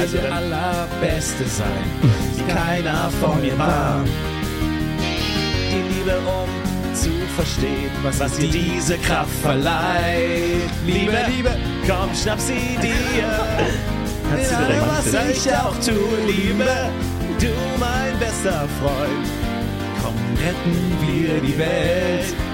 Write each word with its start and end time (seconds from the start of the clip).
also 0.00 0.16
der 0.16 0.32
Allerbeste 0.32 1.44
sein, 1.44 1.84
wie 2.36 2.42
keiner 2.52 3.10
vor 3.20 3.36
mir 3.36 3.56
war. 3.58 4.02
Die 5.70 5.94
Liebe, 5.94 6.18
um 6.18 6.94
zu 6.94 7.10
verstehen, 7.36 7.90
was, 8.02 8.18
was 8.20 8.36
dir 8.36 8.48
diese 8.48 8.98
Kraft 8.98 9.32
verleiht. 9.42 10.70
Liebe, 10.86 11.12
Liebe, 11.28 11.56
komm, 11.86 12.14
schnapp 12.14 12.40
sie 12.40 12.78
dir. 12.82 12.90
Kannst 14.30 14.52
du 14.52 14.56
direkt 14.56 14.86
was 14.88 15.46
ich 15.46 15.52
auch 15.54 15.74
tue, 15.78 16.26
Liebe, 16.26 16.90
du 17.40 17.52
mein 17.78 18.18
bester 18.18 18.68
Freund. 18.80 19.26
Komm, 20.02 20.14
retten 20.36 20.96
wir 21.00 21.40
die 21.40 21.58
Welt. 21.58 22.49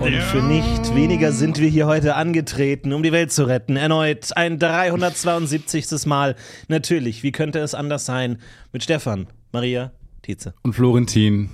Und 0.00 0.14
für 0.14 0.42
nicht 0.42 0.94
weniger 0.94 1.32
sind 1.32 1.58
wir 1.58 1.68
hier 1.68 1.86
heute 1.86 2.14
angetreten, 2.14 2.92
um 2.92 3.02
die 3.02 3.10
Welt 3.12 3.32
zu 3.32 3.44
retten. 3.44 3.76
Erneut 3.76 4.36
ein 4.36 4.58
372. 4.58 6.06
Mal. 6.06 6.36
Natürlich, 6.68 7.22
wie 7.22 7.32
könnte 7.32 7.58
es 7.58 7.74
anders 7.74 8.06
sein? 8.06 8.38
Mit 8.72 8.84
Stefan, 8.84 9.26
Maria, 9.52 9.92
Tietze. 10.22 10.54
Und 10.62 10.74
Florentin 10.74 11.50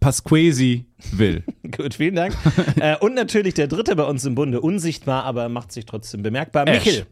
Pasquesi 0.00 0.86
will. 1.12 1.44
Gut, 1.76 1.94
vielen 1.94 2.16
Dank. 2.16 2.34
äh, 2.80 2.96
und 2.96 3.14
natürlich 3.14 3.54
der 3.54 3.68
dritte 3.68 3.94
bei 3.96 4.04
uns 4.04 4.24
im 4.24 4.34
Bunde, 4.34 4.60
unsichtbar, 4.60 5.24
aber 5.24 5.48
macht 5.48 5.72
sich 5.72 5.86
trotzdem 5.86 6.22
bemerkbar. 6.22 6.66
Ash. 6.66 6.84
Michel. 6.84 7.06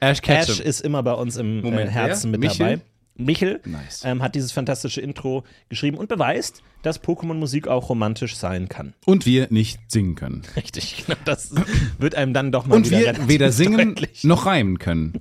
Ash 0.00 0.20
Ketchum. 0.20 0.56
Ash 0.56 0.60
ist 0.60 0.80
immer 0.80 1.02
bei 1.02 1.14
uns 1.14 1.36
im 1.36 1.60
äh, 1.60 1.62
Moment, 1.62 1.90
Herzen 1.90 2.32
wer? 2.32 2.38
mit 2.38 2.50
Michel? 2.50 2.66
dabei. 2.76 2.82
Michel 3.18 3.60
Nice. 3.64 4.02
ähm, 4.04 4.22
hat 4.22 4.34
dieses 4.34 4.52
fantastische 4.52 5.00
Intro 5.00 5.44
geschrieben 5.68 5.96
und 5.96 6.08
beweist, 6.08 6.62
dass 6.82 7.02
Pokémon-Musik 7.02 7.66
auch 7.68 7.88
romantisch 7.88 8.36
sein 8.36 8.68
kann. 8.68 8.94
Und 9.04 9.26
wir 9.26 9.48
nicht 9.50 9.80
singen 9.90 10.14
können. 10.14 10.42
Richtig, 10.56 11.04
genau, 11.06 11.18
das 11.24 11.52
wird 11.98 12.14
einem 12.14 12.32
dann 12.32 12.52
doch 12.52 12.66
mal 12.66 12.76
Und 12.76 12.90
wieder 12.90 13.16
wir 13.16 13.28
weder 13.28 13.52
singen 13.52 13.94
deutlich. 13.94 14.24
noch 14.24 14.46
reimen 14.46 14.78
können. 14.78 15.20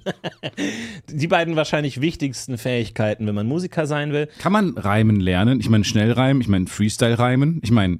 Die 1.09 1.27
beiden 1.27 1.55
wahrscheinlich 1.55 2.02
wichtigsten 2.02 2.57
Fähigkeiten, 2.57 3.27
wenn 3.27 3.35
man 3.35 3.47
Musiker 3.47 3.87
sein 3.87 4.11
will. 4.11 4.27
Kann 4.39 4.52
man 4.52 4.77
Reimen 4.77 5.19
lernen? 5.19 5.59
Ich 5.59 5.69
meine 5.69 5.83
schnell 5.85 6.11
reimen, 6.11 6.41
ich 6.41 6.47
meine 6.47 6.67
Freestyle 6.67 7.17
reimen, 7.17 7.59
ich 7.63 7.71
meine 7.71 7.99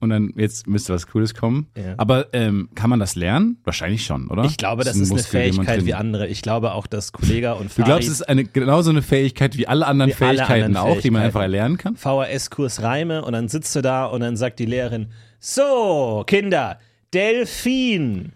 und 0.00 0.10
dann 0.10 0.32
jetzt 0.36 0.66
müsste 0.66 0.92
was 0.94 1.06
Cooles 1.06 1.34
kommen. 1.34 1.68
Ja. 1.76 1.94
Aber 1.96 2.32
ähm, 2.32 2.68
kann 2.74 2.90
man 2.90 3.00
das 3.00 3.16
lernen? 3.16 3.58
Wahrscheinlich 3.64 4.04
schon, 4.04 4.28
oder? 4.28 4.44
Ich 4.44 4.56
glaube, 4.56 4.84
das 4.84 4.96
ein 4.96 5.02
ist 5.02 5.10
eine 5.10 5.20
Muskel, 5.20 5.40
man 5.40 5.52
Fähigkeit 5.52 5.86
wie 5.86 5.94
andere. 5.94 6.28
Ich 6.28 6.42
glaube 6.42 6.72
auch, 6.72 6.86
dass 6.86 7.12
Kollega 7.12 7.52
und 7.52 7.64
Du 7.64 7.68
Farid 7.70 7.86
glaubst, 7.86 8.08
es 8.08 8.14
ist 8.14 8.28
eine, 8.28 8.44
genauso 8.44 8.90
eine 8.90 9.02
Fähigkeit 9.02 9.56
wie 9.56 9.66
alle 9.66 9.86
anderen 9.86 10.10
Wie 10.10 10.24
alle 10.24 10.36
Fähigkeiten 10.36 10.76
anderen 10.76 10.76
auch, 10.76 11.00
die 11.00 11.10
man 11.10 11.22
Fähigkeiten. 11.22 11.24
einfach 11.24 11.40
erlernen 11.42 11.78
kann? 11.78 11.96
VHS-Kurs 11.96 12.82
Reime 12.82 13.24
und 13.24 13.32
dann 13.32 13.48
sitzt 13.48 13.74
du 13.74 13.80
da 13.80 14.06
und 14.06 14.20
dann 14.20 14.36
sagt 14.36 14.58
die 14.58 14.66
Lehrerin, 14.66 15.08
so, 15.40 16.24
Kinder, 16.26 16.78
Delfin. 17.14 18.32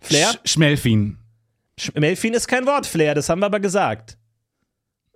Flair? 0.00 0.28
Sch 0.44 0.52
Schmelfin. 0.52 1.18
Schmelfin 1.78 2.34
ist 2.34 2.46
kein 2.46 2.66
Wort, 2.66 2.86
Flair, 2.86 3.14
das 3.14 3.28
haben 3.28 3.40
wir 3.40 3.46
aber 3.46 3.60
gesagt. 3.60 4.16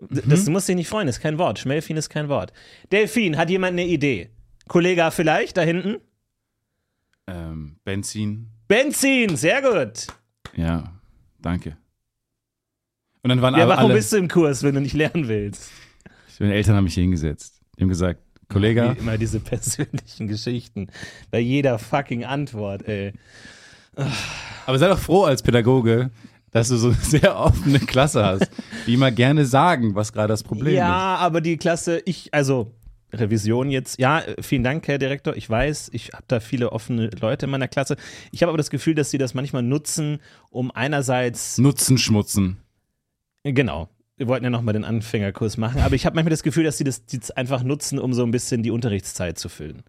Mhm. 0.01 0.23
Das 0.27 0.47
muss 0.47 0.67
dich 0.67 0.77
nicht 0.77 0.89
freuen, 0.89 1.07
das 1.07 1.17
ist 1.17 1.23
kein 1.23 1.39
Wort. 1.39 1.59
Schmelfin 1.59 1.97
ist 1.97 2.09
kein 2.09 2.29
Wort. 2.29 2.53
Delfin, 2.93 3.37
hat 3.37 3.51
jemand 3.51 3.73
eine 3.73 3.87
Idee? 3.87 4.31
Kollege 4.69 5.11
vielleicht, 5.11 5.57
da 5.57 5.63
hinten? 5.63 5.97
Ähm, 7.27 7.77
Benzin. 7.85 8.51
Benzin, 8.69 9.37
sehr 9.37 9.63
gut. 9.63 10.07
Ja, 10.55 10.93
danke. 11.41 11.77
Und 13.23 13.31
dann 13.31 13.43
waren 13.43 13.55
Ja, 13.55 13.65
aber 13.65 13.77
warum 13.77 13.87
alle, 13.87 13.95
bist 13.95 14.13
du 14.13 14.17
im 14.17 14.29
Kurs, 14.29 14.63
wenn 14.63 14.75
du 14.75 14.81
nicht 14.81 14.95
lernen 14.95 15.29
willst? 15.29 15.71
meine 16.41 16.55
Eltern 16.55 16.77
haben 16.77 16.85
mich 16.85 16.95
hier 16.95 17.03
hingesetzt. 17.03 17.61
Die 17.77 17.83
haben 17.83 17.89
gesagt, 17.89 18.21
Kollege, 18.49 18.95
Wie 18.95 19.01
immer 19.01 19.19
diese 19.19 19.41
persönlichen 19.41 20.29
Geschichten. 20.29 20.89
Bei 21.31 21.39
jeder 21.41 21.79
fucking 21.79 22.25
Antwort, 22.25 22.87
ey. 22.89 23.13
aber 24.67 24.79
sei 24.79 24.89
doch 24.89 24.99
froh 24.99 25.25
als 25.25 25.43
Pädagoge, 25.43 26.11
dass 26.51 26.69
du 26.69 26.77
so 26.77 26.89
eine 26.89 26.97
sehr 26.97 27.39
offene 27.39 27.81
Klasse 27.81 28.25
hast, 28.25 28.51
die 28.87 28.95
immer 28.95 29.11
gerne 29.11 29.45
sagen, 29.45 29.95
was 29.95 30.13
gerade 30.13 30.29
das 30.29 30.43
Problem 30.43 30.75
ist. 30.75 30.79
Ja, 30.79 31.17
aber 31.17 31.41
die 31.41 31.57
Klasse, 31.57 32.01
ich, 32.05 32.33
also 32.33 32.73
Revision 33.13 33.71
jetzt, 33.71 33.99
ja, 33.99 34.21
äh, 34.21 34.43
vielen 34.43 34.63
Dank, 34.65 34.87
Herr 34.89 34.99
Direktor. 34.99 35.37
Ich 35.37 35.49
weiß, 35.49 35.91
ich 35.93 36.09
habe 36.13 36.25
da 36.29 36.41
viele 36.41 36.73
offene 36.73 37.09
Leute 37.21 37.47
in 37.47 37.51
meiner 37.51 37.69
Klasse. 37.69 37.97
Ich 38.33 38.43
habe 38.43 38.51
aber 38.51 38.59
das 38.59 38.71
Gefühl, 38.71 38.95
dass 38.95 39.11
sie 39.11 39.19
das 39.19 39.35
manchmal 39.35 39.63
nutzen, 39.63 40.19
um 40.51 40.71
einerseits, 40.71 41.59
Nutzen, 41.59 41.97
schmutzen. 41.99 42.59
genau, 43.45 43.89
wir 44.17 44.27
wollten 44.29 44.45
ja 44.45 44.51
nochmal 44.51 44.75
den 44.75 44.85
Anfängerkurs 44.85 45.57
machen, 45.57 45.81
aber 45.81 45.95
ich 45.95 46.05
habe 46.07 46.17
manchmal 46.17 46.31
das 46.31 46.43
Gefühl, 46.43 46.65
dass 46.65 46.77
sie 46.79 46.85
das 46.85 47.03
jetzt 47.11 47.37
einfach 47.37 47.63
nutzen, 47.63 47.99
um 47.99 48.13
so 48.13 48.25
ein 48.25 48.31
bisschen 48.31 48.63
die 48.63 48.71
Unterrichtszeit 48.71 49.39
zu 49.39 49.49
füllen. 49.49 49.83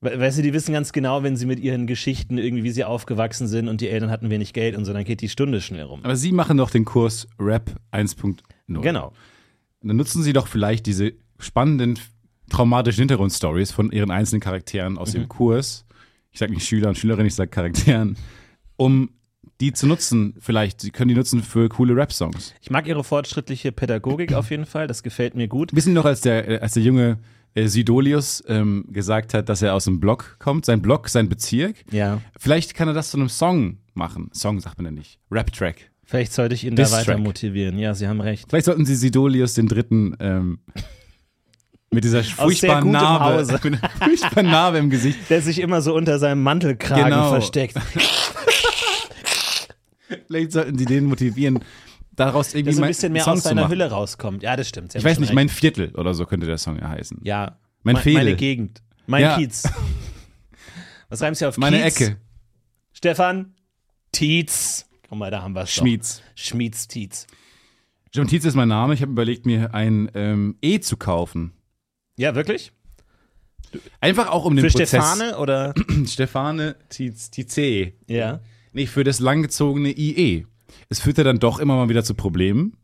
We- 0.00 0.20
Weißt 0.20 0.38
du, 0.38 0.42
die 0.42 0.52
wissen 0.52 0.72
ganz 0.72 0.92
genau, 0.92 1.22
wenn 1.24 1.36
sie 1.36 1.46
mit 1.46 1.58
ihren 1.58 1.86
Geschichten 1.88 2.38
irgendwie, 2.38 2.62
wie 2.64 2.70
sie 2.70 2.84
aufgewachsen 2.84 3.48
sind 3.48 3.66
und 3.68 3.80
die 3.80 3.88
Eltern 3.88 4.10
hatten 4.10 4.30
wenig 4.30 4.52
Geld 4.52 4.76
und 4.76 4.84
so, 4.84 4.92
dann 4.92 5.04
geht 5.04 5.20
die 5.22 5.28
Stunde 5.28 5.60
schnell 5.60 5.82
rum. 5.84 6.00
Aber 6.04 6.14
Sie 6.14 6.30
machen 6.32 6.56
doch 6.56 6.70
den 6.70 6.84
Kurs 6.84 7.26
Rap 7.40 7.70
1.0. 7.92 8.36
Genau. 8.80 9.12
Dann 9.82 9.96
nutzen 9.96 10.22
Sie 10.22 10.32
doch 10.32 10.46
vielleicht 10.46 10.86
diese 10.86 11.14
spannenden, 11.38 11.98
traumatischen 12.50 13.02
Hintergrundstories 13.02 13.70
von 13.72 13.90
Ihren 13.92 14.10
einzelnen 14.10 14.40
Charakteren 14.40 14.98
aus 14.98 15.10
Mhm. 15.12 15.18
dem 15.20 15.28
Kurs. 15.28 15.84
Ich 16.30 16.38
sage 16.38 16.52
nicht 16.52 16.66
Schüler 16.66 16.88
und 16.88 16.98
Schülerinnen, 16.98 17.26
ich 17.26 17.34
sage 17.34 17.50
Charakteren, 17.50 18.16
um 18.76 19.10
die 19.60 19.72
zu 19.72 19.86
nutzen. 19.86 20.34
Vielleicht, 20.38 20.80
Sie 20.80 20.90
können 20.90 21.08
die 21.08 21.14
nutzen 21.14 21.42
für 21.42 21.68
coole 21.68 21.96
Rap-Songs. 21.96 22.54
Ich 22.60 22.70
mag 22.70 22.86
ihre 22.86 23.02
fortschrittliche 23.02 23.72
Pädagogik 23.72 24.32
auf 24.32 24.50
jeden 24.50 24.66
Fall, 24.66 24.86
das 24.86 25.02
gefällt 25.02 25.34
mir 25.34 25.48
gut. 25.48 25.74
Wissen 25.74 25.88
Sie 25.90 25.94
noch, 25.94 26.04
als 26.04 26.20
der, 26.20 26.48
äh, 26.48 26.58
als 26.60 26.74
der 26.74 26.82
junge 26.82 27.18
äh, 27.54 27.66
Sidolius 27.66 28.42
ähm, 28.46 28.84
gesagt 28.90 29.34
hat, 29.34 29.48
dass 29.48 29.62
er 29.62 29.74
aus 29.74 29.84
dem 29.84 30.00
Block 30.00 30.36
kommt, 30.38 30.64
sein 30.64 30.80
Block, 30.80 31.08
sein 31.08 31.28
Bezirk? 31.28 31.76
Ja. 31.90 32.20
Vielleicht 32.38 32.74
kann 32.74 32.88
er 32.88 32.94
das 32.94 33.10
zu 33.10 33.16
einem 33.16 33.28
Song 33.28 33.78
machen. 33.94 34.30
Song 34.32 34.60
sagt 34.60 34.76
man 34.78 34.84
ja 34.86 34.90
nicht. 34.92 35.18
Rap-Track. 35.30 35.90
Vielleicht 36.04 36.32
sollte 36.32 36.54
ich 36.54 36.64
ihn 36.64 36.76
da 36.76 36.90
weiter 36.92 37.18
motivieren. 37.18 37.78
Ja, 37.78 37.94
Sie 37.94 38.06
haben 38.08 38.20
recht. 38.20 38.46
Vielleicht 38.48 38.66
sollten 38.66 38.86
Sie 38.86 38.94
Sidolius 38.94 39.54
den 39.54 39.66
dritten 39.68 40.16
ähm, 40.20 40.60
mit 41.90 42.04
dieser 42.04 42.22
furchtbaren 42.22 42.90
Narbe, 42.90 43.44
mit 43.64 43.64
einer 43.82 43.90
furchtbaren 43.90 44.46
Narbe 44.50 44.78
im 44.78 44.90
Gesicht. 44.90 45.18
Der 45.30 45.40
sich 45.42 45.58
immer 45.60 45.80
so 45.82 45.94
unter 45.94 46.18
seinem 46.18 46.42
Mantelkragen 46.42 47.04
Genau. 47.04 47.30
versteckt. 47.30 47.74
Vielleicht 50.26 50.52
sollten 50.52 50.78
Sie 50.78 50.84
den 50.86 51.04
motivieren, 51.04 51.60
daraus 52.12 52.54
irgendwie 52.54 52.72
so 52.74 52.82
ein 52.82 52.88
bisschen 52.88 53.12
mehr 53.12 53.24
Song 53.24 53.34
aus 53.34 53.42
seiner. 53.44 53.68
Hülle 53.68 53.90
rauskommt. 53.90 54.42
Ja, 54.42 54.56
das 54.56 54.68
stimmt. 54.68 54.92
Sie 54.92 54.98
Ich 54.98 55.04
weiß 55.04 55.18
nicht, 55.18 55.30
recht. 55.30 55.34
mein 55.34 55.48
Viertel 55.48 55.94
oder 55.94 56.14
so 56.14 56.24
könnte 56.26 56.46
der 56.46 56.58
Song 56.58 56.78
ja 56.78 56.88
heißen. 56.88 57.20
Ja. 57.24 57.58
Mein 57.82 57.96
Me- 57.96 58.00
Fehde. 58.00 58.18
Meine 58.18 58.36
Gegend. 58.36 58.82
Mein 59.06 59.22
Ja. 59.22 59.36
Kiez. 59.36 59.64
Was 61.08 61.22
reimt 61.22 61.36
sich 61.36 61.46
auf 61.46 61.56
Meine 61.58 61.82
Kiez? 61.82 62.00
Ecke. 62.00 62.16
Stefan? 62.92 63.54
Tietz. 64.12 64.86
Guck 65.08 65.18
mal, 65.18 65.30
da 65.30 65.42
haben 65.42 65.54
wir 65.54 65.62
es 65.62 65.72
Schmieds. 65.72 66.22
Schmieds 66.34 66.88
Tietz. 66.88 67.26
John 68.12 68.26
Tietz 68.26 68.44
ist 68.44 68.54
mein 68.54 68.68
Name. 68.68 68.94
Ich 68.94 69.02
habe 69.02 69.12
überlegt, 69.12 69.46
mir 69.46 69.74
ein 69.74 70.10
ähm, 70.14 70.56
E 70.62 70.80
zu 70.80 70.96
kaufen. 70.96 71.52
Ja, 72.18 72.34
wirklich? 72.34 72.72
Einfach 74.00 74.28
auch 74.28 74.44
um 74.44 74.56
den 74.56 74.64
Für 74.64 74.70
Prozess. 74.70 74.90
Stefane 74.90 75.38
oder? 75.38 75.72
Stefane 76.06 76.76
Tietze. 76.90 77.92
ja. 78.06 78.40
Nee, 78.72 78.86
für 78.86 79.02
das 79.02 79.18
langgezogene 79.18 79.96
IE. 79.96 80.44
Es 80.90 81.00
führte 81.00 81.24
dann 81.24 81.38
doch 81.38 81.58
immer 81.58 81.76
mal 81.76 81.88
wieder 81.88 82.04
zu 82.04 82.14
Problemen. 82.14 82.76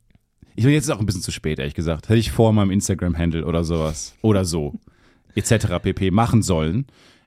Ich 0.57 0.65
bin 0.65 0.73
jetzt 0.73 0.85
ist 0.85 0.91
auch 0.91 1.01
ein 1.01 1.07
bisschen 1.07 1.21
zu 1.21 1.31
spät, 1.31 1.59
ehrlich 1.59 1.75
gesagt. 1.75 2.09
Hätte 2.09 2.19
ich 2.19 2.33
vor 2.33 2.53
meinem 2.53 2.71
Instagram-Handle 2.71 3.45
oder 3.45 3.65
sowas 3.65 4.15
oder 4.23 4.45
so 4.45 4.79
etc. 5.35 5.67
pp. 5.83 6.11
machen 6.11 6.43
sollen. 6.43 6.87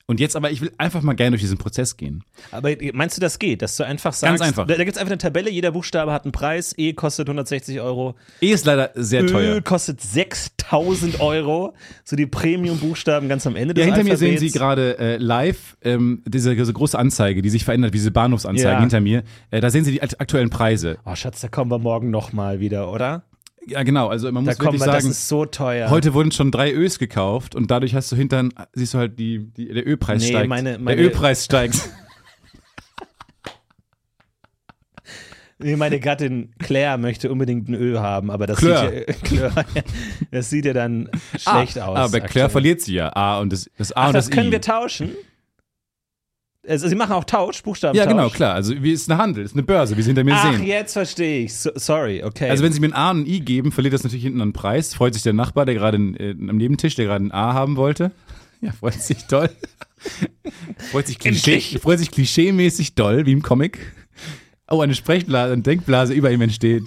Und 0.09 0.21
jetzt 0.21 0.37
aber, 0.37 0.51
ich 0.51 0.61
will 0.61 0.71
einfach 0.77 1.01
mal 1.01 1.15
gerne 1.15 1.31
durch 1.31 1.41
diesen 1.41 1.57
Prozess 1.57 1.97
gehen. 1.97 2.23
Aber 2.51 2.69
meinst 2.93 3.17
du, 3.17 3.21
das 3.21 3.39
geht? 3.39 3.61
Dass 3.61 3.75
du 3.75 3.83
einfach 3.85 4.13
sagst, 4.13 4.39
Ganz 4.39 4.41
einfach. 4.41 4.65
da, 4.65 4.75
da 4.75 4.83
gibt 4.85 4.95
es 4.95 5.01
einfach 5.01 5.11
eine 5.11 5.17
Tabelle, 5.17 5.49
jeder 5.49 5.71
Buchstabe 5.71 6.13
hat 6.13 6.23
einen 6.23 6.31
Preis, 6.31 6.73
E 6.77 6.93
kostet 6.93 7.27
160 7.27 7.81
Euro, 7.81 8.15
E 8.39 8.51
ist 8.51 8.65
leider 8.65 8.91
sehr 8.95 9.23
Ö 9.23 9.27
teuer. 9.27 9.61
kostet 9.61 9.99
6000 9.99 11.19
Euro, 11.19 11.73
so 12.05 12.15
die 12.15 12.25
Premium-Buchstaben 12.25 13.27
ganz 13.27 13.45
am 13.47 13.57
Ende 13.57 13.73
Ja, 13.79 13.85
des 13.85 13.95
hinter 13.95 14.03
mir 14.09 14.15
sehen 14.15 14.29
Alphabets. 14.31 14.53
Sie 14.53 14.57
gerade 14.57 14.97
äh, 14.97 15.17
live 15.17 15.75
ähm, 15.83 16.21
diese, 16.25 16.55
diese 16.55 16.71
große 16.71 16.97
Anzeige, 16.97 17.41
die 17.41 17.49
sich 17.49 17.65
verändert, 17.65 17.91
wie 17.91 17.97
diese 17.97 18.11
Bahnhofsanzeige 18.11 18.69
Ja. 18.69 18.79
hinter 18.79 19.01
mir. 19.01 19.23
Äh, 19.51 19.59
da 19.59 19.69
sehen 19.69 19.83
Sie 19.83 19.91
die 19.91 20.01
akt- 20.01 20.21
aktuellen 20.21 20.49
Preise. 20.49 20.99
Oh 21.05 21.15
Schatz, 21.15 21.41
da 21.41 21.49
kommen 21.49 21.69
wir 21.69 21.79
morgen 21.79 22.11
nochmal 22.11 22.61
wieder, 22.61 22.93
oder? 22.93 23.23
Ja, 23.69 23.83
genau. 23.83 24.07
Also 24.07 24.31
man 24.31 24.45
Da 24.45 24.51
muss 24.51 24.57
kommen 24.59 24.73
wirklich 24.73 24.81
wir, 24.81 24.93
das 24.93 25.03
sagen, 25.03 25.11
ist 25.11 25.27
so 25.27 25.45
teuer. 25.45 25.89
heute 25.89 26.13
wurden 26.13 26.31
schon 26.31 26.51
drei 26.51 26.71
Ös 26.73 26.99
gekauft 26.99 27.53
und 27.53 27.69
dadurch 27.69 27.93
hast 27.95 28.11
du 28.11 28.15
hintern, 28.15 28.53
siehst 28.73 28.93
du 28.93 28.97
halt, 28.97 29.19
die, 29.19 29.39
die, 29.51 29.67
der 29.73 29.85
Ölpreis 29.85 30.21
Nee, 30.23 30.29
steigt. 30.29 30.47
meine- 30.49 30.79
meine- 30.79 30.95
der 30.97 31.05
Ölpreis 31.05 31.43
steigt. 31.45 31.75
Nee, 35.59 35.75
Meine 35.75 35.99
Gattin 35.99 36.53
Claire 36.59 36.99
möchte 36.99 37.31
unbedingt 37.31 37.67
ein 37.67 37.73
Ö 37.73 37.97
haben, 37.97 38.29
aber 38.29 38.45
das 38.45 38.59
Claire. 38.59 38.91
sieht 38.91 39.07
ja, 39.07 39.13
Claire, 39.23 39.65
das 40.29 40.49
sieht 40.51 40.65
ja 40.65 40.73
dann 40.73 41.09
schlecht 41.35 41.79
aus. 41.79 41.97
Aber 41.97 42.09
bei 42.11 42.19
Claire 42.19 42.25
aktuell. 42.25 42.49
verliert 42.49 42.81
sie 42.81 42.93
ja 42.93 43.09
A 43.15 43.39
und 43.39 43.51
das, 43.51 43.67
das 43.75 43.91
A 43.91 44.03
Ach, 44.03 44.07
und 44.09 44.13
das 44.13 44.27
das, 44.27 44.35
können 44.35 44.49
I. 44.49 44.51
wir 44.51 44.61
tauschen. 44.61 45.11
Also, 46.67 46.87
sie 46.87 46.95
machen 46.95 47.13
auch 47.13 47.23
Tausch, 47.23 47.63
Buchstaben 47.63 47.97
ja, 47.97 48.05
genau, 48.05 48.29
klar. 48.29 48.53
Also 48.53 48.81
wie 48.81 48.91
ist 48.91 49.09
eine 49.09 49.21
Handel, 49.21 49.43
ist 49.43 49.53
eine 49.53 49.63
Börse, 49.63 49.95
wie 49.95 50.01
Sie 50.01 50.09
hinter 50.09 50.23
mir 50.23 50.33
Ach, 50.35 50.51
sehen. 50.53 50.65
jetzt 50.65 50.93
verstehe 50.93 51.45
ich. 51.45 51.55
So, 51.55 51.71
sorry, 51.75 52.23
okay. 52.23 52.49
Also 52.49 52.63
wenn 52.63 52.73
Sie 52.73 52.79
mir 52.79 52.87
ein 52.87 52.93
A 52.93 53.11
und 53.11 53.21
ein 53.21 53.25
I 53.25 53.39
geben, 53.39 53.71
verliert 53.71 53.93
das 53.93 54.03
natürlich 54.03 54.23
hinten 54.23 54.41
an 54.41 54.53
Preis. 54.53 54.93
Freut 54.93 55.13
sich 55.13 55.23
der 55.23 55.33
Nachbar, 55.33 55.65
der 55.65 55.75
gerade 55.75 55.97
äh, 55.97 56.31
am 56.31 56.57
Nebentisch, 56.57 56.95
der 56.95 57.05
gerade 57.05 57.25
ein 57.25 57.31
A 57.31 57.53
haben 57.53 57.75
wollte. 57.75 58.11
Ja, 58.59 58.71
freut 58.71 58.99
sich 58.99 59.23
doll. 59.27 59.51
freut 60.91 61.05
sich, 61.05 61.19
Klischee, 61.19 61.59
freut 61.77 61.99
sich 61.99 62.09
klischeemäßig 62.09 62.95
doll, 62.95 63.27
wie 63.27 63.31
im 63.31 63.43
Comic. 63.43 63.77
Oh, 64.69 64.81
eine 64.81 64.95
Sprechblase, 64.95 65.53
eine 65.53 65.61
Denkblase 65.61 66.15
über 66.15 66.31
ihm 66.31 66.41
entsteht. 66.41 66.85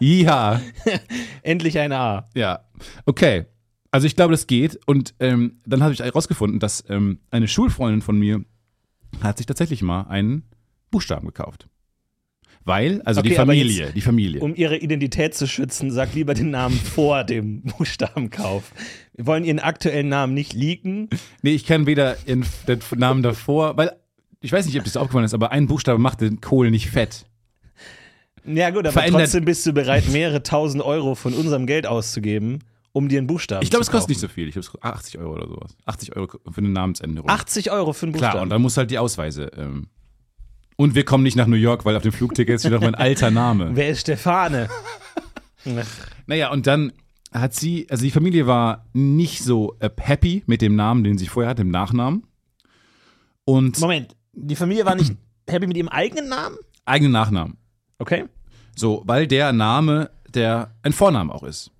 Ja. 0.00 0.60
Endlich 1.42 1.78
ein 1.78 1.92
A. 1.92 2.28
Ja. 2.34 2.64
Okay. 3.06 3.46
Also 3.92 4.06
ich 4.06 4.16
glaube, 4.16 4.32
das 4.32 4.46
geht. 4.46 4.80
Und 4.86 5.14
ähm, 5.20 5.60
dann 5.64 5.82
habe 5.82 5.92
ich 5.92 6.00
herausgefunden, 6.00 6.58
dass 6.58 6.84
ähm, 6.88 7.20
eine 7.30 7.46
Schulfreundin 7.46 8.02
von 8.02 8.18
mir 8.18 8.44
hat 9.20 9.38
sich 9.38 9.46
tatsächlich 9.46 9.82
mal 9.82 10.02
einen 10.02 10.44
Buchstaben 10.90 11.26
gekauft. 11.26 11.68
Weil, 12.64 13.02
also 13.02 13.22
die 13.22 13.30
Okay, 13.30 13.38
aber 13.38 13.46
Familie, 13.52 13.86
jetzt- 13.86 13.96
die 13.96 14.00
Familie. 14.00 14.40
Um 14.40 14.54
ihre 14.54 14.76
Identität 14.76 15.34
zu 15.34 15.48
schützen, 15.48 15.90
sag 15.90 16.14
lieber 16.14 16.32
den 16.34 16.50
Namen 16.50 16.76
vor 16.76 17.24
dem 17.24 17.62
Buchstabenkauf. 17.78 18.70
Wir 19.14 19.26
wollen 19.26 19.44
ihren 19.44 19.58
aktuellen 19.58 20.08
Namen 20.08 20.32
nicht 20.34 20.52
leaken. 20.52 21.08
Nee, 21.42 21.50
ich 21.54 21.66
kann 21.66 21.86
weder 21.86 22.14
den 22.28 22.44
Namen 22.96 23.22
davor, 23.24 23.76
weil 23.76 23.90
ich 24.40 24.52
weiß 24.52 24.66
nicht, 24.66 24.78
ob 24.78 24.84
das 24.84 24.96
aufgefallen 24.96 25.24
ist, 25.24 25.34
aber 25.34 25.50
ein 25.50 25.66
Buchstabe 25.66 25.98
macht 25.98 26.20
den 26.20 26.40
Kohl 26.40 26.70
nicht 26.70 26.88
fett. 26.90 27.24
Ja 28.44 28.70
gut, 28.70 28.86
aber 28.86 28.92
Verändert- 28.92 29.22
trotzdem 29.22 29.44
bist 29.44 29.64
du 29.66 29.72
bereit, 29.72 30.08
mehrere 30.08 30.42
tausend 30.42 30.82
Euro 30.84 31.14
von 31.16 31.32
unserem 31.32 31.66
Geld 31.66 31.86
auszugeben, 31.86 32.60
um 32.92 33.08
dir 33.08 33.18
einen 33.18 33.26
Buchstaben 33.26 33.62
Ich 33.62 33.70
glaube, 33.70 33.82
es 33.82 33.90
kostet 33.90 34.10
nicht 34.10 34.20
so 34.20 34.28
viel. 34.28 34.48
Ich 34.48 34.54
glaube, 34.54 34.82
80 34.82 35.18
Euro 35.18 35.34
oder 35.34 35.48
sowas. 35.48 35.76
80 35.86 36.16
Euro 36.16 36.38
für 36.50 36.58
eine 36.58 36.68
Namensänderung. 36.68 37.28
80 37.28 37.70
Euro 37.70 37.92
für 37.92 38.06
einen 38.06 38.12
Buchstaben. 38.12 38.32
Klar, 38.32 38.42
und 38.42 38.50
dann 38.50 38.62
muss 38.62 38.76
halt 38.76 38.90
die 38.90 38.98
Ausweise. 38.98 39.50
Ähm. 39.56 39.88
Und 40.76 40.94
wir 40.94 41.04
kommen 41.04 41.24
nicht 41.24 41.36
nach 41.36 41.46
New 41.46 41.56
York, 41.56 41.84
weil 41.84 41.96
auf 41.96 42.02
dem 42.02 42.12
Flugticket 42.12 42.60
steht 42.60 42.72
noch 42.72 42.80
mein 42.80 42.94
alter 42.94 43.30
Name. 43.30 43.70
Wer 43.74 43.90
ist 43.90 44.02
Stefane? 44.02 44.68
Naja, 46.26 46.50
und 46.50 46.66
dann 46.66 46.92
hat 47.32 47.54
sie, 47.54 47.86
also 47.88 48.02
die 48.02 48.10
Familie 48.10 48.48
war 48.48 48.86
nicht 48.92 49.44
so 49.44 49.76
äh, 49.78 49.90
happy 49.96 50.42
mit 50.46 50.60
dem 50.60 50.74
Namen, 50.74 51.04
den 51.04 51.18
sie 51.18 51.28
vorher 51.28 51.50
hatte, 51.50 51.62
dem 51.62 51.70
Nachnamen. 51.70 52.24
Und 53.44 53.78
Moment, 53.78 54.16
die 54.32 54.56
Familie 54.56 54.84
war 54.84 54.96
nicht 54.96 55.14
happy 55.48 55.68
mit 55.68 55.76
ihrem 55.76 55.88
eigenen 55.88 56.28
Namen? 56.28 56.56
eigenen 56.84 57.12
Nachnamen. 57.12 57.58
Okay. 57.98 58.24
So, 58.74 59.02
weil 59.06 59.26
der 59.26 59.52
Name, 59.52 60.10
der 60.28 60.74
ein 60.82 60.92
Vorname 60.92 61.32
auch 61.32 61.44
ist. 61.44 61.70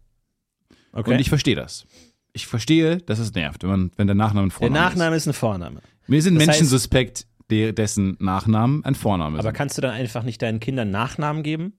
Okay. 0.93 1.12
Und 1.15 1.19
ich 1.21 1.29
verstehe 1.29 1.56
das. 1.56 1.87
Ich 2.33 2.47
verstehe, 2.47 2.99
dass 2.99 3.19
es 3.19 3.35
nervt, 3.35 3.62
wenn, 3.62 3.71
man, 3.71 3.91
wenn 3.97 4.06
der 4.06 4.15
Nachname 4.17 4.47
ein 4.47 4.50
Der 4.50 4.56
Vorname 4.59 4.79
Nachname 4.87 5.17
ist 5.17 5.27
ein 5.27 5.33
Vorname. 5.35 5.81
ist. 5.81 6.09
Mir 6.09 6.23
sind 6.23 6.35
Das 6.37 6.47
Menschen 6.47 6.67
heißt- 6.67 6.71
suspekt, 6.71 7.27
der, 7.50 7.73
dessen 7.73 8.17
Nachnamen 8.21 8.83
ein 8.85 8.94
Vorname 8.94 9.39
Aber 9.39 9.49
sind. 9.49 9.55
kannst 9.56 9.77
du 9.77 9.83
dann 9.83 9.91
einfach 9.91 10.23
nicht 10.23 10.41
deinen 10.41 10.59
Kindern 10.61 10.91
Nachnamen 10.91 11.43
geben? 11.43 11.75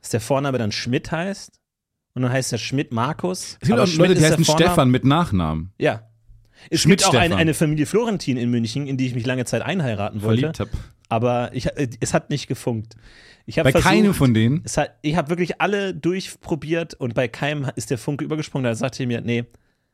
Dass 0.00 0.10
der 0.10 0.20
Vorname 0.20 0.58
dann 0.58 0.70
Schmidt 0.70 1.10
heißt? 1.10 1.58
Und 2.14 2.22
dann 2.22 2.30
heißt 2.30 2.52
der 2.52 2.58
Schmidt 2.58 2.92
Markus? 2.92 3.58
Es 3.60 3.66
gibt 3.68 3.78
auch 3.80 3.86
Schmidt 3.86 3.98
Leute, 3.98 4.14
die 4.14 4.20
ist 4.24 4.30
der 4.30 4.38
heißen? 4.38 4.44
Stefan 4.56 4.90
mit 4.90 5.04
Nachnamen. 5.04 5.72
Ja. 5.78 6.08
Es 6.70 6.82
Schmidt 6.82 6.98
gibt 7.00 7.08
auch 7.08 7.14
eine, 7.14 7.24
Stefan. 7.26 7.38
eine 7.40 7.54
Familie 7.54 7.86
Florentin 7.86 8.36
in 8.36 8.50
München, 8.50 8.86
in 8.86 8.96
die 8.96 9.06
ich 9.08 9.14
mich 9.14 9.26
lange 9.26 9.44
Zeit 9.44 9.62
einheiraten 9.62 10.22
wollte. 10.22 10.40
Verliebt 10.52 10.60
hab. 10.60 10.68
Aber 11.08 11.50
ich, 11.52 11.68
es 12.00 12.14
hat 12.14 12.30
nicht 12.30 12.46
gefunkt. 12.46 12.94
Ich 13.46 13.56
Bei 13.56 13.70
versucht, 13.70 13.84
keinem 13.84 14.12
von 14.12 14.34
denen. 14.34 14.64
Hat, 14.76 14.96
ich 15.02 15.16
habe 15.16 15.30
wirklich 15.30 15.60
alle 15.60 15.94
durchprobiert 15.94 16.94
und 16.94 17.14
bei 17.14 17.28
keinem 17.28 17.70
ist 17.76 17.90
der 17.90 17.98
Funke 17.98 18.24
übergesprungen. 18.24 18.64
Da 18.64 18.74
sagte 18.74 19.04
ich 19.04 19.06
mir, 19.06 19.20
nee, 19.20 19.44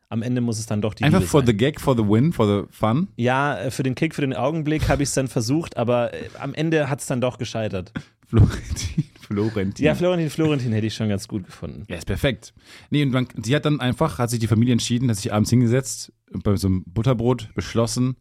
am 0.09 0.23
Ende 0.23 0.41
muss 0.41 0.59
es 0.59 0.67
dann 0.67 0.81
doch 0.81 0.95
die 0.95 1.05
Einfach 1.05 1.21
Liebe 1.21 1.31
for 1.31 1.41
sein. 1.41 1.47
the 1.49 1.57
gag, 1.57 1.81
for 1.81 1.95
the 1.97 2.03
win, 2.03 2.33
for 2.33 2.47
the 2.47 2.67
fun. 2.71 3.09
Ja, 3.17 3.59
äh, 3.59 3.71
für 3.71 3.83
den 3.83 3.95
Kick, 3.95 4.15
für 4.15 4.23
den 4.23 4.35
Augenblick 4.35 4.89
habe 4.89 5.03
ich 5.03 5.11
es 5.11 5.15
dann 5.15 5.29
versucht, 5.29 5.77
aber 5.77 6.15
äh, 6.15 6.29
am 6.39 6.55
Ende 6.55 6.89
hat 6.89 7.01
es 7.01 7.07
dann 7.07 7.21
doch 7.21 7.37
gescheitert. 7.39 7.93
Florentin, 8.29 9.05
Florentin. 9.21 9.85
Ja, 9.85 9.95
Florentin, 9.95 10.31
Florentin 10.31 10.73
hätte 10.73 10.87
ich 10.87 10.95
schon 10.95 11.11
ganz 11.11 11.29
gut 11.29 11.45
gefunden. 11.45 11.85
Ja, 11.89 11.97
ist 11.97 12.07
perfekt. 12.07 12.55
Nee, 12.89 13.03
und 13.03 13.11
man, 13.11 13.29
sie 13.43 13.55
hat 13.55 13.67
dann 13.67 13.81
einfach, 13.81 14.19
hat 14.19 14.31
sich 14.31 14.39
die 14.39 14.47
Familie 14.47 14.73
entschieden, 14.73 15.11
hat 15.11 15.17
sich 15.17 15.33
abends 15.33 15.51
hingesetzt, 15.51 16.13
bei 16.43 16.57
so 16.57 16.69
einem 16.69 16.85
Butterbrot 16.87 17.51
beschlossen, 17.55 18.17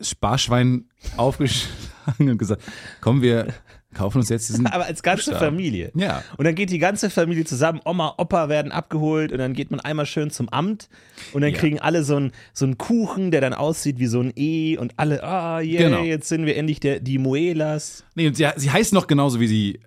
Sparschwein 0.00 0.84
aufgeschlagen 1.16 2.30
und 2.30 2.38
gesagt, 2.38 2.62
komm, 3.00 3.22
wir 3.22 3.52
kaufen 3.92 4.18
uns 4.18 4.28
jetzt 4.28 4.48
diesen. 4.48 4.66
Aber 4.68 4.86
als 4.86 5.02
ganze 5.02 5.30
Buchstaben. 5.30 5.46
Familie. 5.56 5.92
Ja. 5.94 6.22
Und 6.36 6.44
dann 6.44 6.54
geht 6.54 6.70
die 6.70 6.78
ganze 6.78 7.10
Familie 7.10 7.44
zusammen, 7.44 7.80
Oma, 7.84 8.14
Opa 8.18 8.48
werden 8.48 8.72
abgeholt 8.72 9.32
und 9.32 9.38
dann 9.38 9.52
geht 9.54 9.70
man 9.70 9.80
einmal 9.80 10.06
schön 10.06 10.30
zum 10.30 10.48
Amt 10.48 10.88
und 11.32 11.42
dann 11.42 11.52
Ja. 11.52 11.58
kriegen 11.58 11.78
alle 11.80 12.02
so 12.04 12.16
einen 12.16 12.32
so 12.52 12.64
einen 12.64 12.78
Kuchen, 12.78 13.30
der 13.30 13.40
dann 13.40 13.54
aussieht 13.54 13.98
wie 13.98 14.06
so 14.06 14.20
ein 14.20 14.32
E 14.36 14.76
und 14.78 14.94
alle, 14.98 15.22
ah, 15.22 15.60
yeah, 15.60 15.82
Genau. 15.82 16.02
jetzt 16.02 16.28
sind 16.28 16.46
wir 16.46 16.56
endlich 16.56 16.80
der, 16.80 17.00
die 17.00 17.18
Muelas. 17.18 18.04
Nee, 18.14 18.26
und 18.28 18.36
sie, 18.36 18.46
sie 18.56 18.70
heißen 18.70 18.94
noch 18.94 19.06
genauso 19.06 19.40
wie 19.40 19.46
sie, 19.46 19.80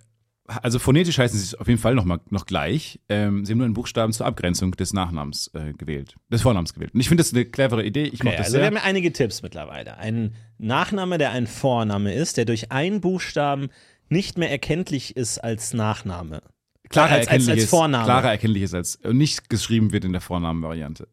also 0.47 0.77
phonetisch 0.77 1.17
heißen 1.17 1.39
sie 1.39 1.59
auf 1.59 1.67
jeden 1.67 1.79
Fall 1.81 1.95
noch, 1.95 2.05
mal, 2.05 2.19
noch 2.29 2.45
gleich. 2.45 2.99
Ähm, 3.09 3.45
sie 3.45 3.51
haben 3.53 3.57
nur 3.57 3.65
einen 3.65 3.73
Buchstaben 3.73 4.13
zur 4.13 4.27
Abgrenzung 4.27 4.71
des 4.73 4.93
Nachnamens 4.93 5.49
äh, 5.55 5.73
gewählt, 5.73 6.15
des 6.31 6.43
Vornamens 6.43 6.75
gewählt. 6.75 6.93
Und 6.93 6.99
ich 6.99 7.07
finde 7.09 7.23
das 7.23 7.33
eine 7.33 7.45
clevere 7.45 7.83
Idee. 7.83 8.03
Ich 8.03 8.21
Okay, 8.21 8.29
das 8.37 8.47
also 8.47 8.53
wir 8.53 8.59
sehr. 8.59 8.67
haben 8.67 8.75
ja 8.75 8.83
einige 8.83 9.11
Tipps 9.11 9.41
mittlerweile. 9.41 9.97
Ein 9.97 10.35
Nachname, 10.59 11.17
der 11.17 11.31
ein 11.31 11.47
Vorname 11.47 12.13
ist, 12.13 12.37
der 12.37 12.45
durch 12.45 12.71
einen 12.71 13.01
Buchstaben 13.01 13.69
nicht 14.09 14.37
mehr 14.37 14.51
erkenntlich 14.51 15.15
ist 15.15 15.39
als 15.39 15.73
Nachname. 15.73 16.41
klarer 16.89 17.11
als, 17.11 17.19
als, 17.19 17.27
erkennlich 17.27 17.49
als 17.49 17.63
ist, 17.63 17.69
Vorname. 17.69 18.05
klarer 18.05 18.31
erkennlich 18.31 18.63
ist 18.63 18.73
als 18.73 18.95
und 18.97 19.17
nicht 19.17 19.49
geschrieben 19.49 19.91
wird 19.91 20.05
in 20.05 20.11
der 20.11 20.21
Vornamenvariante. 20.21 21.07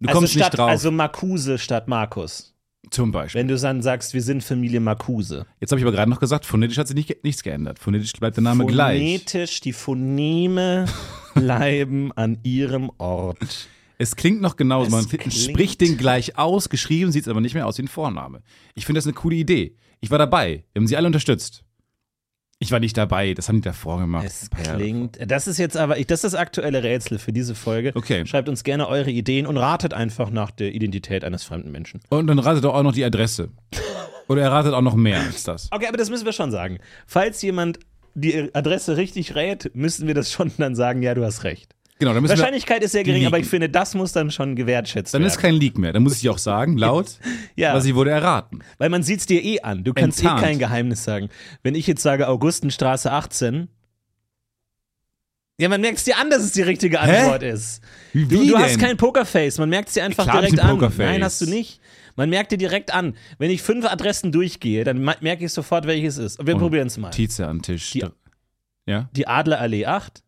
Du 0.00 0.08
also 0.08 0.18
kommst 0.18 0.32
statt, 0.34 0.52
nicht 0.52 0.58
drauf. 0.58 0.70
Also 0.70 0.90
Marcuse 0.90 1.58
statt 1.58 1.86
Markus. 1.86 2.54
zum 2.90 3.12
Beispiel. 3.12 3.40
Wenn 3.40 3.48
du 3.48 3.56
dann 3.56 3.82
sagst, 3.82 4.14
wir 4.14 4.22
sind 4.22 4.42
Familie 4.42 4.80
Marcuse. 4.80 5.46
Jetzt 5.60 5.70
habe 5.70 5.80
ich 5.80 5.86
aber 5.86 5.94
gerade 5.94 6.10
noch 6.10 6.18
gesagt, 6.18 6.44
phonetisch 6.44 6.78
hat 6.78 6.88
sich 6.88 6.96
nicht, 6.96 7.22
nichts 7.22 7.42
geändert. 7.42 7.78
Phonetisch 7.78 8.12
bleibt 8.12 8.36
der 8.36 8.42
Name 8.42 8.66
gleich. 8.66 8.98
Phonetisch, 8.98 9.60
die 9.60 9.72
Phoneme 9.72 10.86
bleiben 11.34 12.10
an 12.12 12.38
ihrem 12.42 12.90
Ort. 12.98 13.68
Es 13.98 14.16
klingt 14.16 14.40
noch 14.40 14.56
genauso. 14.56 14.90
Man 14.90 15.06
spricht 15.30 15.80
den 15.80 15.96
gleich 15.96 16.36
aus, 16.36 16.68
geschrieben 16.68 17.12
sieht 17.12 17.22
es 17.22 17.28
aber 17.28 17.40
nicht 17.40 17.54
mehr 17.54 17.68
aus 17.68 17.78
wie 17.78 17.82
ein 17.82 17.88
Vorname. 17.88 18.42
Ich 18.74 18.84
finde 18.84 18.98
das 18.98 19.06
eine 19.06 19.14
coole 19.14 19.36
Idee. 19.36 19.76
Ich 20.00 20.10
war 20.10 20.18
dabei. 20.18 20.64
Wir 20.72 20.80
haben 20.80 20.88
sie 20.88 20.96
alle 20.96 21.06
unterstützt. 21.06 21.64
Ich 22.62 22.70
war 22.70 22.78
nicht 22.78 22.96
dabei, 22.96 23.34
das 23.34 23.48
haben 23.48 23.56
die 23.56 23.62
davor 23.62 23.98
gemacht. 23.98 24.24
Es 24.24 24.48
klingt. 24.48 25.18
Das 25.26 25.48
ist 25.48 25.58
jetzt 25.58 25.76
aber, 25.76 25.96
das 25.96 26.22
ist 26.22 26.32
das 26.32 26.34
aktuelle 26.36 26.84
Rätsel 26.84 27.18
für 27.18 27.32
diese 27.32 27.56
Folge. 27.56 27.90
Okay. 27.96 28.24
Schreibt 28.24 28.48
uns 28.48 28.62
gerne 28.62 28.86
eure 28.86 29.10
Ideen 29.10 29.48
und 29.48 29.56
ratet 29.56 29.92
einfach 29.94 30.30
nach 30.30 30.52
der 30.52 30.72
Identität 30.72 31.24
eines 31.24 31.42
fremden 31.42 31.72
Menschen. 31.72 32.00
Und 32.08 32.28
dann 32.28 32.38
ratet 32.38 32.62
doch 32.62 32.74
auch 32.74 32.84
noch 32.84 32.92
die 32.92 33.04
Adresse. 33.04 33.48
Oder 34.28 34.42
er 34.42 34.52
ratet 34.52 34.74
auch 34.74 34.80
noch 34.80 34.94
mehr 34.94 35.18
als 35.18 35.42
das. 35.42 35.70
Okay, 35.72 35.88
aber 35.88 35.96
das 35.96 36.08
müssen 36.08 36.24
wir 36.24 36.32
schon 36.32 36.52
sagen. 36.52 36.78
Falls 37.04 37.42
jemand 37.42 37.80
die 38.14 38.54
Adresse 38.54 38.96
richtig 38.96 39.34
rät, 39.34 39.72
müssen 39.74 40.06
wir 40.06 40.14
das 40.14 40.30
schon 40.30 40.52
dann 40.56 40.76
sagen, 40.76 41.02
ja, 41.02 41.14
du 41.14 41.24
hast 41.24 41.42
recht. 41.42 41.74
Genau, 42.02 42.14
dann 42.14 42.22
müssen 42.24 42.36
Wahrscheinlichkeit 42.36 42.82
ist 42.82 42.90
sehr 42.90 43.04
gering, 43.04 43.26
aber 43.26 43.38
ich 43.38 43.46
finde, 43.46 43.68
das 43.68 43.94
muss 43.94 44.10
dann 44.10 44.32
schon 44.32 44.56
gewertschätzt 44.56 45.14
dann 45.14 45.22
werden. 45.22 45.30
ist 45.30 45.38
kein 45.38 45.54
Leak 45.54 45.78
mehr. 45.78 45.92
Dann 45.92 46.02
muss 46.02 46.20
ich 46.20 46.28
auch 46.28 46.38
sagen, 46.38 46.76
laut, 46.76 47.12
ja, 47.54 47.74
weil 47.74 47.80
sie 47.80 47.94
wurde 47.94 48.10
erraten. 48.10 48.58
weil 48.78 48.88
man 48.88 49.04
sieht 49.04 49.20
es 49.20 49.26
dir 49.26 49.40
eh 49.44 49.60
an. 49.60 49.84
Du 49.84 49.94
kannst 49.94 50.18
Enttarnt. 50.18 50.40
eh 50.42 50.44
kein 50.46 50.58
Geheimnis 50.58 51.04
sagen. 51.04 51.28
Wenn 51.62 51.76
ich 51.76 51.86
jetzt 51.86 52.02
sage 52.02 52.26
Augustenstraße 52.26 53.12
18, 53.12 53.68
ja, 55.60 55.68
man 55.68 55.80
merkt 55.80 55.98
es 55.98 56.04
dir 56.04 56.16
an, 56.18 56.28
dass 56.28 56.42
es 56.42 56.50
die 56.52 56.62
richtige 56.62 56.98
Antwort 56.98 57.44
ist. 57.44 57.82
Wie, 58.12 58.26
Du, 58.26 58.44
du 58.44 58.58
hast 58.58 58.80
kein 58.80 58.96
Pokerface, 58.96 59.58
man 59.58 59.68
merkt 59.68 59.88
es 59.88 59.94
dir 59.94 60.02
einfach 60.02 60.24
Klar 60.24 60.40
direkt 60.40 60.58
ein 60.58 60.66
an. 60.66 60.70
Pokerface. 60.76 61.06
Nein, 61.06 61.22
hast 61.22 61.40
du 61.40 61.46
nicht. 61.46 61.80
Man 62.16 62.30
merkt 62.30 62.50
dir 62.50 62.58
direkt 62.58 62.92
an. 62.92 63.14
Wenn 63.38 63.50
ich 63.50 63.62
fünf 63.62 63.84
Adressen 63.86 64.32
durchgehe, 64.32 64.82
dann 64.82 64.98
merke 65.20 65.44
ich 65.44 65.52
sofort, 65.52 65.86
welches 65.86 66.18
es 66.18 66.32
ist. 66.32 66.40
Und 66.40 66.46
wir 66.48 66.56
probieren 66.56 66.88
es 66.88 66.98
mal. 66.98 67.10
Tietze 67.10 67.46
an 67.46 67.58
den 67.58 67.62
Tisch. 67.62 67.90
Die- 67.92 68.04
ja? 68.86 69.08
Die 69.12 69.28
Adlerallee 69.28 69.86
8, 69.86 70.24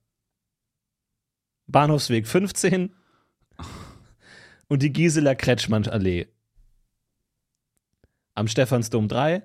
Bahnhofsweg 1.66 2.26
15 2.26 2.94
und 4.68 4.82
die 4.82 4.92
Gisela 4.92 5.34
Kretschmann 5.34 5.86
Allee. 5.86 6.26
Am 8.34 8.48
Stephansdom 8.48 9.08
3. 9.08 9.42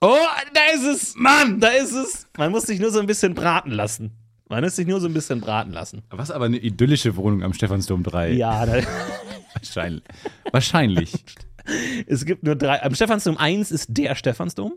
Oh, 0.00 0.16
da 0.54 0.60
ist 0.74 0.84
es! 0.84 1.14
Mann, 1.16 1.58
da 1.60 1.68
ist 1.68 1.92
es! 1.92 2.28
Man 2.36 2.50
muss 2.50 2.64
sich 2.64 2.78
nur 2.78 2.90
so 2.90 3.00
ein 3.00 3.06
bisschen 3.06 3.34
braten 3.34 3.72
lassen. 3.72 4.12
Man 4.48 4.62
muss 4.62 4.76
sich 4.76 4.86
nur 4.86 5.00
so 5.00 5.08
ein 5.08 5.14
bisschen 5.14 5.40
braten 5.40 5.72
lassen. 5.72 6.02
Was 6.10 6.30
aber 6.30 6.44
eine 6.44 6.58
idyllische 6.58 7.16
Wohnung 7.16 7.42
am 7.42 7.52
Stephansdom 7.52 8.02
3. 8.04 8.32
Ja, 8.32 8.64
da, 8.64 8.82
Wahrscheinlich. 9.54 10.04
Wahrscheinlich. 10.52 11.24
es 12.06 12.24
gibt 12.24 12.44
nur 12.44 12.54
drei. 12.54 12.82
Am 12.82 12.94
Stephansdom 12.94 13.36
1 13.38 13.72
ist 13.72 13.88
der 13.88 14.14
Stephansdom. 14.14 14.74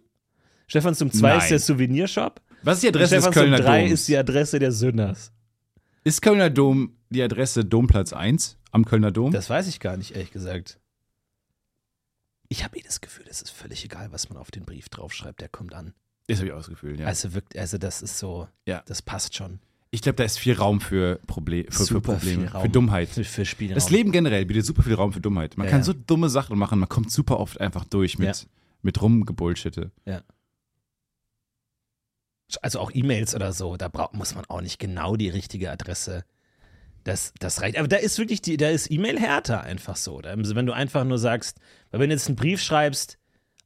Stephansdom 0.70 1.12
2 1.12 1.38
ist 1.38 1.50
der 1.52 1.60
Souvenirshop. 1.60 2.42
Was 2.64 2.76
ist 2.78 2.84
die 2.84 2.88
Adresse 2.90 3.16
des 3.18 3.32
Kölner 3.32 3.58
3 3.60 3.82
Doms? 3.82 3.92
ist 3.94 4.08
die 4.08 4.18
Adresse 4.18 4.60
der 4.60 4.72
Sünders. 4.72 5.32
Ist 6.04 6.22
Kölner 6.22 6.50
Dom 6.50 6.94
die 7.10 7.22
Adresse 7.22 7.66
Domplatz 7.66 8.14
1 8.14 8.58
am 8.72 8.86
Kölner 8.86 9.12
Dom? 9.12 9.32
Das 9.32 9.50
weiß 9.50 9.68
ich 9.68 9.80
gar 9.82 9.98
nicht, 9.98 10.12
ehrlich 10.16 10.32
gesagt. 10.32 10.80
Ich 12.48 12.64
habe 12.64 12.78
eh 12.78 12.82
das 12.82 13.02
Gefühl, 13.02 13.26
es 13.30 13.42
ist 13.42 13.52
völlig 13.52 13.84
egal, 13.86 14.12
was 14.12 14.30
man 14.30 14.38
auf 14.38 14.50
den 14.52 14.66
Brief 14.66 14.90
draufschreibt, 14.90 15.42
der 15.42 15.50
kommt 15.50 15.74
an. 15.74 15.94
Das 16.28 16.38
habe 16.38 16.48
ich 16.48 16.54
auch 16.54 16.58
das 16.58 16.70
Gefühl, 16.70 17.00
ja. 17.00 17.06
Also 17.08 17.34
wirkt, 17.34 17.58
also 17.58 17.78
das 17.78 18.02
ist 18.02 18.18
so, 18.20 18.48
Ja. 18.68 18.84
das 18.86 19.02
passt 19.02 19.36
schon. 19.36 19.60
ich 19.92 20.02
glaube, 20.04 20.16
da 20.18 20.24
ist 20.24 20.38
viel 20.38 20.54
Raum 20.54 20.82
für, 20.82 21.20
Proble 21.28 21.66
für, 21.70 21.86
für 21.86 22.02
Probleme, 22.02 22.48
für 22.50 22.70
Dummheit. 22.70 23.10
Für, 23.10 23.24
für 23.24 23.46
Spielraum. 23.46 23.76
Das 23.76 23.90
Leben 23.90 24.12
generell 24.12 24.46
bietet 24.46 24.66
super 24.66 24.84
viel 24.84 24.94
Raum 24.94 25.12
für 25.14 25.22
Dummheit. 25.22 25.58
Man 25.58 25.66
Ja, 25.66 25.72
kann 25.72 25.80
ja. 25.82 25.84
so 25.86 25.94
dumme 25.94 26.30
Sachen 26.30 26.58
machen, 26.60 26.78
man 26.80 26.90
kommt 26.90 27.12
super 27.12 27.40
oft 27.40 27.60
einfach 27.60 27.86
durch 27.86 28.20
mit, 28.20 28.28
Ja. 28.28 28.48
mit 28.84 29.02
rumgebullshitte. 29.02 29.92
Also 32.62 32.80
auch 32.80 32.92
E-Mails 32.94 33.36
oder 33.36 33.54
so, 33.54 33.78
da 33.78 33.88
braucht, 33.88 34.14
muss 34.14 34.36
man 34.36 34.46
auch 34.48 34.62
nicht 34.62 34.80
genau 34.80 35.16
die 35.16 35.30
richtige 35.30 35.72
Adresse. 35.72 36.24
Das, 37.04 37.34
das 37.40 37.62
reicht. 37.62 37.78
Aber 37.78 37.88
da 37.88 37.98
ist 37.98 38.18
wirklich 38.18 38.42
die, 38.42 38.58
da 38.58 38.70
ist 38.70 38.92
E-Mail 38.92 39.20
härter 39.20 39.62
einfach 39.64 39.96
so. 39.96 40.20
Da, 40.22 40.32
also 40.32 40.56
wenn 40.56 40.66
du 40.66 40.74
einfach 40.74 41.04
nur 41.04 41.18
sagst, 41.18 41.58
weil 41.92 42.02
wenn 42.02 42.10
du 42.10 42.16
jetzt 42.16 42.28
einen 42.28 42.36
Brief 42.36 42.62
schreibst 42.62 43.18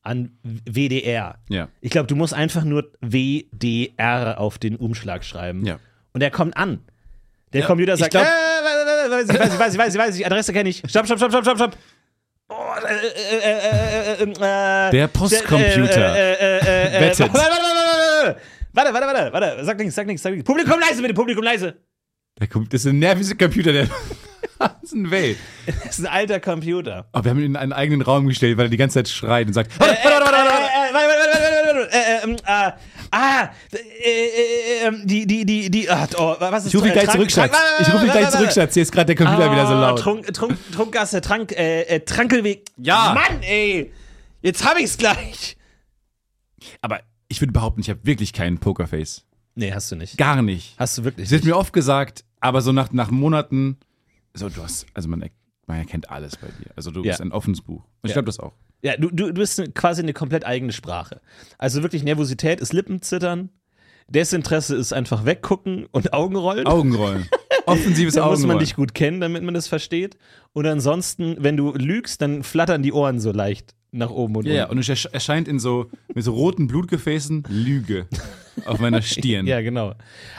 an 0.01 0.37
WDR. 0.43 1.39
Ja. 1.49 1.69
Ich 1.81 1.91
glaube, 1.91 2.07
du 2.07 2.15
musst 2.15 2.33
einfach 2.33 2.63
nur 2.65 2.91
WDR 3.01 4.39
auf 4.39 4.57
den 4.57 4.75
Umschlag 4.75 5.23
schreiben. 5.23 5.65
Ja. 5.65 5.79
Und 6.11 6.19
der 6.19 6.29
kommt 6.31 6.57
an. 6.57 6.81
Der 7.53 7.61
Ja, 7.61 7.67
Computer 7.67 7.93
ich 7.93 7.99
sagt, 7.99 8.11
glaub- 8.11 8.25
äh, 8.25 9.11
weiß 9.11 9.29
ich, 9.29 9.39
weiß 9.39 9.53
ich, 9.53 9.59
weiß 9.59 9.73
ich, 9.73 9.79
weiß 9.79 9.93
ich, 9.93 9.99
weiß 9.99 10.15
ich, 10.19 10.25
Adresse 10.25 10.51
kenne 10.53 10.69
ich. 10.69 10.77
Stopp, 10.87 11.05
stopp, 11.05 11.17
stopp, 11.19 11.31
stopp, 11.31 11.43
stopp, 11.45 11.57
stopp. 11.57 11.77
Oh, 12.49 12.55
äh, 12.85 12.93
äh, 12.93 13.39
äh, 13.39 14.23
äh, 14.23 14.23
äh, 14.23 14.87
äh, 14.87 14.91
Der 14.91 15.07
Postcomputer. 15.07 16.15
Äh, 16.17 16.35
äh, 18.75 18.79
äh, 18.79 18.81
äh. 18.81 18.93
Warte, 18.93 18.93
warte, 18.93 19.07
warte, 19.07 19.19
warte, 19.19 19.33
warte, 19.33 19.47
warte, 19.47 19.65
sag 19.65 19.77
nichts, 19.77 19.95
sag 19.95 20.07
nichts, 20.07 20.23
sag 20.23 20.31
nichts. 20.33 20.45
Publikum 20.47 20.79
leise, 20.79 21.01
bitte, 21.01 21.13
Publikum 21.13 21.43
leise. 21.43 21.75
Der 22.39 22.47
kommt, 22.47 22.73
das 22.73 22.81
ist 22.85 22.87
ein 22.91 22.99
nerviger 22.99 23.35
Computer, 23.35 23.71
der. 23.73 23.87
das 24.59 24.71
ist 24.83 24.93
ein 24.93 25.11
Weh. 25.11 25.35
Das 25.65 25.99
ist 25.99 26.05
ein 26.05 26.11
alter 26.11 26.39
Computer. 26.39 27.07
Aber 27.11 27.23
wir 27.25 27.31
haben 27.31 27.39
ihn 27.39 27.45
in 27.45 27.55
einen 27.55 27.73
eigenen 27.73 28.01
Raum 28.01 28.27
gestellt, 28.27 28.57
weil 28.57 28.65
er 28.65 28.69
die 28.69 28.77
ganze 28.77 28.95
Zeit 28.95 29.09
schreit 29.09 29.47
und 29.47 29.53
sagt: 29.53 29.79
Warte, 29.79 29.93
Äh, 29.93 30.03
warte, 30.03 30.25
warte, 30.25 30.33
warte, 30.33 30.49
warte. 30.49 30.63
äh, 30.63 30.89
äh, 30.89 30.93
warte, 30.93 31.07
warte, 31.07 31.43
warte, 31.43 31.77
warte, 31.79 31.95
äh, 31.95 32.23
ähm, 32.23 32.35
äh, 32.45 32.71
Ah, 33.15 33.49
äh, 33.71 33.77
äh, 33.77 34.87
äh, 34.87 35.05
die, 35.05 35.27
die, 35.27 35.45
die, 35.45 35.69
die, 35.69 35.87
ach, 35.87 36.07
oh, 36.17 36.35
was 36.39 36.65
ist 36.65 36.73
Ich 36.73 36.75
rufe 36.75 36.87
dich 36.87 36.95
äh, 36.95 36.99
gleich 37.01 37.13
zurück, 37.13 37.29
Schatz. 37.31 37.55
Ich 37.79 37.93
rufe 37.93 38.03
dich 38.05 38.11
gleich 38.11 38.23
warte, 38.23 38.31
zurück, 38.37 38.47
warte. 38.47 38.59
Schatz. 38.61 38.73
Hier 38.73 38.81
ist 38.83 38.91
gerade 38.91 39.13
der 39.13 39.25
Computer 39.27 39.51
wieder 39.51 39.67
so 39.67 39.73
Ah, 39.73 39.89
laut. 39.89 39.99
Trunk, 39.99 40.33
Trunk, 40.33 40.57
Trunkgasse, 40.73 41.21
Trank, 41.21 41.51
äh, 41.51 41.81
äh, 41.83 41.99
Trankelweg. 41.99 42.65
Ja. 42.77 43.13
Mann, 43.13 43.43
ey. 43.43 43.93
Jetzt 44.41 44.65
hab 44.65 44.79
ich's 44.79 44.97
gleich. 44.97 45.57
Aber 46.81 47.01
ich 47.33 47.41
würde 47.41 47.51
behaupten, 47.51 47.81
ich 47.81 47.89
habe 47.89 47.99
wirklich 48.03 48.31
keinen 48.31 48.59
Pokerface. 48.59 49.25
Nee, 49.55 49.73
hast 49.73 49.91
du 49.91 49.95
nicht. 49.95 50.17
Gar 50.17 50.41
nicht. 50.43 50.75
Hast 50.77 50.97
du 50.99 51.03
wirklich 51.03 51.25
Es 51.25 51.31
wird 51.31 51.43
mir 51.45 51.57
oft 51.57 51.73
gesagt, 51.73 52.23
aber 52.39 52.61
so 52.61 52.71
nach, 52.71 52.91
nach 52.91 53.09
Monaten, 53.11 53.77
so 54.35 54.49
du 54.49 54.61
hast, 54.63 54.85
also 54.93 55.09
man, 55.09 55.27
man 55.65 55.77
erkennt 55.77 56.09
alles 56.11 56.37
bei 56.37 56.47
dir. 56.47 56.71
Also 56.75 56.91
du 56.91 57.01
Ja. 57.03 57.11
bist 57.11 57.21
ein 57.21 57.31
offenes 57.31 57.61
Buch. 57.61 57.83
Und 57.83 57.87
ich 58.03 58.09
Ja. 58.09 58.13
glaube 58.13 58.27
das 58.27 58.39
auch. 58.39 58.53
Ja, 58.83 58.97
du, 58.97 59.09
du, 59.09 59.27
du 59.27 59.33
bist 59.33 59.61
quasi 59.73 60.01
eine 60.01 60.13
komplett 60.13 60.45
eigene 60.45 60.73
Sprache. 60.73 61.21
Also 61.57 61.81
wirklich 61.81 62.03
Nervosität 62.03 62.59
ist 62.59 62.71
Lippenzittern. 62.73 63.49
Desinteresse 64.07 64.75
ist 64.75 64.93
einfach 64.93 65.25
weggucken 65.25 65.87
und 65.91 66.13
Augenrollen. 66.13 66.67
Augenrollen. 66.67 67.27
Offensives 67.65 68.15
da 68.15 68.21
muss 68.25 68.31
man 68.31 68.33
Augenrollen. 68.41 68.59
dich 68.59 68.75
gut 68.75 68.93
kennen, 68.93 69.21
damit 69.21 69.43
man 69.43 69.53
das 69.53 69.67
versteht. 69.67 70.17
Und 70.51 70.65
ansonsten, 70.67 71.37
wenn 71.39 71.57
du 71.57 71.73
lügst, 71.73 72.21
dann 72.21 72.43
flattern 72.43 72.83
die 72.83 72.91
Ohren 72.93 73.19
so 73.19 73.31
leicht 73.31 73.73
nach 73.93 74.09
oben 74.09 74.35
und 74.35 74.45
ja, 74.47 74.53
ja, 74.53 74.63
unten. 74.63 74.77
und 74.77 74.79
es 74.79 74.89
ersch- 74.89 75.11
erscheint 75.13 75.47
in 75.47 75.59
so, 75.59 75.89
mit 76.13 76.23
so 76.23 76.33
roten 76.33 76.67
Blutgefäßen 76.67 77.43
Lüge 77.49 78.07
auf 78.65 78.79
meiner 78.79 79.01
Stirn. 79.03 79.45
Ja, 79.47 79.61
genau. 79.61 79.93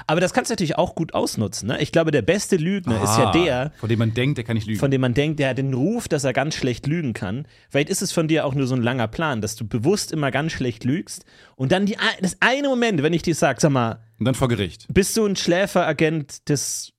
Aber 0.07 0.21
das 0.21 0.33
kannst 0.35 0.51
du 0.51 0.53
natürlich 0.53 0.77
auch 0.77 0.95
gut 0.95 1.15
ausnutzen. 1.15 1.69
Ne? 1.69 1.81
Ich 1.81 1.93
glaube, 1.93 2.11
der 2.11 2.23
beste 2.23 2.57
Lügner 2.57 3.03
ist 3.03 3.17
ja 3.17 3.29
Ah, 3.31 3.33
der, 3.33 3.73
Von 3.79 3.89
dem 3.89 3.99
man 4.01 4.13
denkt, 4.13 4.39
der 4.39 4.45
kann 4.45 4.55
nicht 4.57 4.67
lügen. 4.67 4.79
von 4.81 4.91
dem 4.91 5.01
man 5.01 5.15
denkt, 5.15 5.39
der 5.39 5.51
hat 5.51 5.59
den 5.59 5.73
Ruf, 5.73 6.09
dass 6.09 6.25
er 6.25 6.33
ganz 6.33 6.55
schlecht 6.57 6.87
lügen 6.87 7.13
kann. 7.13 7.47
Vielleicht 7.71 7.89
ist 7.91 8.03
es 8.03 8.13
von 8.13 8.29
dir 8.29 8.45
auch 8.45 8.55
nur 8.55 8.67
so 8.67 8.75
ein 8.75 8.83
langer 8.83 9.09
Plan, 9.09 9.41
dass 9.41 9.57
du 9.57 9.67
bewusst 9.67 10.13
immer 10.13 10.31
ganz 10.31 10.53
schlecht 10.53 10.85
lügst 10.85 11.25
und 11.57 11.73
dann 11.73 11.87
die, 11.87 11.97
das 12.21 12.37
eine 12.41 12.69
Moment, 12.69 13.03
wenn 13.03 13.13
ich 13.13 13.23
dir 13.23 13.35
sage, 13.35 13.61
sag 13.61 13.71
mal, 13.71 14.01
und 14.19 14.25
dann 14.27 14.35
vor 14.35 14.49
Gericht. 14.49 14.87
bist 14.93 15.17
du 15.17 15.25
ein 15.27 15.37
Schläferagent 15.37 16.49
des 16.49 16.93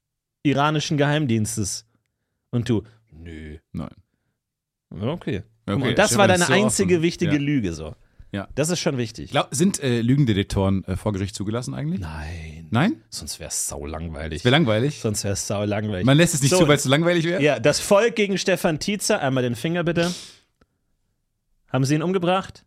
iranischen 0.44 0.98
Geheimdienstes? 0.98 1.86
Und 2.52 2.70
du, 2.70 2.84
nö. 3.12 3.58
Nein. 3.74 3.90
Okay. 5.02 5.44
Okay, 5.68 5.90
und 5.90 5.98
das 5.98 6.18
war 6.18 6.28
deine 6.28 6.46
so 6.46 6.54
einzige 6.54 6.96
offen. 6.96 7.04
wichtige 7.04 7.34
Ja. 7.34 7.40
Lüge 7.40 7.74
so. 7.74 7.96
Ja. 8.32 8.48
Das 8.56 8.70
ist 8.70 8.80
schon 8.80 8.98
wichtig. 8.98 9.32
Glaub, 9.32 9.48
sind 9.52 9.82
äh, 9.82 10.02
Lügendetektoren 10.02 10.84
äh, 10.84 10.98
vor 10.98 11.14
Gericht 11.14 11.36
zugelassen 11.36 11.74
eigentlich? 11.74 12.02
Nein. 12.02 12.68
Nein? 12.70 13.02
Sonst 13.10 13.40
wäre 13.40 13.48
es 13.50 13.68
sau 13.68 13.86
langweilig. 13.86 14.44
Wäre 14.44 14.52
langweilig. 14.52 15.00
Sonst 15.00 15.24
wäre 15.24 15.34
es 15.34 15.48
sau 15.48 15.64
langweilig. 15.64 16.06
Man 16.06 16.18
lässt 16.18 16.34
es 16.34 16.42
nicht 16.42 16.52
So. 16.52 16.60
zu, 16.60 16.68
weil 16.68 16.76
es 16.76 16.84
zu 16.84 16.90
langweilig 16.90 17.24
wäre? 17.24 17.42
Ja, 17.42 17.60
das 17.60 17.80
Volk 17.80 18.16
gegen 18.16 18.38
Stefan 18.38 18.80
Tietzer. 18.80 19.22
Einmal 19.22 19.44
den 19.44 19.56
Finger 19.56 19.84
bitte. 19.86 20.12
Haben 21.72 21.86
Sie 21.86 21.96
ihn 21.96 22.02
umgebracht? 22.04 22.66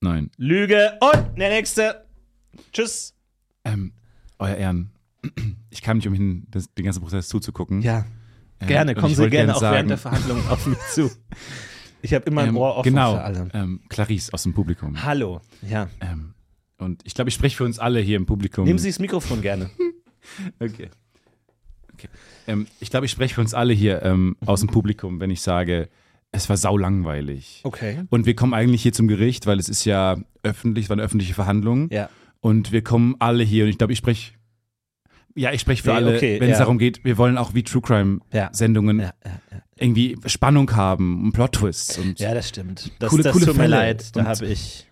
Nein. 0.00 0.30
Lüge. 0.38 0.92
Und 1.00 1.38
der 1.38 1.50
nächste. 1.50 2.06
Tschüss. 2.72 3.14
Ähm, 3.64 3.92
euer 4.38 4.54
Ehren, 4.56 4.90
ich 5.70 5.82
kam 5.82 5.98
nicht 5.98 6.06
umhin, 6.08 6.46
das, 6.50 6.72
den 6.74 6.84
ganzen 6.84 7.00
Prozess 7.02 7.28
zuzugucken. 7.28 7.82
Ja, 7.82 8.06
Ähm, 8.60 8.68
gerne. 8.68 8.92
und 8.94 8.98
Kommen 9.00 9.14
Sie 9.14 9.28
gerne 9.28 9.30
gern 9.30 9.50
auch 9.50 9.60
während 9.60 9.90
der 9.90 9.98
Verhandlungen 9.98 10.46
auf 10.48 10.66
mich 10.66 10.78
zu. 10.92 11.10
Ich 12.02 12.14
habe 12.14 12.24
immer 12.26 12.42
ein 12.42 12.50
ähm, 12.50 12.56
Ohr 12.56 12.76
offen 12.76 12.90
genau, 12.90 13.14
für 13.14 13.22
alle. 13.22 13.48
ähm, 13.54 13.80
Clarice 13.88 14.32
aus 14.32 14.42
dem 14.42 14.54
Publikum. 14.54 15.02
Hallo. 15.02 15.40
Ja. 15.62 15.88
Ähm, 16.00 16.34
und 16.78 17.02
ich 17.04 17.14
glaube, 17.14 17.28
ich 17.28 17.34
spreche 17.34 17.56
für 17.56 17.64
uns 17.64 17.78
alle 17.78 18.00
hier 18.00 18.16
im 18.16 18.26
Publikum. 18.26 18.64
Nehmen 18.64 18.78
Sie 18.78 18.88
das 18.88 18.98
Mikrofon 18.98 19.42
gerne. 19.42 19.70
Okay. 20.58 20.88
okay. 21.94 22.08
Ähm, 22.48 22.66
ich 22.80 22.90
glaube, 22.90 23.06
ich 23.06 23.12
spreche 23.12 23.36
für 23.36 23.40
uns 23.40 23.54
alle 23.54 23.72
hier 23.72 24.02
ähm, 24.02 24.36
aus 24.44 24.58
dem 24.58 24.68
Publikum, 24.68 25.20
wenn 25.20 25.30
ich 25.30 25.40
sage, 25.40 25.88
es 26.32 26.48
war 26.48 26.56
saulangweilig. 26.56 27.60
Okay. 27.62 28.02
Und 28.10 28.26
wir 28.26 28.34
kommen 28.34 28.52
eigentlich 28.52 28.82
hier 28.82 28.92
zum 28.92 29.06
Gericht, 29.06 29.46
weil 29.46 29.60
es 29.60 29.68
ist 29.68 29.84
ja 29.84 30.16
öffentlich, 30.42 30.86
es 30.86 30.88
war 30.90 30.96
eine 30.96 31.02
öffentliche 31.04 31.32
Verhandlung. 31.32 31.88
Ja. 31.92 32.08
Und 32.40 32.72
wir 32.72 32.82
kommen 32.82 33.14
alle 33.20 33.44
hier 33.44 33.64
und 33.64 33.70
ich 33.70 33.78
glaube, 33.78 33.92
ich 33.92 33.98
spreche. 34.00 34.32
Ja, 35.36 35.52
ich 35.52 35.60
spreche 35.60 35.84
für 35.84 35.90
Nee, 35.90 35.96
alle, 35.96 36.16
okay, 36.16 36.40
wenn 36.40 36.50
es 36.50 36.58
ja. 36.58 36.64
darum 36.64 36.78
geht, 36.78 37.04
wir 37.04 37.18
wollen 37.18 37.38
auch 37.38 37.54
wie 37.54 37.62
True 37.62 37.82
Crime. 37.82 38.18
Sendungen 38.50 38.98
Ja, 38.98 39.12
ja, 39.24 39.40
ja. 39.52 39.62
Irgendwie 39.78 40.16
Spannung 40.26 40.74
haben 40.74 41.24
und 41.24 41.32
Plot-Twists. 41.32 41.98
Und 41.98 42.18
ja, 42.18 42.32
das 42.34 42.48
stimmt. 42.48 42.90
Das, 42.98 43.10
Coole- 43.10 43.22
das 43.22 43.32
coole 43.32 43.46
tut 43.46 43.56
mir 43.56 43.62
Fälle. 43.64 43.76
leid. 43.76 44.16
Da 44.16 44.24
habe 44.24 44.46
ich. 44.46 44.86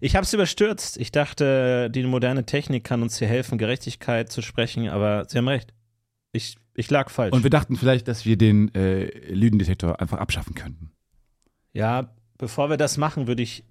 Ich 0.00 0.14
habe 0.14 0.24
es 0.24 0.32
überstürzt. 0.32 0.96
Ich 0.98 1.10
dachte, 1.10 1.90
die 1.90 2.04
moderne 2.04 2.46
Technik 2.46 2.84
kann 2.84 3.02
uns 3.02 3.18
hier 3.18 3.26
helfen, 3.26 3.58
Gerechtigkeit 3.58 4.30
zu 4.30 4.40
sprechen, 4.42 4.88
aber 4.88 5.24
Sie 5.28 5.36
haben 5.38 5.48
recht. 5.48 5.72
Ich, 6.30 6.56
ich 6.74 6.88
lag 6.90 7.10
falsch. 7.10 7.32
Und 7.32 7.42
wir 7.42 7.50
dachten 7.50 7.74
vielleicht, 7.76 8.06
dass 8.06 8.24
wir 8.24 8.36
den 8.36 8.72
äh, 8.74 9.06
Lügendetektor 9.32 10.00
einfach 10.00 10.18
abschaffen 10.18 10.54
könnten. 10.54 10.92
Ja, 11.72 12.14
bevor 12.36 12.70
wir 12.70 12.76
das 12.76 12.98
machen, 12.98 13.26
würde 13.26 13.42
ich 13.42 13.64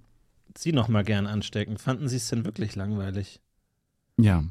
Sie 0.58 0.74
noch 0.74 0.88
mal 0.88 1.04
gern 1.04 1.28
anstecken. 1.28 1.78
Fanden 1.78 2.10
Sie 2.10 2.18
es 2.18 2.28
denn 2.30 2.44
wirklich 2.44 2.76
langweilig? 2.76 3.40
Ja. 4.18 4.44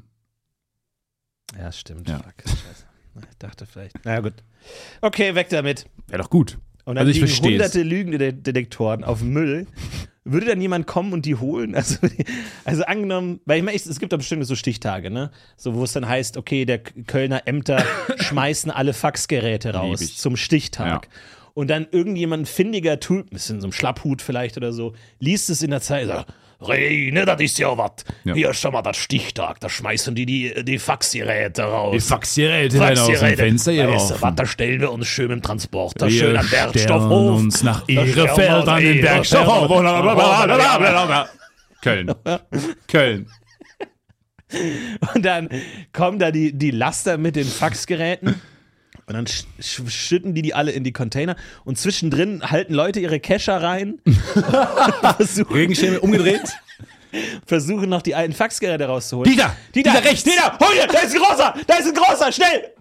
Ja, 1.59 1.73
stimmt. 1.73 2.09
Ja. 2.09 2.19
Fuck, 2.19 2.35
scheiße. 2.45 2.85
Ich 3.31 3.39
dachte 3.39 3.67
vielleicht. 3.67 3.97
Na 4.05 4.21
gut. 4.21 4.35
Okay, 5.01 5.35
weg 5.35 5.49
damit. 5.51 5.87
Wäre 6.09 6.23
doch 6.23 6.31
gut. 6.31 6.59
Und 6.85 6.97
dann 6.97 7.07
Also 7.07 7.11
ich 7.11 7.17
liegen 7.17 7.27
versteh's. 7.29 7.53
hunderte 7.53 7.83
Lügendetektoren 7.83 9.05
auf 9.05 9.23
Müll. 9.23 9.67
Würde 10.25 10.47
dann 10.47 10.61
jemand 10.61 10.87
kommen 10.89 11.13
und 11.13 11.25
die 11.25 11.37
holen? 11.37 11.75
Also, 11.77 11.99
also 12.65 12.85
angenommen, 12.85 13.41
weil 13.45 13.59
ich 13.59 13.65
meine, 13.65 13.77
es 13.77 14.01
gibt 14.01 14.13
da 14.13 14.17
bestimmt 14.17 14.45
so 14.45 14.57
Stichtage, 14.57 15.09
ne? 15.11 15.31
So, 15.57 15.75
wo 15.75 15.85
es 15.85 15.93
dann 15.93 16.09
heißt, 16.09 16.37
okay, 16.37 16.65
der 16.65 16.79
Kölner 16.81 17.47
Ämter 17.47 17.85
schmeißen 18.17 18.71
alle 18.73 18.93
Faxgeräte 18.93 19.75
raus 19.75 20.17
zum 20.17 20.37
Stichtag. 20.37 21.07
Ja. 21.07 21.11
Und 21.55 21.71
dann 21.71 21.87
irgendjemand 21.91 22.43
ein 22.43 22.47
findiger 22.47 22.99
Typ, 23.01 23.33
ist 23.33 23.51
in 23.51 23.61
so 23.61 23.67
einem 23.67 23.73
Schlapphut 23.73 24.21
vielleicht 24.21 24.57
oder 24.57 24.73
so, 24.73 24.95
liest 25.21 25.49
es 25.49 25.63
in 25.63 25.71
der 25.71 25.81
Zeit, 25.81 26.07
sagt, 26.09 26.33
Reine, 26.61 27.25
das 27.27 27.41
ist 27.41 27.59
ja 27.59 27.77
was. 27.77 27.91
Ja. 28.25 28.35
Hier 28.35 28.51
ist 28.51 28.61
schon 28.61 28.73
mal 28.73 28.83
das 28.83 28.97
Stichtag, 28.97 29.61
da 29.61 29.69
schmeißen 29.69 30.15
die 30.15 30.25
die, 30.25 30.65
die 30.65 30.79
Faxgeräte 30.79 31.65
raus. 31.65 31.93
Die 31.95 32.01
Faxgeräte 32.01 32.81
werden 32.81 32.99
aus 32.99 33.07
dem. 33.07 33.37
Fenster 33.37 33.73
Weißt 33.73 34.11
du 34.11 34.23
was, 34.23 34.35
da 34.35 34.47
stellen 34.47 34.81
wir 34.81 34.93
uns 34.93 35.07
schön 35.07 35.31
im 35.31 35.43
Transporter, 35.43 36.07
Wir 36.07 36.19
schön 36.19 36.37
am 36.37 36.49
Bergstoffhof. 36.49 37.37
uns 37.37 37.63
nach 37.63 37.83
uns 37.83 37.89
an 37.89 37.97
den 37.97 38.07
Ihrefeld. 38.07 39.03
Bergstoffhof. 39.03 39.71
Köln. 41.83 42.13
Köln. 42.89 43.27
Und 45.15 45.25
dann 45.25 45.49
kommen 45.93 46.19
da 46.19 46.31
die, 46.31 46.57
die 46.57 46.71
Laster 46.71 47.19
mit 47.19 47.37
den 47.37 47.47
Faxgeräten. 47.47 48.41
Und 49.07 49.15
dann 49.15 49.27
sch 49.27 49.45
sch 49.61 49.83
schütten 49.89 50.35
die 50.35 50.43
die 50.43 50.53
alle 50.55 50.73
in 50.73 50.83
die 50.83 50.93
Container. 50.93 51.37
Und 51.65 51.79
zwischendrin 51.79 52.43
halten 52.43 52.75
Leute 52.75 52.99
ihre 52.99 53.21
Kescher 53.21 53.63
rein. 53.63 54.01
Regenschirme 55.51 56.01
umgedreht. 56.01 56.43
versuchen 57.47 57.89
noch 57.89 58.03
die 58.03 58.17
alten 58.17 58.33
Faxgeräte 58.33 58.85
rauszuholen. 58.87 59.31
Dieter! 59.31 59.57
Dieter, 59.75 59.93
Dieter, 59.93 60.05
rechts! 60.05 60.25
Dieter, 60.25 60.59
hol 60.59 60.75
dir! 60.75 60.87
Da 60.89 60.99
ist 60.99 61.15
ein 61.15 61.21
großer! 61.21 61.55
Da 61.67 61.75
ist 61.77 61.87
ein 61.87 61.95
großer! 61.95 62.33
Schnell! 62.33 62.73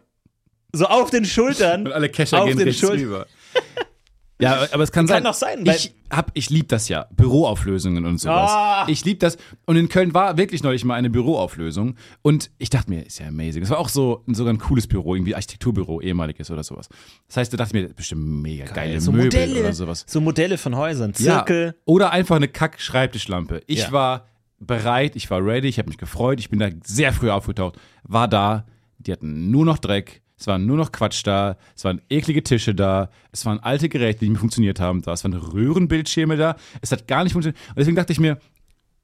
So 0.71 0.85
auf 0.87 1.11
den 1.11 1.25
Schultern. 1.25 1.85
Und 1.85 1.93
alle 1.93 2.09
Kescher 2.09 2.41
auf 2.41 2.47
gehen 2.47 2.57
den 2.57 2.67
rechts 2.67 2.83
rüber. 2.83 3.27
Ja, 4.37 4.67
aber 4.73 4.83
es 4.83 4.91
kann, 4.91 5.07
sein. 5.07 5.23
doch 5.23 5.33
sein, 5.33 5.65
Ich, 5.65 5.95
hab, 6.11 6.29
ich 6.33 6.49
liebe 6.49 6.67
das 6.67 6.89
ja. 6.89 7.05
Büroauflösungen 7.15 8.05
und 8.05 8.19
sowas. 8.19 8.51
Ah. 8.51 8.85
Ich 8.89 9.05
liebe 9.05 9.19
das. 9.19 9.37
Und 9.65 9.77
in 9.77 9.87
Köln 9.87 10.13
war 10.13 10.35
wirklich 10.37 10.61
neulich 10.61 10.83
mal 10.83 10.95
eine 10.95 11.09
Büroauflösung. 11.09 11.95
Und 12.21 12.51
ich 12.57 12.69
dachte 12.69 12.89
mir, 12.89 13.05
ist 13.05 13.19
ja 13.19 13.27
amazing. 13.27 13.63
Es 13.63 13.69
war 13.69 13.79
auch 13.79 13.87
so 13.87 14.23
sogar 14.27 14.53
ein 14.53 14.57
cooles 14.59 14.87
Büro, 14.87 15.15
irgendwie 15.15 15.35
Architekturbüro, 15.35 16.01
ehemaliges 16.01 16.51
oder 16.51 16.63
sowas. 16.63 16.89
Das 17.27 17.37
heißt, 17.37 17.53
da 17.53 17.57
dachte 17.57 17.77
ich 17.77 17.83
mir, 17.87 17.93
bestimmt 17.93 18.25
mega 18.41 18.65
geile 18.65 18.99
so 18.99 19.11
Möbel 19.13 19.25
Modelle. 19.25 19.59
oder 19.61 19.73
sowas. 19.73 20.03
So 20.07 20.19
Modelle 20.19 20.57
von 20.57 20.75
Häusern. 20.75 21.13
Zirkel. 21.13 21.67
Ja, 21.67 21.73
oder 21.85 22.11
einfach 22.11 22.35
eine 22.35 22.49
Kack-Schreibtischlampe. 22.49 23.61
Ich 23.67 23.79
Ja. 23.83 23.91
war 23.93 24.25
bereit, 24.59 25.15
ich 25.15 25.29
war 25.29 25.45
ready, 25.45 25.67
ich 25.69 25.77
habe 25.79 25.87
mich 25.89 25.97
gefreut, 25.97 26.39
ich 26.39 26.49
bin 26.49 26.59
da 26.59 26.69
sehr 26.83 27.13
früh 27.13 27.29
aufgetaucht, 27.29 27.75
war 28.03 28.27
da, 28.27 28.65
die 28.97 29.11
hatten 29.11 29.51
nur 29.51 29.65
noch 29.65 29.77
Dreck, 29.77 30.21
es 30.37 30.47
war 30.47 30.57
nur 30.57 30.77
noch 30.77 30.91
Quatsch 30.91 31.25
da, 31.25 31.57
es 31.75 31.83
waren 31.85 32.01
eklige 32.09 32.43
Tische 32.43 32.75
da, 32.75 33.09
es 33.31 33.45
waren 33.45 33.59
alte 33.59 33.87
Geräte, 33.87 34.19
die 34.19 34.25
nicht 34.25 34.33
mehr 34.33 34.39
funktioniert 34.39 34.79
haben 34.79 35.01
da, 35.01 35.13
es 35.13 35.23
waren 35.23 35.33
Röhrenbildschirme 35.33 36.35
da, 36.35 36.57
es 36.81 36.91
hat 36.91 37.07
gar 37.07 37.23
nicht 37.23 37.33
funktioniert. 37.33 37.59
Und 37.69 37.77
deswegen 37.77 37.95
dachte 37.95 38.11
ich 38.11 38.19
mir, 38.19 38.39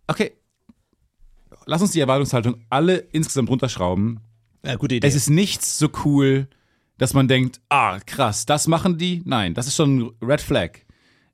okay, 0.07 0.33
lass 1.65 1.81
uns 1.81 1.91
die 1.91 2.01
Erwartungshaltung 2.01 2.57
alle 2.69 2.97
insgesamt 2.97 3.49
runterschrauben. 3.49 4.19
Ja, 4.65 4.75
gute 4.75 4.95
Idee. 4.95 5.07
Es 5.07 5.15
ist 5.15 5.29
nichts 5.29 5.77
so 5.79 5.89
cool, 6.05 6.47
dass 6.97 7.13
man 7.13 7.27
denkt, 7.27 7.61
ah, 7.69 7.99
krass, 7.99 8.45
das 8.45 8.67
machen 8.67 8.97
die? 8.97 9.21
Nein, 9.25 9.53
das 9.53 9.67
ist 9.67 9.75
schon 9.75 9.99
ein 9.99 10.11
Red 10.21 10.41
Flag. 10.41 10.71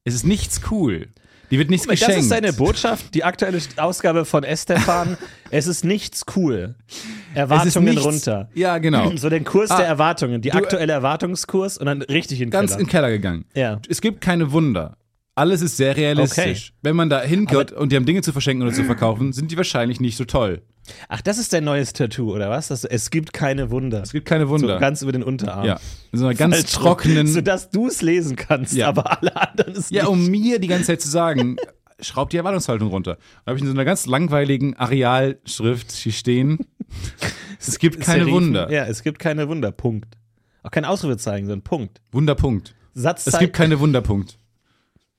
Es 0.03 0.13
ist 0.13 0.25
nichts 0.25 0.61
cool. 0.71 1.09
Die 1.49 1.57
wird 1.59 1.69
nichts 1.69 1.87
geschenkt. 1.87 2.15
Das 2.15 2.23
ist 2.23 2.29
seine 2.29 2.51
Botschaft, 2.53 3.13
die 3.13 3.23
aktuelle 3.23 3.59
Ausgabe 3.77 4.25
von 4.25 4.43
Estefan. 4.43 5.17
es 5.49 5.65
ist 5.67 5.85
nichts 5.85 6.23
cool. 6.35 6.75
Erwartungen 7.33 7.85
nichts- 7.89 8.05
runter. 8.05 8.49
Ja, 8.53 8.77
genau. 8.79 9.11
So 9.17 9.29
den 9.29 9.43
Kurs 9.43 9.71
Ah, 9.71 9.77
der 9.77 9.87
Erwartungen, 9.87 10.41
die 10.41 10.49
du- 10.49 10.57
aktuelle 10.57 10.93
Erwartungskurs 10.93 11.77
und 11.77 11.85
dann 11.85 12.01
richtig 12.01 12.41
in 12.41 12.47
den 12.47 12.51
Ganz 12.51 12.71
Keller. 12.71 12.79
in 12.81 12.85
den 12.85 12.91
Keller 12.91 13.09
gegangen. 13.11 13.45
Ja. 13.55 13.79
Es 13.87 14.01
gibt 14.01 14.21
keine 14.21 14.51
Wunder. 14.51 14.97
Alles 15.35 15.61
ist 15.61 15.77
sehr 15.77 15.95
realistisch. 15.95 16.73
Wenn 16.81 16.95
man 16.95 17.09
da 17.11 17.21
hinkommt 17.21 17.71
und 17.71 17.91
die 17.91 17.95
haben 17.95 18.05
Dinge 18.07 18.21
zu 18.23 18.31
verschenken 18.31 18.65
oder 18.65 18.73
zu 18.75 18.83
verkaufen, 18.85 19.33
sind 19.33 19.51
die 19.51 19.57
wahrscheinlich 19.57 19.99
nicht 19.99 20.17
so 20.17 20.25
toll. 20.25 20.63
Ach, 21.09 21.21
das 21.21 21.37
ist 21.37 21.53
dein 21.53 21.63
neues 21.63 21.93
Tattoo, 21.93 22.33
oder 22.33 22.49
was? 22.49 22.67
Das, 22.69 22.83
es 22.85 23.09
gibt 23.09 23.33
keine 23.33 23.69
Wunder. 23.71 24.01
Es 24.03 24.11
gibt 24.11 24.25
keine 24.27 24.45
so 24.45 24.49
Wunder. 24.51 24.79
ganz 24.79 25.01
über 25.01 25.11
den 25.11 25.23
Unterarm. 25.23 25.65
ja. 25.65 25.79
In 26.11 26.19
so 26.19 26.25
einer 26.25 26.35
ganz 26.35 26.55
Falsch 26.55 26.71
trockenen. 26.71 27.27
Sodass 27.27 27.69
du 27.69 27.87
es 27.87 28.01
lesen 28.01 28.35
kannst, 28.35 28.73
Ja. 28.73 28.87
aber 28.87 29.19
alle 29.21 29.35
anderen 29.35 29.73
es 29.75 29.89
Ja, 29.89 30.03
nicht. 30.03 30.11
um 30.11 30.27
mir 30.27 30.59
die 30.59 30.67
ganze 30.67 30.87
Zeit 30.87 31.01
zu 31.01 31.09
sagen, 31.09 31.57
schraubt 31.99 32.31
die 32.33 32.37
Erwartungshaltung 32.37 32.89
runter. 32.89 33.17
Da 33.43 33.49
habe 33.51 33.57
ich 33.57 33.61
in 33.63 33.67
so 33.67 33.73
einer 33.73 33.85
ganz 33.85 34.05
langweiligen 34.05 34.75
Arealschrift 34.75 35.91
hier 35.91 36.11
stehen. 36.13 36.59
Es 37.59 37.79
gibt 37.79 37.99
keine 38.01 38.19
Serifen. 38.25 38.33
Wunder. 38.33 38.71
Ja, 38.71 38.85
es 38.85 39.01
gibt 39.03 39.17
keine 39.19 39.49
Wunder. 39.49 39.71
Punkt. 39.71 40.15
Auch 40.61 40.69
kein 40.69 40.85
Ausrufezeichen, 40.85 41.47
sondern 41.47 41.63
Punkt. 41.63 42.01
Wunderpunkt. 42.11 42.75
Satzzeichen. 42.93 43.33
Es 43.35 43.39
gibt 43.39 43.53
keine 43.55 43.79
Wunderpunkt. 43.79 44.37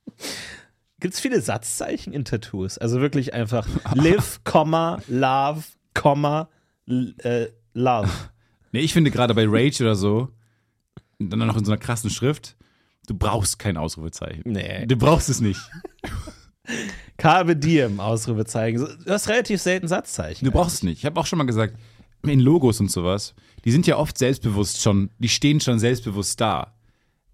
Gibt 1.01 1.15
es 1.15 1.21
viele 1.21 1.41
Satzzeichen 1.41 2.13
in 2.13 2.25
Tattoos? 2.25 2.79
Also 2.79 3.01
wirklich 3.01 3.35
einfach 3.35 3.67
live, 3.95 4.41
Komma, 4.45 5.01
love, 5.09 5.63
Komma, 5.95 6.49
äh, 6.87 7.47
love. 7.75 8.11
Nee, 8.71 8.81
ich 8.81 8.93
finde 8.93 9.11
gerade 9.11 9.33
bei 9.35 9.47
Rage 9.49 9.83
oder 9.83 9.95
so, 9.95 10.29
dann 11.19 11.39
noch 11.39 11.57
in 11.57 11.65
so 11.65 11.73
einer 11.73 11.81
krassen 11.81 12.11
Schrift, 12.11 12.55
du 13.07 13.15
brauchst 13.15 13.59
kein 13.59 13.79
Ausrufezeichen. 13.79 14.43
Nee. 14.45 14.85
Du 14.85 14.95
brauchst 14.95 15.31
es 15.31 15.41
nicht. 15.41 15.59
Carpe 17.17 17.57
diem, 17.57 17.99
Ausrufezeichen. 17.99 18.87
Du 19.07 19.11
hast 19.11 19.31
relativ 19.31 19.63
selten 19.63 19.89
Satzzeichen. 19.89 20.45
Du 20.45 20.51
brauchst 20.51 20.75
es 20.77 20.83
nicht. 20.83 20.99
Ich 20.99 21.07
habe 21.07 21.19
auch 21.19 21.25
schon 21.25 21.39
mal 21.39 21.47
gesagt, 21.47 21.79
in 22.25 22.41
Logos 22.41 22.79
und 22.79 22.91
sowas, 22.91 23.35
die 23.65 23.71
sind 23.71 23.87
ja 23.87 23.97
oft 23.97 24.19
selbstbewusst 24.19 24.83
schon, 24.83 25.09
die 25.19 25.31
stehen 25.31 25.61
schon 25.61 25.79
selbstbewusst 25.79 26.39
da. 26.41 26.75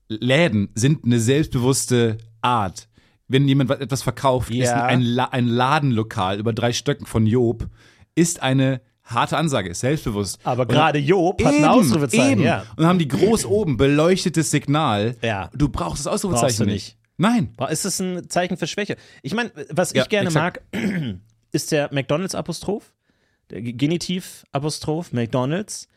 Läden 0.09 0.68
sind 0.75 1.04
eine 1.04 1.18
selbstbewusste 1.18 2.18
Art. 2.42 2.88
Wenn 3.28 3.49
jemand 3.49 3.71
was- 3.71 3.81
etwas 3.81 4.02
verkauft, 4.02 4.50
ist 4.50 4.69
Ja. 4.69 4.85
ein, 4.85 5.00
La 5.02 5.25
ein 5.26 5.47
Ladenlokal 5.49 6.38
über 6.38 6.52
drei 6.52 6.73
Stöcken 6.73 7.07
von 7.07 7.26
Job, 7.26 7.69
ist 8.14 8.43
eine 8.43 8.81
harte 9.02 9.37
Ansage, 9.37 9.71
ist 9.71 9.81
selbstbewusst. 9.81 10.38
Aber 10.45 10.66
gerade 10.66 10.99
Job 10.99 11.43
hat 11.43 11.52
ein 11.52 11.59
Eben, 11.61 11.64
Ausrufezeichen. 11.66 12.33
eben. 12.33 12.43
Ja. 12.43 12.61
Und 12.71 12.81
dann 12.81 12.87
haben 12.87 12.99
die 12.99 13.09
groß 13.09 13.45
oben 13.47 13.76
beleuchtetes 13.76 14.50
Signal. 14.50 15.16
Ja. 15.23 15.50
Du 15.54 15.69
brauchst 15.69 16.00
das 16.00 16.07
Ausrufezeichen 16.12 16.47
Brauchst 16.49 16.61
du 16.61 16.64
nicht. 16.66 16.97
Nein. 17.16 17.52
Boah, 17.57 17.71
Ist 17.71 17.85
das 17.85 18.00
ein 18.00 18.28
Zeichen 18.28 18.57
für 18.57 18.66
Schwäche? 18.66 18.97
Ich 19.23 19.35
meine, 19.35 19.50
was 19.71 19.93
ich 19.93 19.99
Ja, 19.99 20.04
gerne 20.04 20.28
exakt. 20.28 20.62
mag, 20.73 21.19
ist 21.52 21.71
der 21.73 21.93
McDonalds-Apostroph, 21.93 22.93
der 23.50 23.62
Ge- 23.62 23.73
Genitiv-Apostroph, 23.73 25.12
McDonalds. 25.12 25.88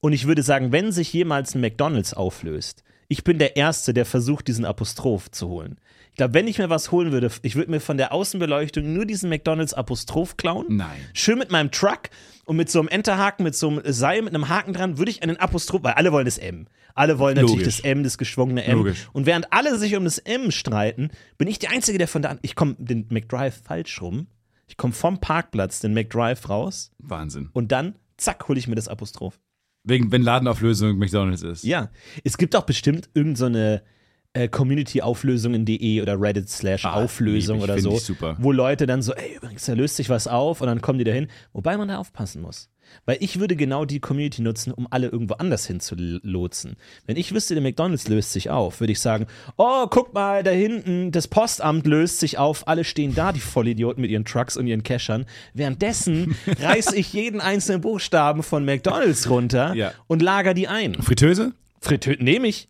Und 0.00 0.12
ich 0.12 0.26
würde 0.26 0.42
sagen, 0.42 0.72
wenn 0.72 0.92
sich 0.92 1.12
jemals 1.12 1.54
ein 1.54 1.60
McDonalds 1.60 2.14
auflöst, 2.14 2.82
ich 3.08 3.24
bin 3.24 3.38
der 3.38 3.56
Erste, 3.56 3.92
der 3.94 4.06
versucht, 4.06 4.48
diesen 4.48 4.64
Apostroph 4.64 5.30
zu 5.30 5.48
holen. 5.48 5.78
Glaube, 6.20 6.34
wenn 6.34 6.48
ich 6.48 6.58
mir 6.58 6.68
was 6.68 6.92
holen 6.92 7.12
würde, 7.12 7.30
ich 7.40 7.56
würde 7.56 7.70
mir 7.70 7.80
von 7.80 7.96
der 7.96 8.12
Außenbeleuchtung 8.12 8.92
nur 8.92 9.06
diesen 9.06 9.30
McDonalds-Apostroph 9.30 10.36
klauen. 10.36 10.66
Nein. 10.68 11.00
Schön 11.14 11.38
mit 11.38 11.50
meinem 11.50 11.70
Truck 11.70 12.10
und 12.44 12.56
mit 12.56 12.68
so 12.68 12.78
einem 12.78 12.88
Enterhaken, 12.88 13.42
mit 13.42 13.56
so 13.56 13.68
einem 13.68 13.80
Seil, 13.86 14.20
mit 14.20 14.34
einem 14.34 14.50
Haken 14.50 14.74
dran, 14.74 14.98
würde 14.98 15.10
ich 15.10 15.22
einen 15.22 15.38
Apostroph, 15.38 15.82
weil 15.82 15.94
alle 15.94 16.12
wollen 16.12 16.26
das 16.26 16.36
M. 16.36 16.66
Alle 16.94 17.18
wollen 17.18 17.36
natürlich 17.36 17.60
Logisch. 17.60 17.76
das 17.78 17.84
M, 17.86 18.02
das 18.04 18.18
geschwungene 18.18 18.64
M. 18.64 18.76
Logisch. 18.76 19.08
Und 19.14 19.24
während 19.24 19.50
alle 19.50 19.78
sich 19.78 19.96
um 19.96 20.04
das 20.04 20.18
M 20.18 20.50
streiten, 20.50 21.08
bin 21.38 21.48
ich 21.48 21.58
der 21.58 21.70
Einzige, 21.70 21.96
der 21.96 22.06
von 22.06 22.20
da 22.20 22.28
an. 22.28 22.38
Ich 22.42 22.54
komme 22.54 22.76
den 22.78 23.06
McDrive 23.08 23.58
falsch 23.64 24.02
rum. 24.02 24.26
Ich 24.66 24.76
komme 24.76 24.92
vom 24.92 25.20
Parkplatz 25.22 25.80
den 25.80 25.94
McDrive 25.94 26.50
raus 26.50 26.92
Wahnsinn. 26.98 27.48
und 27.54 27.72
dann, 27.72 27.94
zack, 28.18 28.46
hole 28.46 28.58
ich 28.58 28.68
mir 28.68 28.74
das 28.74 28.88
Apostroph. 28.88 29.40
Wegen, 29.84 30.12
wenn 30.12 30.20
Ladenauflösung 30.20 30.98
McDonalds 30.98 31.40
ist. 31.40 31.64
Ja. 31.64 31.90
Es 32.24 32.36
gibt 32.36 32.54
auch 32.54 32.66
bestimmt 32.66 33.08
irgendeine 33.14 33.82
äh, 34.32 34.48
Community-Auflösungen.de 34.48 36.02
oder 36.02 36.20
Reddit 36.20 36.48
slash 36.48 36.84
Ah, 36.84 36.92
Auflösung 36.94 37.56
lieb 37.60 37.64
ich, 37.76 37.86
oder 37.86 37.98
so, 38.00 38.16
wo 38.38 38.52
Leute 38.52 38.86
dann 38.86 39.02
so, 39.02 39.12
ey, 39.14 39.36
übrigens, 39.36 39.64
da 39.66 39.72
löst 39.74 39.96
sich 39.96 40.08
was 40.08 40.26
auf 40.28 40.60
und 40.60 40.66
dann 40.68 40.80
kommen 40.80 40.98
die 40.98 41.04
dahin. 41.04 41.28
Wobei 41.52 41.76
man 41.76 41.88
da 41.88 41.98
aufpassen 41.98 42.42
muss. 42.42 42.68
Weil 43.06 43.18
ich 43.20 43.38
würde 43.38 43.54
genau 43.54 43.84
die 43.84 44.00
Community 44.00 44.42
nutzen, 44.42 44.72
um 44.72 44.88
alle 44.90 45.06
irgendwo 45.08 45.34
anders 45.34 45.64
hin 45.64 45.78
zu 45.78 45.94
lotsen. 45.96 46.74
Wenn 47.06 47.16
ich 47.16 47.32
wüsste, 47.32 47.54
der 47.54 47.62
McDonalds 47.62 48.08
löst 48.08 48.32
sich 48.32 48.50
auf, 48.50 48.80
würde 48.80 48.92
ich 48.92 48.98
sagen, 48.98 49.26
oh, 49.56 49.86
guck 49.88 50.12
mal, 50.12 50.42
da 50.42 50.50
hinten, 50.50 51.12
das 51.12 51.28
Postamt 51.28 51.86
löst 51.86 52.18
sich 52.18 52.36
auf, 52.38 52.66
alle 52.66 52.82
stehen 52.82 53.14
da, 53.14 53.30
die 53.32 53.38
Vollidioten 53.38 54.00
mit 54.00 54.10
ihren 54.10 54.24
Trucks 54.24 54.56
und 54.56 54.66
ihren 54.66 54.82
Cashern. 54.82 55.26
Währenddessen 55.54 56.34
reiße 56.60 56.96
ich 56.96 57.12
jeden 57.12 57.40
einzelnen 57.40 57.80
Buchstaben 57.80 58.42
von 58.42 58.64
McDonalds 58.64 59.30
runter 59.30 59.72
Ja. 59.74 59.92
und 60.08 60.20
lager 60.20 60.52
die 60.52 60.66
ein. 60.66 60.94
Fritteuse? 60.94 61.52
Fritö 61.80 62.16
nehme 62.18 62.48
ich. 62.48 62.68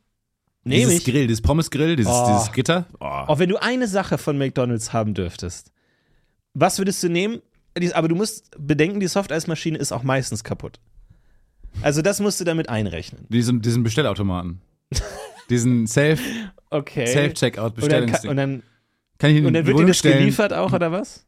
Nehme 0.64 0.80
Dieses 0.90 0.98
ich. 0.98 1.04
Grill, 1.12 1.26
dieses 1.26 1.40
Pommesgrill, 1.42 1.96
dieses, 1.96 2.12
Oh. 2.14 2.26
dieses 2.34 2.52
Gitter. 2.52 2.86
Oh. 3.00 3.04
Auch 3.04 3.38
wenn 3.38 3.48
du 3.48 3.56
eine 3.62 3.88
Sache 3.88 4.18
von 4.18 4.36
McDonalds 4.36 4.92
haben 4.92 5.14
dürftest, 5.14 5.72
was 6.54 6.78
würdest 6.78 7.02
du 7.02 7.08
nehmen? 7.08 7.40
Aber 7.94 8.08
du 8.08 8.14
musst 8.14 8.50
bedenken, 8.58 9.00
die 9.00 9.06
Softeismaschine 9.06 9.78
ist 9.78 9.92
auch 9.92 10.02
meistens 10.02 10.44
kaputt. 10.44 10.78
Also 11.82 12.02
das 12.02 12.20
musst 12.20 12.40
du 12.40 12.44
damit 12.44 12.68
einrechnen. 12.68 13.26
Diesen, 13.28 13.62
diesen 13.62 13.82
Bestellautomaten. 13.84 14.60
diesen 15.48 15.86
Self- 15.86 16.20
Okay. 16.72 17.00
und, 17.00 17.06
dann, 17.06 17.12
Self-Checkout-Bestellungsding. 17.14 18.22
ka- 18.22 18.28
und, 18.30 18.36
dann, 18.36 18.62
Kann 19.18 19.30
ich 19.30 19.38
und 19.44 19.52
dann 19.54 19.64
die 19.64 19.66
wird 19.66 19.78
dir 19.80 19.86
das 19.86 19.98
stellen. 19.98 20.18
geliefert 20.18 20.52
auch, 20.52 20.72
oder 20.72 20.92
was? 20.92 21.26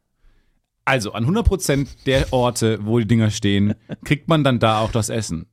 Also 0.85 1.13
an 1.13 1.25
100% 1.25 2.05
der 2.05 2.31
Orte, 2.31 2.79
wo 2.85 2.99
die 2.99 3.05
Dinger 3.07 3.29
stehen, 3.31 3.73
kriegt 4.05 4.27
man 4.29 4.43
dann 4.43 4.59
da 4.59 4.79
auch 4.79 4.91
das 4.91 5.09
Essen. 5.09 5.47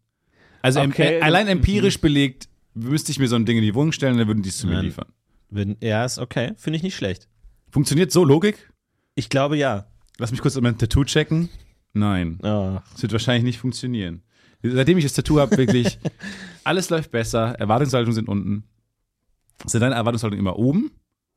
Also 0.63 0.81
Okay. 0.81 1.21
allein 1.21 1.49
empirisch 1.49 2.01
belegt, 2.01 2.49
müsste 2.75 3.13
ich 3.13 3.19
mir 3.19 3.29
so 3.29 3.37
ein 3.37 3.45
Ding 3.47 3.57
in 3.57 3.63
die 3.63 3.75
Wohnung 3.75 3.93
stellen, 3.93 4.19
dann 4.19 4.27
würden 4.27 4.43
die 4.43 4.49
es 4.51 4.59
zu 4.59 4.67
mir 4.67 4.81
liefern. 4.81 5.09
Wenn, 5.51 5.77
ja, 5.81 6.05
ist 6.05 6.19
okay. 6.19 6.53
Finde 6.57 6.77
ich 6.77 6.83
nicht 6.83 6.97
schlecht. 6.97 7.29
Funktioniert 7.71 8.13
so 8.13 8.25
Logik? 8.25 8.73
Ich 9.15 9.29
glaube 9.29 9.57
ja. 9.57 9.87
Lass 10.19 10.31
mich 10.31 10.41
kurz 10.41 10.59
mein 10.61 10.79
Tattoo 10.79 11.05
checken. 11.05 11.49
Nein, 11.93 12.39
Oh. 12.43 12.79
das 12.93 13.03
wird 13.03 13.13
wahrscheinlich 13.13 13.45
nicht 13.45 13.59
funktionieren. 13.59 14.23
Seitdem 14.63 14.99
ich 14.99 15.05
das 15.05 15.15
Tattoo 15.15 15.41
habe, 15.41 15.57
wirklich, 15.57 15.99
alles 16.65 16.91
läuft 16.91 17.11
besser, 17.11 17.55
Erwartungshaltungen 17.59 18.15
sind 18.15 18.29
unten. 18.29 18.65
Sind 19.67 19.81
deine 19.81 19.95
Erwartungshaltungen 19.97 20.41
immer 20.41 20.57
oben? 20.57 20.91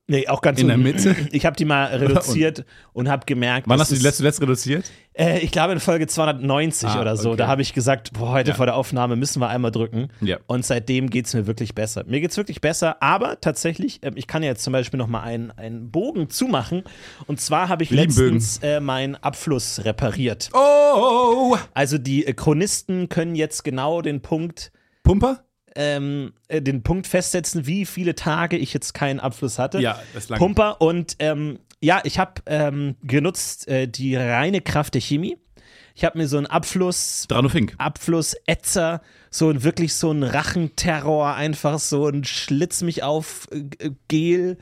Nee, 0.06 0.28
auch 0.28 0.42
ganz 0.42 0.60
In 0.60 0.68
der. 0.68 0.78
Mitte? 0.78 1.16
Ich 1.32 1.46
habe 1.46 1.56
die 1.56 1.63
mal 1.63 1.86
reduziert 1.96 2.66
und 2.92 3.08
habe 3.08 3.26
gemerkt, 3.26 3.70
Wann 3.70 3.80
hast 3.80 3.89
du 3.92 3.96
die 3.96 4.02
letzte, 4.02 4.18
zuletzt 4.18 4.42
reduziert? 4.42 4.92
Äh, 5.13 5.39
ich 5.39 5.52
glaube 5.52 5.72
in 5.72 5.80
Folge 5.80 6.08
290 6.08 6.89
Ah, 6.89 7.00
oder 7.02 7.16
so. 7.16 7.30
okay. 7.30 7.38
Da 7.38 7.48
habe 7.48 7.62
ich 7.62 7.74
gesagt, 7.74 8.12
boah, 8.12 8.32
heute 8.34 8.50
Ja. 8.52 8.56
vor 8.58 8.66
der 8.66 8.76
Aufnahme 8.76 9.16
müssen 9.16 9.39
wir 9.39 9.48
einmal 9.48 9.72
drücken. 9.72 10.10
Ja. 10.20 10.39
Und 10.46 10.66
seitdem 10.66 11.10
geht 11.10 11.28
es 11.28 11.34
mir 11.34 11.48
wirklich 11.48 11.74
besser. 11.74 12.04
Mir 12.06 12.20
geht 12.20 12.32
es 12.32 12.38
wirklich 12.38 12.60
besser, 12.60 13.02
aber 13.02 13.39
tatsächlich, 13.39 14.00
ähm, 14.04 14.13
ich 14.18 14.28
kann 14.28 14.44
ja 14.44 14.50
jetzt 14.50 14.63
zum 14.63 14.74
Beispiel 14.74 14.98
noch 14.98 15.08
mal 15.08 15.22
einen, 15.22 15.52
einen 15.52 15.89
Bogen 15.89 16.30
zumachen. 16.30 16.84
Und 17.28 17.39
zwar 17.39 17.70
habe 17.70 17.84
ich 17.84 17.89
letztens 17.89 18.60
äh, 18.62 18.82
meinen 18.82 19.16
Abfluss 19.16 19.86
repariert. 19.86 20.50
Oh! 20.54 21.56
Also 21.74 21.98
die 21.98 22.28
äh, 22.28 22.34
Chronisten 22.34 23.08
können 23.08 23.36
jetzt 23.36 23.63
genau 23.63 24.02
den 24.02 24.22
Punkt 24.22 24.72
Pumper? 25.04 25.46
Ähm, 25.76 26.34
äh, 26.48 26.62
den 26.62 26.84
Punkt 26.84 27.08
festsetzen, 27.08 27.66
wie 27.68 27.86
viele 27.86 28.16
Tage 28.16 28.58
ich 28.58 28.74
jetzt 28.74 28.94
keinen 28.94 29.20
Abfluss 29.20 29.60
hatte. 29.60 29.80
Ja, 29.80 30.00
das 30.14 30.30
lang. 30.30 30.40
Pumper 30.40 30.82
und 30.82 31.16
ähm, 31.20 31.60
ja, 31.82 32.02
ich 32.04 32.18
habe 32.20 32.42
ähm, 32.46 32.96
genutzt 33.04 33.68
äh, 33.68 33.88
die 33.88 34.16
reine 34.16 34.62
Kraft 34.62 34.94
der 34.94 35.02
Chemie. 35.02 35.38
Ich 35.96 36.04
habe 36.06 36.18
mir 36.18 36.28
so 36.28 36.38
einen 36.38 36.48
Abfluss, 36.48 37.26
Dranofink. 37.28 37.76
Abflussätzer, 37.78 39.02
so 39.30 39.50
ein 39.50 39.64
wirklich 39.64 39.94
so 39.94 40.12
ein 40.12 40.24
Rachenterror, 40.24 41.34
einfach 41.36 41.78
so 41.80 42.08
ein 42.08 42.24
Schlitz 42.24 42.82
mich 42.82 43.04
auf 43.04 43.48
äh, 43.52 43.92
Gel 44.08 44.58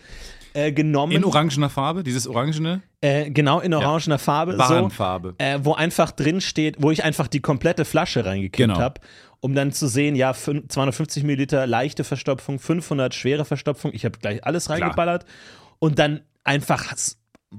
äh, 0.54 0.71
genommen. 0.74 1.13
In 1.13 1.24
orangener 1.24 1.69
Farbe, 1.69 2.04
dieses 2.04 2.28
orangene. 2.28 2.82
äh, 3.02 3.30
genau 3.32 3.60
in 3.62 3.74
orangener 3.74 4.19
Farbe. 4.19 4.54
So, 4.54 4.60
Warenfarbe. 4.60 5.36
äh, 5.38 5.60
wo 5.63 5.74
einfach 5.74 6.12
drin 6.12 6.41
steht, 6.41 6.76
wo 6.80 6.91
ich 6.91 7.04
einfach 7.04 7.28
die 7.28 7.39
komplette 7.39 7.86
Flasche 7.86 8.26
reingekippt 8.26 8.58
Genau. 8.58 8.80
habe, 8.80 9.00
um 9.41 9.54
dann 9.54 9.71
zu 9.73 9.88
sehen, 9.88 10.15
ja, 10.15 10.32
fün- 10.32 10.69
250 10.69 11.23
Milliliter 11.23 11.67
leichte 11.67 12.04
Verstopfung, 12.04 12.60
500 12.60 13.13
schwere 13.13 13.43
Verstopfung. 13.43 13.91
Ich 13.93 14.06
habe 14.06 14.17
gleich 14.19 14.45
alles 14.45 14.69
reingeballert. 14.69 15.25
Und 15.80 15.99
dann 15.99 16.21
einfach 16.43 16.93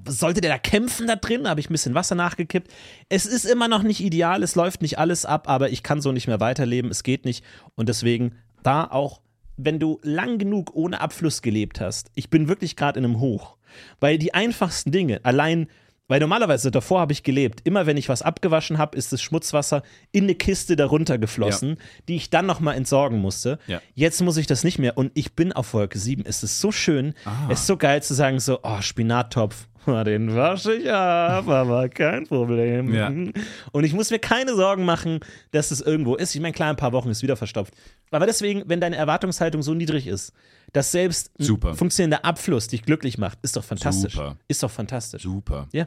sollte 0.08 0.40
der 0.40 0.50
da 0.50 0.58
kämpfen 0.58 1.06
da 1.06 1.16
drin, 1.16 1.46
habe 1.48 1.60
ich 1.60 1.68
ein 1.68 1.72
bisschen 1.74 1.94
Wasser 1.94 2.14
nachgekippt. 2.14 2.72
Es 3.08 3.26
ist 3.26 3.44
immer 3.44 3.68
noch 3.68 3.82
nicht 3.82 4.00
ideal, 4.00 4.42
es 4.42 4.54
läuft 4.54 4.80
nicht 4.80 4.98
alles 4.98 5.26
ab, 5.26 5.48
aber 5.48 5.68
ich 5.70 5.82
kann 5.82 6.00
so 6.00 6.12
nicht 6.12 6.28
mehr 6.28 6.40
weiterleben, 6.40 6.90
es 6.90 7.02
geht 7.02 7.26
nicht. 7.26 7.44
Und 7.74 7.88
deswegen 7.90 8.36
da 8.62 8.84
auch 8.84 9.20
wenn 9.58 9.78
du 9.78 10.00
lang 10.02 10.38
genug 10.38 10.74
ohne 10.74 11.00
Abfluss 11.00 11.42
gelebt 11.42 11.80
hast, 11.80 12.10
ich 12.14 12.30
bin 12.30 12.48
wirklich 12.48 12.74
gerade 12.76 12.98
in 12.98 13.04
einem 13.04 13.20
Hoch, 13.20 13.56
weil 14.00 14.18
die 14.18 14.34
einfachsten 14.34 14.92
Dinge, 14.92 15.20
allein 15.24 15.68
Weil 16.12 16.20
normalerweise, 16.20 16.70
davor 16.70 17.00
habe 17.00 17.14
ich 17.14 17.22
gelebt, 17.22 17.62
immer 17.64 17.86
wenn 17.86 17.96
ich 17.96 18.10
was 18.10 18.20
abgewaschen 18.20 18.76
habe, 18.76 18.98
ist 18.98 19.14
das 19.14 19.22
Schmutzwasser 19.22 19.82
in 20.10 20.24
eine 20.24 20.34
Kiste 20.34 20.76
darunter 20.76 21.16
geflossen, 21.16 21.78
die 22.06 22.16
ich 22.16 22.28
dann 22.28 22.44
nochmal 22.44 22.76
entsorgen 22.76 23.18
musste. 23.18 23.58
Ja. 23.66 23.80
Jetzt 23.94 24.20
muss 24.20 24.36
ich 24.36 24.46
das 24.46 24.62
nicht 24.62 24.78
mehr 24.78 24.98
und 24.98 25.10
ich 25.14 25.32
bin 25.32 25.54
auf 25.54 25.72
Wolke 25.72 25.98
7. 25.98 26.24
Es 26.26 26.42
ist 26.42 26.60
so 26.60 26.70
schön, 26.70 27.14
Ah. 27.24 27.48
es 27.48 27.60
ist 27.60 27.66
so 27.66 27.78
geil 27.78 28.02
zu 28.02 28.12
sagen, 28.12 28.40
so, 28.40 28.58
oh, 28.62 28.82
Spinattopf, 28.82 29.68
den 29.86 30.36
wasche 30.36 30.74
ich 30.74 30.92
ab, 30.92 31.48
aber 31.48 31.88
kein 31.88 32.26
Problem. 32.26 32.92
Ja. 32.92 33.08
Und 33.72 33.84
ich 33.84 33.94
muss 33.94 34.10
mir 34.10 34.18
keine 34.18 34.54
Sorgen 34.54 34.84
machen, 34.84 35.20
dass 35.50 35.70
es 35.70 35.80
irgendwo 35.80 36.14
ist. 36.16 36.34
Ich 36.34 36.42
meine, 36.42 36.52
klar, 36.52 36.68
in 36.68 36.74
ein 36.74 36.78
paar 36.78 36.92
Wochen 36.92 37.08
ist 37.08 37.22
wieder 37.22 37.36
verstopft. 37.36 37.72
Aber 38.10 38.26
deswegen, 38.26 38.64
wenn 38.66 38.82
deine 38.82 38.96
Erwartungshaltung 38.96 39.62
so 39.62 39.72
niedrig 39.72 40.06
ist, 40.06 40.34
dass 40.72 40.92
selbst 40.92 41.30
ein 41.38 41.44
Super. 41.44 41.74
funktionierender 41.74 42.24
Abfluss 42.24 42.68
dich 42.68 42.82
glücklich 42.82 43.18
macht, 43.18 43.38
ist 43.42 43.56
doch 43.56 43.64
fantastisch. 43.64 44.14
Super. 44.14 44.36
Ist 44.48 44.62
doch 44.62 44.70
fantastisch. 44.70 45.22
Super. 45.22 45.68
Ja. 45.72 45.86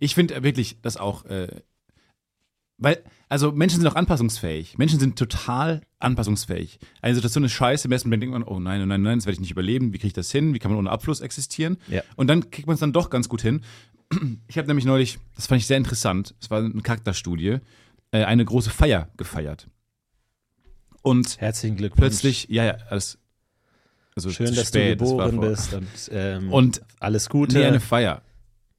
Ich 0.00 0.14
finde 0.14 0.42
wirklich 0.42 0.78
das 0.82 0.96
auch, 0.96 1.24
äh, 1.26 1.48
weil, 2.76 3.02
also 3.28 3.52
Menschen 3.52 3.80
sind 3.80 3.86
auch 3.88 3.94
anpassungsfähig. 3.94 4.76
Menschen 4.76 4.98
sind 4.98 5.16
total 5.16 5.82
anpassungsfähig. 6.00 6.80
Eine 7.00 7.14
Situation 7.14 7.44
ist 7.44 7.52
scheiße, 7.52 7.86
im 7.86 7.92
ersten 7.92 8.08
Moment 8.08 8.22
denkt 8.24 8.32
man, 8.32 8.42
oh 8.42 8.58
nein, 8.58 8.82
oh 8.82 8.86
nein, 8.86 9.02
nein, 9.02 9.18
das 9.18 9.26
werde 9.26 9.34
ich 9.34 9.40
nicht 9.40 9.52
überleben. 9.52 9.92
Wie 9.92 9.98
kriege 9.98 10.08
ich 10.08 10.12
das 10.12 10.32
hin? 10.32 10.52
Wie 10.52 10.58
kann 10.58 10.72
man 10.72 10.78
ohne 10.78 10.90
Abfluss 10.90 11.20
existieren? 11.20 11.76
Ja. 11.88 12.02
Und 12.16 12.26
dann 12.26 12.50
kriegt 12.50 12.66
man 12.66 12.74
es 12.74 12.80
dann 12.80 12.92
doch 12.92 13.10
ganz 13.10 13.28
gut 13.28 13.42
hin. 13.42 13.62
Ich 14.48 14.58
habe 14.58 14.68
nämlich 14.68 14.84
neulich, 14.84 15.18
das 15.34 15.46
fand 15.46 15.60
ich 15.60 15.66
sehr 15.66 15.78
interessant, 15.78 16.34
es 16.40 16.50
war 16.50 16.62
eine 16.62 16.82
Charakterstudie, 16.82 17.58
äh, 18.12 18.24
eine 18.24 18.44
große 18.44 18.70
Feier 18.70 19.08
gefeiert. 19.16 19.68
Und 21.02 21.40
Herzlichen 21.40 21.76
Glückwunsch. 21.76 22.00
plötzlich, 22.00 22.46
ja, 22.48 22.64
ja, 22.64 22.76
alles. 22.90 23.18
Also 24.16 24.30
Schön, 24.30 24.54
dass 24.54 24.68
spät, 24.68 25.00
du 25.00 25.04
es 25.04 25.10
geboren 25.10 25.36
vor- 25.36 25.48
bist 25.48 25.74
und, 25.74 25.88
ähm, 26.12 26.52
Und 26.52 26.82
alles 27.00 27.28
Gute. 27.28 27.58
nee, 27.58 27.64
eine 27.64 27.80
Feier. 27.80 28.22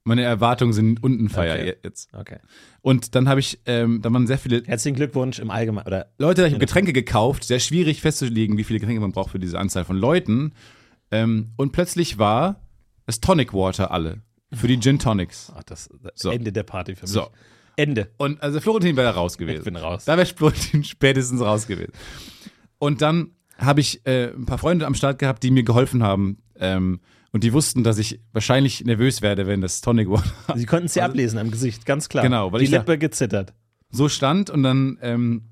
Meine 0.04 0.22
Erwartungen 0.22 0.72
sind 0.72 1.02
unten 1.02 1.28
Feier 1.28 1.56
Okay. 1.56 1.74
jetzt. 1.82 2.08
okay. 2.14 2.38
Und 2.80 3.14
dann 3.14 3.28
habe 3.28 3.40
ich, 3.40 3.58
ähm, 3.66 4.00
da 4.02 4.10
waren 4.12 4.26
sehr 4.26 4.38
viele 4.38 4.62
Herzlichen 4.64 4.96
Glückwunsch 4.96 5.38
im 5.40 5.50
Allgemeinen. 5.50 5.86
Oder 5.86 6.06
Leute, 6.16 6.46
ich 6.46 6.52
habe 6.54 6.60
Getränke 6.60 6.92
gekauft, 6.92 7.44
sehr 7.44 7.58
schwierig 7.58 8.00
festzulegen, 8.00 8.56
wie 8.56 8.64
viele 8.64 8.78
Getränke 8.78 9.00
man 9.00 9.12
braucht 9.12 9.30
für 9.32 9.38
diese 9.40 9.58
Anzahl 9.58 9.84
von 9.84 9.96
Leuten. 9.96 10.52
Ähm, 11.10 11.50
und 11.56 11.72
plötzlich 11.72 12.18
war 12.18 12.62
das 13.04 13.20
Tonic 13.20 13.52
Water 13.52 13.90
alle 13.90 14.22
für 14.54 14.68
die 14.68 14.78
Gin 14.80 14.98
Tonics. 15.00 15.52
ach, 15.54 15.64
das, 15.64 15.90
das 16.02 16.12
So. 16.14 16.30
Ende 16.30 16.52
der 16.52 16.62
Party 16.62 16.94
für 16.94 17.02
mich. 17.02 17.10
So. 17.10 17.28
Ende. 17.74 18.08
Und 18.16 18.40
also 18.42 18.60
Florentin 18.60 18.96
wäre 18.96 19.08
da 19.08 19.12
raus 19.18 19.36
gewesen. 19.36 19.58
Ich 19.58 19.64
bin 19.64 19.76
raus. 19.76 20.04
Da 20.06 20.16
wäre 20.16 20.26
Florentin 20.26 20.82
spätestens 20.84 21.42
raus 21.42 21.66
gewesen. 21.66 21.92
Und 22.78 23.02
dann 23.02 23.32
habe 23.58 23.80
ich 23.80 24.04
äh, 24.06 24.32
ein 24.32 24.46
paar 24.46 24.58
Freunde 24.58 24.86
am 24.86 24.94
Start 24.94 25.18
gehabt, 25.18 25.42
die 25.42 25.50
mir 25.50 25.62
geholfen 25.62 26.02
haben. 26.02 26.38
Ähm, 26.56 27.00
und 27.32 27.44
die 27.44 27.52
wussten, 27.52 27.84
dass 27.84 27.98
ich 27.98 28.20
wahrscheinlich 28.32 28.84
nervös 28.84 29.20
werde, 29.22 29.46
wenn 29.46 29.60
das 29.60 29.80
Tonic 29.80 30.08
Water 30.08 30.30
Sie 30.56 30.66
konnten 30.66 30.86
es 30.86 30.94
ja 30.94 31.04
ablesen 31.04 31.38
am 31.38 31.50
Gesicht, 31.50 31.84
ganz 31.86 32.08
klar. 32.08 32.22
Genau, 32.24 32.52
weil 32.52 32.60
Die 32.60 32.64
ich 32.66 32.70
da- 32.70 32.78
Lippe 32.78 32.98
gezittert. 32.98 33.52
so 33.90 34.08
stand. 34.08 34.48
Und 34.50 34.62
dann 34.62 34.98
ähm, 35.02 35.50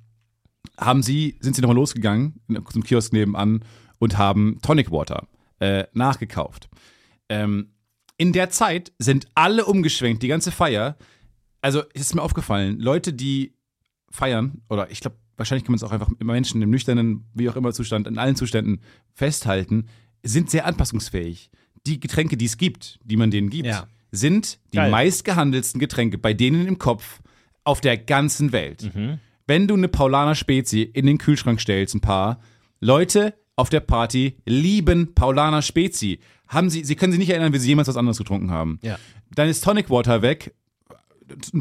haben 0.78 1.02
sie, 1.02 1.36
sind 1.40 1.54
sie 1.56 1.62
nochmal 1.62 1.76
losgegangen 1.76 2.40
zum 2.70 2.82
Kiosk 2.82 3.12
nebenan 3.12 3.64
und 3.98 4.16
haben 4.18 4.58
Tonic 4.62 4.90
Water 4.90 5.26
äh, 5.60 5.84
nachgekauft. 5.92 6.68
Ähm, 7.28 7.70
in 8.16 8.32
der 8.32 8.50
Zeit 8.50 8.92
sind 8.98 9.26
alle 9.34 9.64
umgeschwenkt, 9.66 10.22
die 10.22 10.28
ganze 10.28 10.52
Feier. 10.52 10.96
Also 11.60 11.82
es 11.94 12.02
ist 12.02 12.14
mir 12.14 12.22
aufgefallen, 12.22 12.78
Leute, 12.78 13.12
die 13.12 13.54
feiern, 14.10 14.62
oder 14.68 14.90
ich 14.90 15.00
glaube, 15.00 15.16
wahrscheinlich 15.36 15.64
kann 15.64 15.72
man 15.72 15.76
es 15.76 15.82
auch 15.82 15.92
einfach 15.92 16.08
mit 16.08 16.22
Menschen 16.22 16.62
im 16.62 16.70
nüchternen, 16.70 17.24
wie 17.34 17.48
auch 17.48 17.56
immer 17.56 17.72
Zustand, 17.72 18.06
in 18.06 18.18
allen 18.18 18.36
Zuständen 18.36 18.80
festhalten, 19.12 19.86
sind 20.22 20.50
sehr 20.50 20.66
anpassungsfähig. 20.66 21.50
Die 21.86 22.00
Getränke, 22.00 22.36
die 22.36 22.46
es 22.46 22.56
gibt, 22.56 22.98
die 23.04 23.16
man 23.16 23.30
denen 23.30 23.50
gibt, 23.50 23.66
Ja. 23.66 23.86
sind 24.10 24.58
die 24.72 24.76
Geil. 24.78 24.90
meistgehandelsten 24.90 25.78
Getränke 25.80 26.18
bei 26.18 26.32
denen 26.34 26.66
im 26.66 26.78
Kopf 26.78 27.20
auf 27.64 27.80
der 27.80 27.96
ganzen 27.98 28.52
Welt. 28.52 28.90
Wenn 29.46 29.68
du 29.68 29.74
eine 29.74 29.88
Paulaner 29.88 30.34
Spezi 30.34 30.82
in 30.82 31.06
den 31.06 31.18
Kühlschrank 31.18 31.60
stellst, 31.60 31.94
ein 31.94 32.00
paar 32.00 32.40
Leute 32.80 33.34
auf 33.56 33.68
der 33.70 33.80
Party 33.80 34.36
lieben 34.46 35.14
Paulaner 35.14 35.62
Spezi. 35.62 36.18
Haben 36.48 36.70
sie, 36.70 36.84
sie 36.84 36.96
können 36.96 37.12
sich 37.12 37.18
nicht 37.18 37.30
erinnern, 37.30 37.52
wie 37.52 37.58
sie 37.58 37.68
jemals 37.68 37.88
was 37.88 37.96
anderes 37.96 38.18
getrunken 38.18 38.50
haben. 38.50 38.78
Ja. 38.82 38.98
Dann 39.34 39.48
ist 39.48 39.62
Tonic 39.64 39.90
Water 39.90 40.22
weg. 40.22 40.54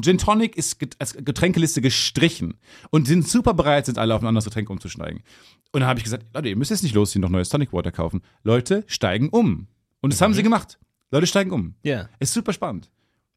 Gin 0.02 0.18
Tonic 0.18 0.56
ist 0.58 0.78
als 1.00 1.14
Getränkeliste 1.14 1.82
gestrichen 1.82 2.56
und 2.90 3.08
sind 3.08 3.28
super 3.28 3.54
bereit, 3.54 3.86
sind 3.86 3.98
alle 3.98 4.14
auf 4.16 4.22
ein 4.22 4.28
anderes 4.28 4.46
Getränk 4.46 4.70
umzusteigen. 4.70 5.24
Und 5.72 5.82
dann 5.82 5.90
habe 5.90 6.00
ich 6.00 6.04
gesagt, 6.04 6.26
Leute, 6.34 6.50
ihr 6.50 6.56
müsst 6.56 6.72
jetzt 6.72 6.84
nicht 6.84 6.96
losziehen, 6.96 7.22
noch 7.22 7.30
neues 7.30 7.50
Tonic 7.50 7.74
Water 7.74 7.92
kaufen. 7.92 8.22
Leute 8.44 8.84
steigen 8.88 9.30
um. 9.30 9.68
Und 10.02 10.14
das 10.14 10.22
haben 10.22 10.34
sie 10.34 10.44
gemacht. 10.44 10.78
Leute 11.12 11.28
steigen 11.28 11.52
um. 11.52 11.76
Ja. 11.84 12.10
Ist 12.20 12.34
super 12.34 12.54
spannend. 12.54 12.92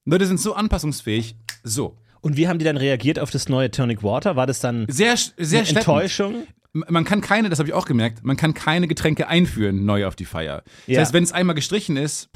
Leute 0.04 0.26
sind 0.26 0.40
so 0.40 0.54
anpassungsfähig. 0.54 1.36
So. 1.62 1.96
Und 2.20 2.36
wie 2.36 2.48
haben 2.48 2.58
die 2.58 2.64
dann 2.64 2.76
reagiert 2.76 3.18
auf 3.18 3.30
das 3.30 3.48
neue 3.48 3.70
Tonic 3.70 4.02
Water? 4.02 4.34
War 4.36 4.46
das 4.46 4.60
dann 4.60 4.86
Sehr, 4.88 5.16
sehr 5.16 5.60
eine. 5.60 5.68
Enttäuschung? 5.68 6.46
Man 6.72 7.04
kann 7.04 7.20
keine, 7.22 7.48
das 7.48 7.58
habe 7.58 7.68
ich 7.68 7.74
auch 7.74 7.86
gemerkt, 7.86 8.22
man 8.24 8.36
kann 8.36 8.52
keine 8.52 8.86
Getränke 8.88 9.28
einführen 9.28 9.86
neu 9.86 10.06
auf 10.06 10.14
die 10.16 10.26
Feier. 10.26 10.62
Das 10.86 10.94
Ja. 10.94 11.00
heißt, 11.00 11.12
wenn 11.14 11.22
es 11.24 11.32
einmal 11.32 11.54
gestrichen 11.54 11.96
ist, 11.96 12.28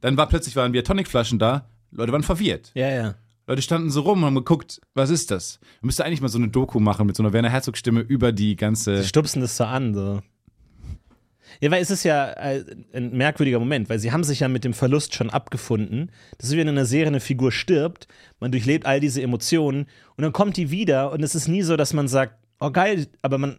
dann 0.00 0.16
war 0.16 0.28
plötzlich 0.28 0.54
waren 0.54 0.72
wir 0.72 0.84
Tonicflaschen 0.84 1.38
da, 1.38 1.68
Leute 1.90 2.12
waren 2.12 2.22
verwirrt. 2.22 2.70
Ja, 2.74 2.88
ja. 2.88 3.14
Leute 3.46 3.62
standen 3.62 3.90
so 3.90 4.02
rum 4.02 4.20
und 4.20 4.26
haben 4.26 4.34
geguckt, 4.36 4.80
was 4.94 5.10
ist 5.10 5.30
das? 5.30 5.58
Man 5.80 5.88
müsste 5.88 6.04
eigentlich 6.04 6.20
mal 6.20 6.28
so 6.28 6.38
eine 6.38 6.48
Doku 6.48 6.78
machen 6.78 7.06
mit 7.06 7.16
so 7.16 7.22
einer 7.22 7.32
Werner 7.32 7.50
Herzog 7.50 7.76
Stimme 7.76 8.00
über 8.00 8.32
die 8.32 8.54
ganze 8.54 8.98
Die 9.00 9.06
stupsen 9.08 9.40
das 9.40 9.56
so 9.56 9.64
an. 9.64 9.92
So. 9.94 10.22
Ja, 11.60 11.70
weil 11.70 11.82
es 11.82 11.90
ist 11.90 12.04
ja 12.04 12.30
äh, 12.30 12.64
ein 12.92 13.16
merkwürdiger 13.16 13.58
Moment, 13.58 13.88
weil 13.88 13.98
sie 13.98 14.12
haben 14.12 14.22
sich 14.22 14.40
ja 14.40 14.48
mit 14.48 14.62
dem 14.62 14.72
Verlust 14.72 15.14
schon 15.14 15.30
abgefunden. 15.30 16.12
Das 16.38 16.48
ist 16.48 16.54
wie 16.54 16.58
wenn 16.58 16.68
in 16.68 16.76
einer 16.76 16.86
Serie 16.86 17.08
eine 17.08 17.20
Figur 17.20 17.50
stirbt, 17.50 18.06
man 18.38 18.52
durchlebt 18.52 18.86
all 18.86 19.00
diese 19.00 19.20
Emotionen 19.20 19.86
und 20.16 20.22
dann 20.22 20.32
kommt 20.32 20.56
die 20.56 20.70
wieder 20.70 21.10
und 21.10 21.22
es 21.22 21.34
ist 21.34 21.48
nie 21.48 21.62
so, 21.62 21.76
dass 21.76 21.92
man 21.92 22.06
sagt, 22.06 22.34
oh 22.60 22.70
geil, 22.70 23.08
aber 23.22 23.38
man, 23.38 23.58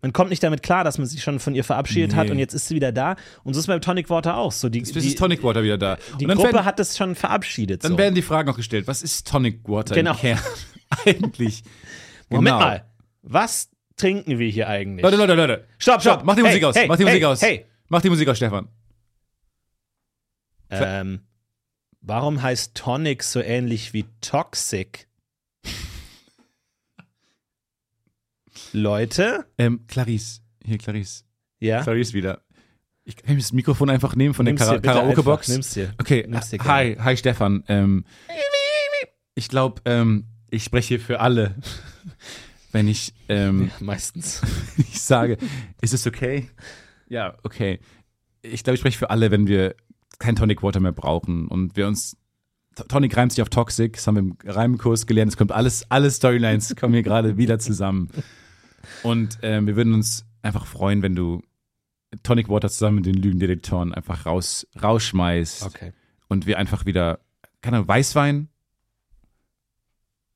man 0.00 0.12
kommt 0.12 0.30
nicht 0.30 0.42
damit 0.42 0.62
klar, 0.62 0.84
dass 0.84 0.96
man 0.98 1.06
sich 1.08 1.22
schon 1.22 1.40
von 1.40 1.54
ihr 1.54 1.64
verabschiedet 1.64 2.14
hat 2.14 2.26
Nee. 2.26 2.32
und 2.32 2.38
jetzt 2.38 2.54
ist 2.54 2.68
sie 2.68 2.74
wieder 2.76 2.92
da. 2.92 3.16
Und 3.42 3.54
so 3.54 3.60
ist 3.60 3.66
beim 3.66 3.80
Tonic 3.80 4.10
Water 4.10 4.36
auch 4.36 4.52
so. 4.52 4.68
Die, 4.68 4.78
Jetzt 4.78 4.94
die, 4.94 4.98
ist 5.00 5.18
Tonic 5.18 5.42
Water 5.42 5.62
wieder 5.62 5.76
da. 5.78 5.98
die 6.20 6.26
Gruppe 6.26 6.44
werden, 6.44 6.64
hat 6.64 6.78
es 6.78 6.96
schon 6.96 7.14
verabschiedet. 7.16 7.82
dann 7.82 7.92
so. 7.92 7.98
werden 7.98 8.14
die 8.14 8.22
Fragen 8.22 8.48
auch 8.50 8.56
gestellt, 8.56 8.86
was 8.86 9.02
ist 9.02 9.26
Tonic 9.26 9.60
Water 9.68 9.94
Genau. 9.94 10.12
im 10.12 10.16
Kern 10.18 10.38
eigentlich? 11.06 11.62
Moment 12.28 12.46
Genau. 12.46 12.58
mal, 12.60 12.84
was 13.22 13.70
trinken 13.96 14.38
wir 14.38 14.48
hier 14.48 14.68
eigentlich? 14.68 15.02
Leute, 15.02 15.16
Leute, 15.16 15.34
Leute. 15.34 15.66
stopp, 15.78 16.00
stopp, 16.00 16.22
Mach 16.24 16.36
die 16.36 16.42
hey, 16.42 16.48
Musik 16.50 16.64
aus. 16.64 16.76
Hey, 16.76 16.86
Mach 16.86 16.96
die 16.96 17.04
hey, 17.04 17.10
Musik 17.12 17.24
aus. 17.24 17.42
Hey, 17.42 17.66
Mach 17.88 18.02
die 18.02 18.10
Musik 18.10 18.28
aus, 18.28 18.36
Stefan. 18.36 18.68
Ähm, 20.70 21.22
warum 22.02 22.40
heißt 22.42 22.74
Tonic 22.76 23.22
so 23.24 23.40
ähnlich 23.40 23.92
wie 23.94 24.04
Toxic? 24.20 25.07
Leute? 28.72 29.46
Ähm, 29.58 29.86
Clarice. 29.86 30.42
Hier, 30.64 30.78
Clarice. 30.78 31.24
Ja? 31.60 31.82
Clarice 31.82 32.12
wieder. 32.14 32.42
Ich 33.04 33.16
kann 33.16 33.36
das 33.36 33.52
Mikrofon 33.52 33.88
einfach 33.88 34.14
nehmen 34.14 34.34
von 34.34 34.44
der 34.44 34.54
Nimm's 34.54 34.68
bitte 34.68 34.82
Karaoke-Box. 34.82 35.48
Nimm's 35.48 35.72
dir. 35.72 35.94
Okay, 35.98 36.26
Nimm's 36.28 36.50
dir 36.50 36.58
hi, 36.64 36.96
hi 36.96 37.16
Stefan. 37.16 37.64
Ähm, 37.68 38.04
ich 39.34 39.48
glaube, 39.48 39.80
ähm, 39.86 40.26
ich 40.50 40.64
spreche 40.64 40.88
hier 40.88 41.00
für 41.00 41.20
alle, 41.20 41.54
wenn 42.72 42.86
ich, 42.86 43.14
ähm, 43.28 43.70
Meistens. 43.80 44.42
ich 44.76 45.00
sage, 45.00 45.38
ist 45.80 45.94
es 45.94 46.06
okay? 46.06 46.50
Ja, 47.08 47.36
okay. 47.44 47.80
Ich 48.42 48.62
glaube, 48.62 48.74
ich 48.74 48.80
spreche 48.80 48.98
für 48.98 49.10
alle, 49.10 49.30
wenn 49.30 49.46
wir 49.46 49.74
kein 50.18 50.36
Tonic 50.36 50.62
Water 50.62 50.80
mehr 50.80 50.92
brauchen 50.92 51.48
und 51.48 51.76
wir 51.76 51.86
uns 51.86 52.16
Tonic 52.86 53.16
reimt 53.16 53.32
sich 53.32 53.42
auf 53.42 53.48
Toxic, 53.48 53.94
das 53.94 54.06
haben 54.06 54.14
wir 54.14 54.20
im 54.20 54.36
Reimkurs 54.44 55.06
gelernt. 55.06 55.32
Es 55.32 55.36
kommt 55.36 55.50
alles, 55.50 55.90
alle 55.90 56.10
Storylines 56.10 56.76
kommen 56.76 56.94
hier 56.94 57.02
gerade 57.02 57.36
wieder 57.36 57.58
zusammen. 57.58 58.08
Und 59.02 59.38
ähm, 59.42 59.66
wir 59.66 59.76
würden 59.76 59.94
uns 59.94 60.24
einfach 60.42 60.66
freuen, 60.66 61.02
wenn 61.02 61.14
du 61.14 61.42
Tonic 62.22 62.48
Water 62.48 62.68
zusammen 62.70 62.96
mit 62.96 63.06
den 63.06 63.14
Lügendetektoren 63.14 63.92
einfach 63.94 64.26
raus, 64.26 64.66
rausschmeißt 64.82 65.62
Okay. 65.64 65.92
und 66.28 66.46
wir 66.46 66.58
einfach 66.58 66.86
wieder, 66.86 67.20
keine 67.60 67.76
Ahnung, 67.76 67.88
Weißwein? 67.88 68.48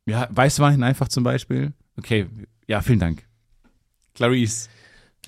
Ja, 0.07 0.29
Weißwein 0.31 0.83
einfach 0.83 1.09
zum 1.09 1.25
Beispiel. 1.25 1.73
Okay, 1.97 2.27
ja, 2.67 2.83
vielen 2.83 2.99
Dank. 2.99 3.25
Clarice. 4.15 4.69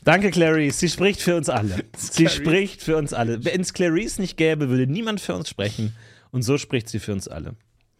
Danke, 0.03 0.31
Clarice. 0.31 0.79
Sie 0.81 0.89
spricht 0.89 1.23
für 1.23 1.37
uns 1.37 1.49
alle. 1.49 1.85
Sie 1.97 2.29
spricht 2.29 2.83
für 2.83 2.97
uns 2.97 3.13
alle. 3.15 3.45
Wenn 3.45 3.61
es 3.61 3.73
Clarice 3.73 4.19
nicht 4.21 4.37
gäbe, 4.37 4.69
würde 4.69 4.87
niemand 4.87 5.21
für 5.21 5.35
uns 5.35 5.49
sprechen. 5.49 5.95
Und 6.31 6.43
so 6.43 6.59
spricht 6.59 6.89
sie 6.89 6.99
für 6.99 7.13
uns 7.13 7.29
alle. 7.29 7.55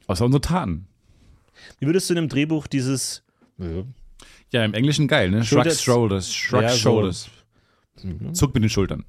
Außer 0.07 0.25
unsere 0.25 0.41
Taten. 0.41 0.87
Wie 1.79 1.87
würdest 1.87 2.11
du 2.11 2.15
in 2.15 2.19
einem 2.19 2.29
Drehbuch 2.29 2.67
dieses. 2.67 3.23
Ja, 3.59 3.85
Ja, 4.55 4.65
im 4.65 4.73
Englischen 4.73 5.09
geil, 5.09 5.33
ne? 5.33 5.45
Shrug 5.45 5.69
shoulders, 5.73 6.33
shrug 6.33 6.63
Ja, 6.63 6.69
so. 6.69 6.77
shoulders. 6.77 7.29
Zuck 8.35 8.55
mit 8.55 8.63
den 8.63 8.71
Schultern. 8.71 9.05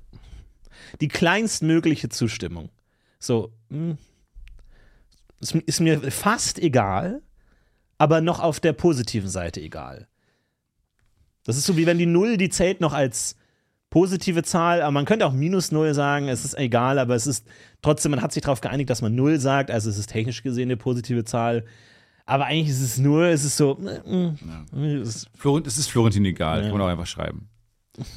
die 1.01 1.07
kleinstmögliche 1.07 2.09
Zustimmung. 2.09 2.69
So, 3.19 3.53
hm, 3.69 3.99
ist, 5.39 5.53
ist 5.53 5.81
mir 5.81 6.01
fast 6.11 6.57
egal, 6.57 7.21
aber 7.99 8.21
noch 8.21 8.39
auf 8.39 8.59
der 8.59 8.73
positiven 8.73 9.29
Seite 9.29 9.61
egal. 9.61 10.07
Das 11.43 11.57
ist 11.57 11.65
so 11.67 11.77
wie 11.77 11.85
wenn 11.85 11.99
die 11.99 12.07
Null, 12.07 12.37
die 12.37 12.49
zählt 12.49 12.81
noch 12.81 12.93
als 12.93 13.35
positive 13.91 14.41
Zahl, 14.41 14.81
aber 14.81 14.91
man 14.91 15.05
könnte 15.05 15.27
auch 15.27 15.33
minus 15.33 15.71
null 15.71 15.93
sagen, 15.93 16.27
es 16.27 16.43
ist 16.43 16.57
egal, 16.57 16.97
aber 16.97 17.13
es 17.13 17.27
ist 17.27 17.45
trotzdem, 17.83 18.09
man 18.11 18.21
hat 18.23 18.31
sich 18.31 18.41
darauf 18.41 18.61
geeinigt, 18.61 18.89
dass 18.89 19.03
man 19.03 19.13
null 19.13 19.39
sagt, 19.39 19.69
also 19.69 19.91
es 19.91 19.97
ist 19.99 20.09
technisch 20.09 20.41
gesehen 20.41 20.69
eine 20.69 20.77
positive 20.77 21.23
Zahl. 21.23 21.65
Aber 22.27 22.45
eigentlich 22.45 22.69
ist 22.69 22.81
es 22.81 22.97
nur, 22.97 23.25
es 23.25 23.45
ist 23.45 23.57
so, 23.57 23.75
mm, 23.75 24.37
mm, 24.73 25.01
es 25.01 25.15
ist, 25.15 25.29
Florent, 25.37 25.67
es 25.67 25.77
ist 25.77 25.87
Florentin 25.89 26.25
egal, 26.25 26.61
kann 26.63 26.71
man 26.71 26.81
auch 26.81 26.87
einfach 26.87 27.05
schreiben. 27.05 27.49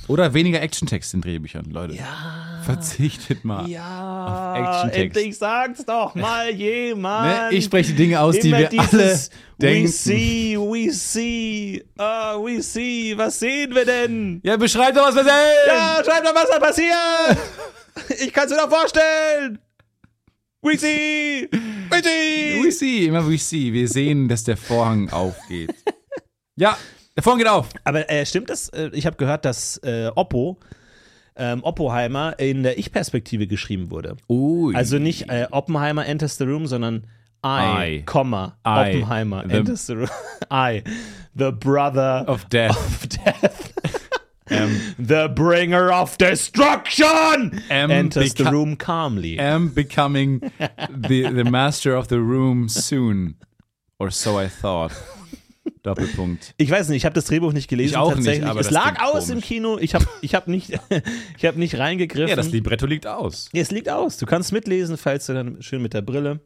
Oder 0.09 0.35
weniger 0.35 0.61
Actiontext 0.61 1.15
in 1.15 1.21
Drehbüchern, 1.21 1.67
Leute. 1.71 1.95
ja, 1.95 2.61
Verzichtet 2.65 3.45
mal. 3.45 3.69
ja, 3.69 4.55
auf 4.55 4.59
Actiontext. 4.59 5.17
endlich 5.17 5.39
sag's 5.39 5.85
doch 5.85 6.15
mal 6.17 6.51
jemand. 6.51 7.53
Ne? 7.53 7.57
Ich 7.57 7.67
spreche 7.67 7.91
die 7.93 7.97
Dinge 7.97 8.21
aus, 8.21 8.39
die 8.41 8.49
Immer 8.49 8.59
wir 8.59 8.81
alle 8.81 9.19
denken. 9.61 9.85
We 9.85 9.89
see, 9.89 10.57
we 10.59 10.91
see, 10.93 11.85
ah, 11.97 12.37
we 12.39 12.61
see, 12.61 13.13
was 13.17 13.39
sehen 13.39 13.73
wir 13.75 13.85
denn? 13.85 14.41
Ja, 14.43 14.57
beschreib 14.57 14.95
doch, 14.95 15.07
was 15.07 15.15
wir 15.15 15.25
sehen! 15.25 15.33
Ja, 15.69 16.03
schreib 16.05 16.25
doch, 16.25 16.35
was 16.35 16.49
da 16.51 16.59
passiert! 16.59 17.39
Ich 18.21 18.33
kann's 18.33 18.51
mir 18.51 18.59
doch 18.59 18.71
vorstellen! 18.71 19.59
We 20.63 20.77
see! 20.77 21.49
We 21.91 22.03
see! 22.03 22.63
We 22.65 22.71
see, 22.73 23.07
immer 23.07 23.27
we 23.29 23.39
see. 23.39 23.73
Wir 23.73 23.89
sehen, 23.89 24.29
dass 24.29 24.45
der 24.45 24.57
Vorhang 24.57 25.09
aufgeht. 25.11 25.75
ja, 26.57 26.77
der 27.17 27.23
Vorhang 27.23 27.39
geht 27.39 27.49
auf. 27.49 27.69
Aber 27.85 28.11
äh, 28.11 28.27
stimmt 28.27 28.51
das? 28.51 28.69
Äh, 28.71 28.91
Ich 28.93 29.07
habe 29.07 29.17
gehört, 29.17 29.45
dass 29.45 29.79
äh, 29.79 30.11
Oppo, 30.15 30.59
ähm, 31.37 31.63
Oppenheimer 31.63 32.39
in 32.39 32.63
der 32.65 32.77
Ich-Perspektive 32.79 33.47
geschrieben 33.47 33.91
wurde. 33.91 34.17
Ui. 34.29 34.75
Also 34.75 34.99
nicht 34.99 35.31
äh, 35.31 35.47
Oppenheimer 35.51 36.05
enters 36.07 36.37
the 36.37 36.45
room, 36.45 36.67
sondern 36.67 37.07
I, 37.47 38.01
I. 38.01 38.03
Komma, 38.05 38.59
I. 38.67 38.97
Oppenheimer 38.97 39.45
The- 39.49 39.55
enters 39.57 39.87
the 39.87 39.93
room. 39.95 40.11
I, 40.53 40.83
the 41.37 41.53
brother 41.53 42.25
of 42.27 42.45
death. 42.47 42.77
of 42.77 43.07
death. 43.09 43.73
Ähm, 44.51 44.81
The 44.99 45.29
bringer 45.35 45.91
of 45.91 46.17
destruction 46.19 47.61
Am 47.71 47.91
enters 47.91 48.35
the 48.37 48.45
room 48.45 48.77
calmly. 48.79 49.39
am 49.39 49.73
becoming 49.75 50.41
the, 51.09 51.23
the 51.35 51.45
master 51.45 51.97
of 51.97 52.09
the 52.09 52.17
room 52.17 52.69
soon. 52.69 53.37
Or 53.99 54.11
so 54.11 54.41
I 54.41 54.49
thought. 54.49 54.93
Doppelpunkt. 55.83 56.55
Ich 56.57 56.71
weiß 56.71 56.89
nicht, 56.89 56.99
ich 56.99 57.05
habe 57.05 57.15
das 57.15 57.27
Drehbuch 57.27 57.53
nicht 57.53 57.69
gelesen 57.69 57.93
Ich 57.93 57.97
auch 57.97 58.09
nicht, 58.09 58.17
tatsächlich. 58.17 58.47
aber 58.49 58.61
es 58.61 58.71
lag 58.71 59.01
aus 59.03 59.29
im 59.29 59.35
komisch. 59.37 59.45
Kino. 59.47 59.79
Ich 59.79 59.95
habe 59.95 60.07
ich 60.23 60.35
hab 60.35 60.49
nicht, 60.49 60.71
ich 61.39 61.45
hab 61.45 61.57
nicht 61.57 61.79
reingegriffen. 61.79 62.29
Ja, 62.29 62.37
das 62.37 62.51
Libretto 62.51 62.87
liegt 62.87 63.07
aus. 63.07 63.49
Ja, 63.53 63.63
es 63.63 63.71
liegt 63.71 63.89
aus. 63.89 64.17
Du 64.17 64.27
kannst 64.27 64.53
mitlesen, 64.53 64.97
falls 64.97 65.27
du 65.27 65.35
dann 65.35 65.63
schön 65.63 65.81
mit 65.83 65.95
der 65.95 66.03
Brille 66.03 66.41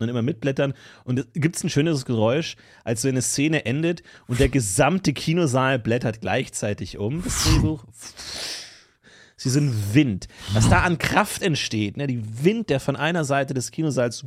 und 0.00 0.08
immer 0.08 0.22
mitblättern. 0.22 0.74
Und 1.04 1.20
es 1.20 1.26
gibt 1.34 1.62
ein 1.62 1.70
schönes 1.70 2.04
Geräusch, 2.04 2.56
als 2.84 3.02
so 3.02 3.08
eine 3.08 3.22
Szene 3.22 3.64
endet 3.66 4.02
und 4.26 4.40
der 4.40 4.48
gesamte 4.48 5.12
Kinosaal 5.12 5.78
blättert 5.78 6.20
gleichzeitig 6.20 6.98
um. 6.98 7.22
Das 7.22 7.44
Drehbuch. 7.44 7.84
Sie 9.36 9.48
sind 9.48 9.94
Wind. 9.94 10.28
Was 10.52 10.68
da 10.68 10.82
an 10.82 10.98
Kraft 10.98 11.42
entsteht, 11.42 11.96
ne? 11.96 12.06
die 12.06 12.22
Wind, 12.44 12.68
der 12.68 12.78
von 12.78 12.96
einer 12.96 13.24
Seite 13.24 13.54
des 13.54 13.70
Kinosaals 13.70 14.26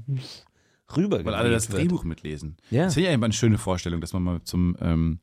rüber 0.95 1.23
Weil 1.23 1.35
alle 1.35 1.51
das 1.51 1.69
wird. 1.69 1.81
Drehbuch 1.81 2.03
mitlesen. 2.03 2.57
Ja. 2.71 2.85
Das 2.85 2.95
finde 2.95 3.09
ich 3.09 3.13
einfach 3.13 3.25
eine 3.25 3.33
schöne 3.33 3.57
Vorstellung, 3.57 4.01
dass 4.01 4.13
man 4.13 4.23
mal 4.23 4.41
zum, 4.43 4.75
ähm, 4.81 5.19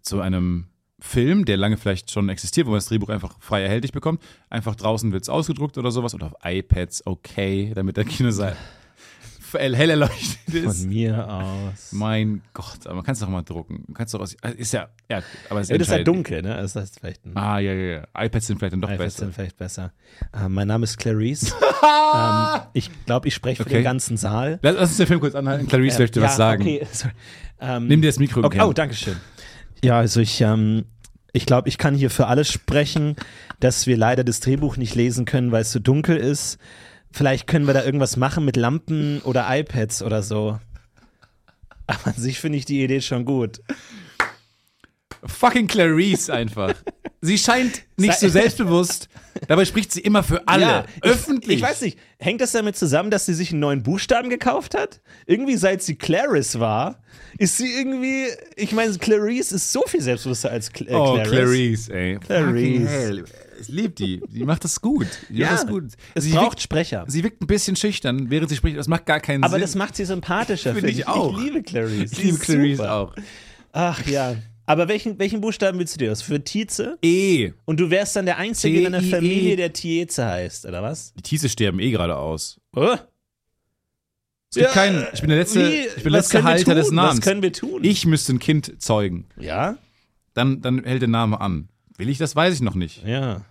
zu 0.00 0.20
einem 0.20 0.68
Film, 0.98 1.44
der 1.44 1.58
lange 1.58 1.76
vielleicht 1.76 2.10
schon 2.10 2.30
existiert, 2.30 2.66
wo 2.66 2.70
man 2.70 2.78
das 2.78 2.86
Drehbuch 2.86 3.10
einfach 3.10 3.36
frei 3.40 3.62
erhältlich 3.62 3.92
bekommt, 3.92 4.22
einfach 4.48 4.74
draußen 4.74 5.12
wird 5.12 5.24
es 5.24 5.28
ausgedruckt 5.28 5.76
oder 5.76 5.90
sowas 5.90 6.14
oder 6.14 6.26
auf 6.26 6.34
iPads, 6.42 7.06
okay, 7.06 7.72
damit 7.74 7.98
der 7.98 8.04
Kinosaal 8.04 8.56
hell 9.58 9.74
hell 9.76 9.90
erleuchtet 9.90 10.54
ist. 10.54 10.80
Von 10.82 10.88
mir 10.88 11.28
aus. 11.28 11.92
Mein 11.92 12.42
Gott, 12.52 12.86
aber 12.86 12.96
man 12.96 13.04
kann 13.04 13.12
es 13.14 13.20
doch 13.20 13.28
mal 13.28 13.42
drucken. 13.42 13.84
Man 13.86 13.94
kann's 13.94 14.12
doch 14.12 14.20
aus, 14.20 14.34
ist 14.56 14.72
ja, 14.72 14.88
ja, 15.10 15.22
aber 15.50 15.60
es 15.60 15.68
Ja, 15.68 15.76
ist 15.76 15.90
ja 15.90 16.02
dunkel, 16.02 16.42
ne? 16.42 16.56
Das 16.56 16.76
heißt 16.76 16.98
vielleicht 17.00 17.24
ein 17.26 17.36
Ah, 17.36 17.58
ja, 17.58 17.72
ja, 17.72 18.00
ja. 18.14 18.24
iPads 18.24 18.46
sind 18.46 18.58
vielleicht 18.58 18.72
dann 18.74 18.80
doch 18.80 18.88
iPads 18.90 18.98
besser. 19.14 19.18
sind 19.26 19.34
vielleicht 19.34 19.56
besser. 19.56 19.92
Äh, 20.32 20.48
mein 20.48 20.68
Name 20.68 20.84
ist 20.84 20.96
Clarice. 20.98 21.54
ähm, 22.14 22.60
ich 22.72 22.90
glaube, 23.06 23.28
ich 23.28 23.34
spreche 23.34 23.62
für 23.62 23.68
Okay. 23.68 23.78
den 23.78 23.84
ganzen 23.84 24.16
Saal. 24.16 24.58
Lass, 24.62 24.74
lass 24.76 24.88
uns 24.90 24.96
den 24.98 25.06
Film 25.06 25.20
kurz 25.20 25.34
anhalten. 25.34 25.66
Clarice 25.68 25.98
möchte 25.98 26.20
ja, 26.20 26.26
was 26.26 26.36
sagen. 26.36 26.62
Okay, 26.62 26.86
sorry. 26.92 27.12
Ähm, 27.60 27.86
Nimm 27.86 28.00
dir 28.02 28.08
das 28.08 28.18
Mikro. 28.18 28.42
okay. 28.44 28.60
Oh, 28.62 28.72
danke 28.72 28.94
schön. 28.94 29.16
Ja, 29.82 29.98
also 29.98 30.20
ich, 30.20 30.40
ähm, 30.40 30.84
ich 31.32 31.46
glaube, 31.46 31.68
ich 31.68 31.78
kann 31.78 31.94
hier 31.94 32.10
für 32.10 32.26
alles 32.26 32.50
sprechen, 32.50 33.16
dass 33.60 33.86
wir 33.86 33.96
leider 33.96 34.24
das 34.24 34.40
Drehbuch 34.40 34.76
nicht 34.76 34.94
lesen 34.94 35.24
können, 35.24 35.52
weil 35.52 35.62
es 35.62 35.72
so 35.72 35.78
dunkel 35.78 36.16
ist. 36.16 36.58
Vielleicht 37.16 37.46
können 37.46 37.68
wir 37.68 37.74
da 37.74 37.84
irgendwas 37.84 38.16
machen 38.16 38.44
mit 38.44 38.56
Lampen 38.56 39.20
oder 39.20 39.46
iPads 39.48 40.02
oder 40.02 40.20
so. 40.20 40.58
Aber 41.86 42.08
an 42.08 42.14
sich 42.14 42.40
finde 42.40 42.58
ich 42.58 42.64
die 42.64 42.82
Idee 42.82 43.00
schon 43.00 43.24
gut. 43.24 43.60
Fucking 45.24 45.66
Clarice 45.66 46.30
einfach. 46.30 46.74
Sie 47.20 47.38
scheint 47.38 47.82
nicht 47.96 48.18
so 48.18 48.28
selbstbewusst, 48.28 49.08
dabei 49.48 49.64
spricht 49.64 49.92
sie 49.92 50.00
immer 50.00 50.22
für 50.22 50.46
alle. 50.46 50.62
Ja, 50.62 50.84
ich- 50.96 51.04
öffentlich. 51.04 51.56
Ich 51.56 51.62
weiß 51.62 51.80
nicht, 51.80 51.98
hängt 52.18 52.40
das 52.42 52.52
damit 52.52 52.76
zusammen, 52.76 53.10
dass 53.10 53.24
sie 53.24 53.32
sich 53.34 53.50
einen 53.50 53.60
neuen 53.60 53.82
Buchstaben 53.82 54.28
gekauft 54.28 54.74
hat? 54.76 55.00
Irgendwie 55.26 55.56
seit 55.56 55.82
sie 55.82 55.94
Clarice 55.96 56.60
war, 56.60 57.02
ist 57.38 57.56
sie 57.56 57.72
irgendwie, 57.72 58.26
ich 58.56 58.72
meine, 58.72 58.92
Clarice 58.98 59.52
ist 59.52 59.72
so 59.72 59.82
viel 59.86 60.02
selbstbewusster 60.02 60.50
als 60.50 60.70
Cl 60.70 60.88
äh, 60.88 60.94
Oh, 60.94 61.14
Clarice. 61.14 61.30
Clarice, 61.30 61.88
ey. 61.94 62.18
Clarice. 62.18 63.24
Ich 63.60 63.68
liebe 63.68 63.94
die. 63.94 64.20
Die 64.28 64.44
macht 64.44 64.64
das 64.64 64.80
gut. 64.80 65.06
Die 65.30 65.38
Ja, 65.38 65.50
macht 65.52 65.62
das 65.62 65.66
gut. 65.70 65.84
es 66.14 66.24
sie 66.24 66.32
braucht 66.32 66.44
wirkt, 66.44 66.60
Sprecher. 66.62 67.04
sie 67.08 67.22
wirkt 67.22 67.40
ein 67.40 67.46
bisschen 67.46 67.76
schüchtern, 67.76 68.28
während 68.28 68.50
sie 68.50 68.56
spricht. 68.56 68.76
Das 68.76 68.88
macht 68.88 69.06
gar 69.06 69.20
keinen 69.20 69.44
Aber 69.44 69.52
Sinn. 69.52 69.60
das 69.62 69.74
macht 69.76 69.96
sie 69.96 70.04
sympathischer, 70.04 70.74
Finde 70.74 70.88
finde 70.88 71.00
ich 71.00 71.08
auch. 71.08 71.38
Ich 71.38 71.44
liebe 71.44 71.62
Clarice. 71.62 72.12
ich 72.12 72.22
liebe 72.22 72.38
Clarice 72.38 72.76
super. 72.78 72.92
auch. 72.94 73.14
Ach 73.72 74.04
ja. 74.06 74.36
Aber 74.66 74.88
welchen, 74.88 75.18
welchen 75.18 75.40
Buchstaben 75.40 75.78
willst 75.78 75.94
du 75.94 75.98
dir 75.98 76.10
aus? 76.12 76.22
Für 76.22 76.42
Tietze? 76.42 76.98
E. 77.02 77.52
Und 77.66 77.80
du 77.80 77.90
wärst 77.90 78.16
dann 78.16 78.24
der 78.24 78.38
Einzige 78.38 78.80
in 78.80 78.86
einer 78.86 79.00
T-I-E. 79.00 79.10
Familie, 79.10 79.56
der 79.56 79.72
Tietze 79.72 80.24
heißt, 80.26 80.64
oder 80.66 80.82
was? 80.82 81.12
Die 81.14 81.22
Tiese 81.22 81.48
sterben 81.48 81.80
eh 81.80 81.90
gerade 81.90 82.16
aus. 82.16 82.58
Oh, 82.74 82.94
Es 82.94 82.98
gibt 84.54 84.66
Ja, 84.66 84.72
keinen, 84.72 85.06
ich 85.12 85.20
bin 85.20 85.28
der 85.30 85.38
letzte, 85.38 85.68
wie? 85.70 85.74
ich 85.86 85.94
bin 85.96 86.02
der 86.04 86.12
letzte 86.12 86.42
Halter 86.44 86.74
des 86.74 86.90
Namens. 86.90 87.18
Was 87.18 87.24
können 87.24 87.42
wir 87.42 87.52
tun? 87.52 87.84
Ich 87.84 88.06
müsste 88.06 88.32
ein 88.32 88.38
Kind 88.38 88.80
zeugen. 88.80 89.26
Ja? 89.38 89.76
Dann, 90.32 90.62
dann 90.62 90.82
hält 90.84 91.02
der 91.02 91.08
Name 91.08 91.40
an. 91.40 91.68
Will 91.98 92.08
ich 92.08 92.18
das, 92.18 92.34
weiß 92.34 92.54
ich 92.54 92.60
noch 92.62 92.74
nicht. 92.74 93.04
Ja. 93.04 93.44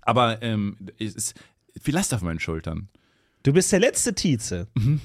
Aber 0.00 0.42
ähm, 0.42 0.76
es 0.98 1.14
ist 1.14 1.34
viel 1.80 1.94
Last 1.94 2.14
auf 2.14 2.22
meinen 2.22 2.40
Schultern. 2.40 2.88
Du 3.42 3.52
bist 3.52 3.70
der 3.72 3.80
letzte 3.80 4.14
Tietze. 4.14 4.68
Mhm. 4.74 5.00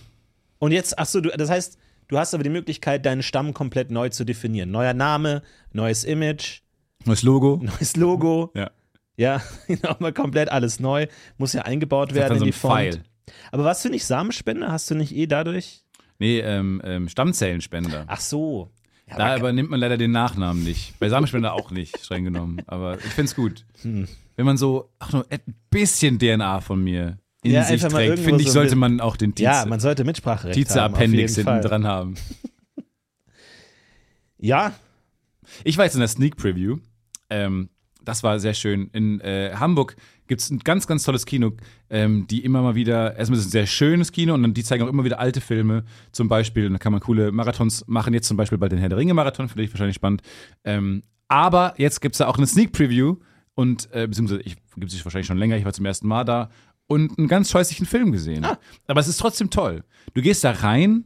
Und 0.59 0.71
jetzt, 0.71 0.97
achso, 0.97 1.19
du, 1.21 1.29
das 1.29 1.49
heißt, 1.49 1.77
du 2.11 2.17
hast 2.19 2.33
aber 2.35 2.43
die 2.43 2.49
Möglichkeit, 2.51 3.05
deinen 3.05 3.23
Stamm 3.23 3.53
komplett 3.55 3.89
neu 3.89 4.09
zu 4.09 4.23
definieren. 4.25 4.69
Neuer 4.69 4.93
Name, 4.93 5.41
neues 5.73 6.03
Image, 6.03 6.59
Neues 7.05 7.23
Logo. 7.23 7.57
neues 7.63 7.95
Logo. 7.95 8.51
Ja. 8.53 8.69
Ja, 9.17 9.41
nochmal 9.83 10.13
komplett 10.13 10.49
alles 10.49 10.79
neu. 10.79 11.07
Muss 11.37 11.53
ja 11.53 11.63
eingebaut 11.63 12.13
werden 12.13 12.37
so 12.37 12.43
in 12.43 12.49
ein 12.49 12.51
die 12.51 12.51
Font. 12.51 12.73
Pfeil. 12.73 13.03
Aber 13.51 13.63
was 13.65 13.81
finde 13.81 13.95
ich 13.97 14.05
Samenspende? 14.05 14.71
Hast 14.71 14.89
du 14.91 14.95
nicht 14.95 15.15
eh 15.15 15.25
dadurch? 15.25 15.83
Nee, 16.19 16.39
ähm, 16.39 16.81
ähm, 16.83 17.09
Stammzellenspender. 17.09 18.03
Ach 18.07 18.19
so. 18.19 18.69
Ja, 19.07 19.17
Da 19.17 19.25
aber- 19.27 19.37
übernimmt 19.39 19.69
man 19.71 19.79
leider 19.79 19.97
den 19.97 20.11
Nachnamen 20.11 20.63
nicht. 20.63 20.93
Bei 20.99 21.09
Samenspender 21.09 21.53
auch 21.53 21.71
nicht, 21.71 21.97
streng 21.99 22.23
genommen. 22.25 22.61
Aber 22.67 22.97
ich 22.99 23.05
find's 23.11 23.35
gut. 23.35 23.65
Hm. 23.81 24.07
Wenn 24.35 24.45
man 24.45 24.57
so, 24.57 24.89
ach 24.99 25.11
nur 25.13 25.25
ein 25.29 25.39
bisschen 25.69 26.19
DNA 26.19 26.61
von 26.61 26.83
mir 26.83 27.17
in 27.43 27.51
Ja, 27.51 27.63
sich 27.63 27.81
trägt, 27.81 28.19
finde 28.19 28.41
ich, 28.41 28.47
so 28.47 28.53
sollte 28.53 28.75
man 28.75 28.99
auch 28.99 29.17
den 29.17 29.33
ja, 29.37 29.53
Tietze, 29.53 29.69
man 29.69 29.79
sollte 29.79 30.03
Mitspracherecht 30.03 30.55
Tietze 30.55 30.81
haben. 30.81 30.93
Appendix 30.93 31.35
hinten 31.35 31.45
Fall. 31.49 31.61
dran 31.61 31.87
haben. 31.87 32.15
Ja, 34.43 34.73
Ich 35.63 35.77
war 35.77 35.85
jetzt 35.85 35.93
in 35.93 35.99
der 35.99 36.07
Sneak 36.07 36.35
Preview. 36.35 36.77
Ähm, 37.29 37.69
das 38.03 38.23
war 38.23 38.39
sehr 38.39 38.55
schön. 38.55 38.89
In 38.93 39.19
äh, 39.21 39.51
Hamburg 39.53 39.95
gibt 40.27 40.41
es 40.41 40.49
ein 40.49 40.59
ganz, 40.59 40.87
ganz 40.87 41.03
tolles 41.03 41.25
Kino, 41.25 41.51
ähm, 41.89 42.25
die 42.27 42.43
immer 42.43 42.61
mal 42.61 42.73
wieder, 42.73 43.15
erstmal 43.15 43.37
ist 43.37 43.45
es 43.45 43.49
ein 43.49 43.51
sehr 43.51 43.67
schönes 43.67 44.11
Kino 44.11 44.33
und 44.33 44.41
dann 44.41 44.53
die 44.53 44.63
zeigen 44.63 44.83
auch 44.83 44.87
immer 44.87 45.03
wieder 45.03 45.19
alte 45.19 45.41
Filme. 45.41 45.83
Zum 46.11 46.27
Beispiel, 46.27 46.69
da 46.69 46.77
kann 46.77 46.91
man 46.91 47.01
coole 47.01 47.31
Marathons 47.31 47.85
machen. 47.87 48.13
Jetzt 48.13 48.27
zum 48.27 48.37
Beispiel 48.37 48.57
bald 48.57 48.71
den 48.71 48.79
Herr 48.79 48.89
der 48.89 48.97
Ringe-Marathon, 48.97 49.49
finde 49.49 49.63
ich 49.63 49.71
wahrscheinlich 49.71 49.95
spannend. 49.95 50.21
Ähm, 50.63 51.03
aber 51.27 51.75
jetzt 51.77 52.01
gibt 52.01 52.15
es 52.15 52.17
da 52.19 52.27
auch 52.27 52.37
eine 52.37 52.47
Sneak 52.47 52.71
Preview 52.71 53.17
und, 53.53 53.89
äh, 53.93 54.07
beziehungsweise, 54.07 54.41
ich 54.41 54.55
gibt 54.77 54.91
es 54.91 55.05
wahrscheinlich 55.05 55.27
schon 55.27 55.37
länger, 55.37 55.57
ich 55.57 55.65
war 55.65 55.73
zum 55.73 55.85
ersten 55.85 56.07
Mal 56.07 56.23
da 56.23 56.49
und 56.91 57.17
einen 57.17 57.29
ganz 57.29 57.49
scheußlichen 57.49 57.85
Film 57.85 58.11
gesehen. 58.11 58.43
Ah. 58.43 58.59
Aber 58.85 58.99
es 58.99 59.07
ist 59.07 59.17
trotzdem 59.17 59.49
toll. 59.49 59.85
Du 60.13 60.21
gehst 60.21 60.43
da 60.43 60.51
rein 60.51 61.05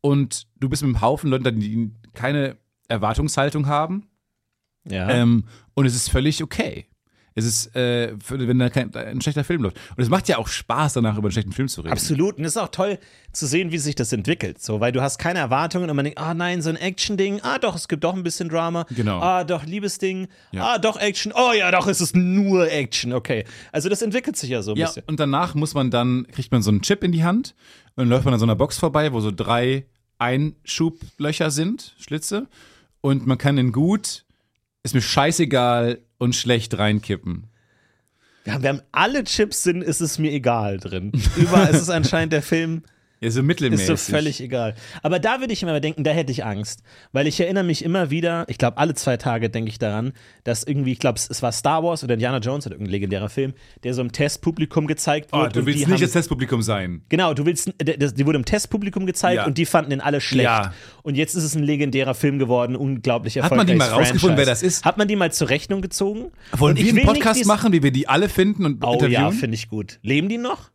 und 0.00 0.46
du 0.58 0.70
bist 0.70 0.82
mit 0.82 0.88
einem 0.88 1.02
Haufen 1.02 1.28
Leuten, 1.28 1.60
die 1.60 1.90
keine 2.14 2.56
Erwartungshaltung 2.88 3.66
haben. 3.66 4.08
ja. 4.88 5.06
Ähm, 5.10 5.44
und 5.74 5.84
es 5.84 5.94
ist 5.94 6.08
völlig 6.08 6.42
okay. 6.42 6.86
Es 7.38 7.44
ist, 7.44 7.76
äh, 7.76 8.14
wenn 8.28 8.58
da 8.58 8.68
kein, 8.70 8.94
ein 8.94 9.20
schlechter 9.20 9.44
Film 9.44 9.62
läuft. 9.62 9.76
Und 9.96 10.02
es 10.02 10.08
macht 10.08 10.28
ja 10.28 10.38
auch 10.38 10.48
Spaß, 10.48 10.94
danach 10.94 11.16
über 11.16 11.26
einen 11.26 11.32
schlechten 11.32 11.52
Film 11.52 11.68
zu 11.68 11.80
reden. 11.82 11.92
Absolut. 11.92 12.38
Und 12.38 12.44
es 12.44 12.52
ist 12.52 12.56
auch 12.56 12.68
toll 12.68 12.98
zu 13.32 13.46
sehen, 13.46 13.70
wie 13.72 13.78
sich 13.78 13.94
das 13.94 14.12
entwickelt. 14.12 14.60
So, 14.60 14.80
weil 14.80 14.92
du 14.92 15.00
hast 15.02 15.18
keine 15.18 15.38
Erwartungen 15.38 15.88
und 15.88 15.96
man 15.96 16.04
denkt, 16.04 16.18
ah 16.18 16.34
nein, 16.34 16.60
so 16.62 16.70
ein 16.70 16.76
Action-Ding. 16.76 17.40
Ah 17.42 17.58
doch, 17.58 17.76
es 17.76 17.88
gibt 17.88 18.04
doch 18.04 18.14
ein 18.14 18.22
bisschen 18.22 18.48
Drama. 18.48 18.86
Genau. 18.94 19.20
Ah 19.20 19.44
doch, 19.44 19.64
Liebesding. 19.64 20.28
Ja. 20.52 20.74
Ah 20.74 20.78
doch, 20.78 20.98
Action. 20.98 21.32
Oh 21.34 21.52
ja, 21.52 21.70
doch, 21.70 21.86
es 21.86 22.00
ist 22.00 22.16
nur 22.16 22.70
Action. 22.70 23.12
Okay. 23.12 23.44
Also 23.72 23.88
das 23.88 24.02
entwickelt 24.02 24.36
sich 24.36 24.50
ja 24.50 24.62
so 24.62 24.72
ein 24.72 24.76
Ja, 24.78 24.86
bisschen. 24.86 25.04
und 25.06 25.20
danach 25.20 25.54
muss 25.54 25.74
man 25.74 25.90
dann, 25.90 26.26
kriegt 26.32 26.50
man 26.52 26.62
so 26.62 26.70
einen 26.70 26.82
Chip 26.82 27.04
in 27.04 27.12
die 27.12 27.24
Hand 27.24 27.54
und 27.96 28.02
dann 28.02 28.08
läuft 28.08 28.24
man 28.24 28.34
an 28.34 28.40
so 28.40 28.46
einer 28.46 28.56
Box 28.56 28.78
vorbei, 28.78 29.12
wo 29.12 29.20
so 29.20 29.30
drei 29.30 29.86
Einschublöcher 30.18 31.50
sind, 31.50 31.94
Schlitze. 31.98 32.46
Und 33.00 33.26
man 33.26 33.38
kann 33.38 33.58
in 33.58 33.72
gut, 33.72 34.24
ist 34.90 34.94
mir 34.94 35.02
scheißegal, 35.02 35.98
und 36.18 36.34
schlecht 36.34 36.76
reinkippen. 36.76 37.46
Wir 38.44 38.54
haben, 38.54 38.62
wir 38.62 38.68
haben 38.70 38.82
alle 38.92 39.24
Chips 39.24 39.62
sind, 39.62 39.82
ist 39.82 40.00
es 40.00 40.18
mir 40.18 40.32
egal 40.32 40.78
drin. 40.78 41.12
Überall 41.36 41.70
ist 41.70 41.82
es 41.82 41.90
anscheinend 41.90 42.32
der 42.32 42.42
Film. 42.42 42.82
Ja, 43.20 43.30
so 43.30 43.42
mittelmäßig. 43.42 43.88
Ist 43.88 44.06
so 44.06 44.12
völlig 44.12 44.40
egal. 44.40 44.74
Aber 45.02 45.18
da 45.18 45.40
würde 45.40 45.52
ich 45.52 45.62
immer 45.62 45.80
denken, 45.80 46.04
da 46.04 46.12
hätte 46.12 46.30
ich 46.30 46.44
Angst. 46.44 46.82
Weil 47.12 47.26
ich 47.26 47.40
erinnere 47.40 47.64
mich 47.64 47.84
immer 47.84 48.10
wieder, 48.10 48.44
ich 48.48 48.58
glaube, 48.58 48.78
alle 48.78 48.94
zwei 48.94 49.16
Tage 49.16 49.50
denke 49.50 49.70
ich 49.70 49.78
daran, 49.80 50.12
dass 50.44 50.62
irgendwie, 50.62 50.92
ich 50.92 51.00
glaube, 51.00 51.18
es 51.18 51.42
war 51.42 51.50
Star 51.50 51.82
Wars 51.82 52.04
oder 52.04 52.14
Indiana 52.14 52.38
Jones 52.38 52.66
oder 52.66 52.74
irgendein 52.76 52.92
legendärer 52.92 53.28
Film, 53.28 53.54
der 53.82 53.94
so 53.94 54.02
im 54.02 54.12
Testpublikum 54.12 54.86
gezeigt 54.86 55.30
Oh, 55.32 55.38
wird. 55.40 55.56
du 55.56 55.60
und 55.60 55.66
willst 55.66 55.80
nicht 55.80 55.90
haben, 55.90 56.00
das 56.00 56.12
Testpublikum 56.12 56.62
sein. 56.62 57.02
Genau, 57.08 57.34
du 57.34 57.44
willst, 57.44 57.72
das- 57.78 58.14
die 58.14 58.24
wurde 58.24 58.38
im 58.38 58.44
Testpublikum 58.44 59.04
gezeigt 59.06 59.36
Ja. 59.38 59.46
und 59.46 59.58
die 59.58 59.66
fanden 59.66 59.90
den 59.90 60.00
alle 60.00 60.20
schlecht. 60.20 60.44
Ja. 60.44 60.72
Und 61.02 61.16
jetzt 61.16 61.34
ist 61.34 61.42
es 61.44 61.56
ein 61.56 61.62
legendärer 61.64 62.14
Film 62.14 62.38
geworden, 62.38 62.76
unglaublich 62.76 63.38
Hat 63.40 63.50
man 63.56 63.66
die 63.66 63.74
mal 63.74 63.88
rausgefunden, 63.88 64.38
wer 64.38 64.46
das 64.46 64.62
ist? 64.62 64.84
Hat 64.84 64.96
man 64.96 65.08
die 65.08 65.16
mal 65.16 65.32
zur 65.32 65.48
Rechnung 65.48 65.82
gezogen? 65.82 66.30
Wollen 66.56 66.76
wir 66.76 66.88
einen 66.88 67.04
Podcast 67.04 67.44
machen, 67.46 67.72
wie 67.72 67.82
wir 67.82 67.90
die 67.90 68.08
alle 68.08 68.28
finden 68.28 68.64
und 68.64 68.84
Oh 68.84 68.90
ja, 69.00 69.06
interviewen? 69.06 69.32
finde 69.32 69.54
ich 69.56 69.68
gut. 69.68 69.98
Leben 70.02 70.28
die 70.28 70.38
noch? 70.38 70.70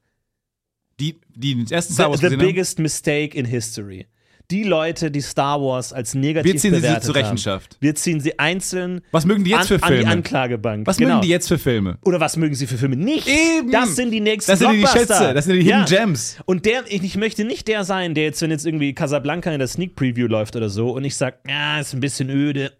Die, 0.99 1.19
die 1.35 1.55
den 1.55 1.71
ersten 1.71 1.93
Star 1.93 2.05
The, 2.05 2.09
Wars 2.11 2.19
the 2.21 2.27
haben? 2.27 2.37
biggest 2.37 2.79
mistake 2.79 3.37
in 3.37 3.45
history. 3.45 4.07
Die 4.51 4.63
Leute, 4.63 5.09
die 5.09 5.21
Star 5.21 5.61
Wars 5.61 5.93
als 5.93 6.13
negativ 6.13 6.51
Wir 6.51 6.59
ziehen 6.59 6.75
sie 6.75 6.99
zur 6.99 7.15
Rechenschaft. 7.15 7.73
Haben, 7.73 7.81
wir 7.81 7.95
ziehen 7.95 8.19
sie 8.19 8.37
einzeln 8.37 9.01
Was 9.11 9.25
mögen 9.25 9.45
die 9.45 9.51
jetzt 9.51 9.71
an, 9.71 9.79
für 9.79 9.83
an 9.83 9.91
die 9.91 9.97
Filme? 9.99 10.11
Anklagebank. 10.11 10.85
Was 10.85 10.97
genau. 10.97 11.11
mögen 11.11 11.21
die 11.21 11.29
jetzt 11.29 11.47
für 11.47 11.57
Filme? 11.57 11.97
Oder 12.03 12.19
was 12.19 12.35
mögen 12.35 12.53
sie 12.53 12.67
für 12.67 12.77
Filme 12.77 12.97
nicht? 12.97 13.27
Eben. 13.27 13.71
Das 13.71 13.95
sind 13.95 14.11
die 14.11 14.19
nächsten 14.19 14.51
Das 14.51 14.59
sind 14.59 14.73
die. 14.73 14.85
Schätze, 14.85 15.33
das 15.33 15.45
sind 15.45 15.55
die 15.55 15.63
Hidden 15.63 15.85
Gems. 15.85 16.37
Und 16.45 16.65
der, 16.65 16.83
ich, 16.87 17.03
ich 17.03 17.15
möchte 17.15 17.45
nicht 17.45 17.69
der 17.69 17.85
sein, 17.85 18.13
der 18.15 18.25
jetzt, 18.25 18.41
wenn 18.41 18.51
jetzt 18.51 18.65
irgendwie 18.65 18.93
Casablanca 18.93 19.51
in 19.51 19.59
der 19.59 19.67
Sneak 19.67 19.95
Preview 19.95 20.27
läuft 20.27 20.55
oder 20.57 20.69
so 20.69 20.91
und 20.91 21.05
ich 21.05 21.15
sag, 21.15 21.39
ja, 21.47 21.79
ist 21.79 21.93
ein 21.93 22.01
bisschen 22.01 22.29
öde, 22.29 22.73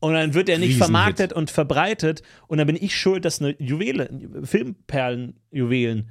und 0.00 0.14
dann 0.14 0.34
wird 0.34 0.48
er 0.48 0.58
nicht 0.58 0.70
Riesenhit. 0.70 0.84
vermarktet 0.84 1.32
und 1.32 1.50
verbreitet 1.50 2.22
und 2.48 2.58
dann 2.58 2.66
bin 2.66 2.76
ich 2.76 2.96
schuld, 2.96 3.24
dass 3.24 3.40
eine 3.40 3.54
Juwele, 3.60 4.10
Filmperlenjuwelen 4.42 6.08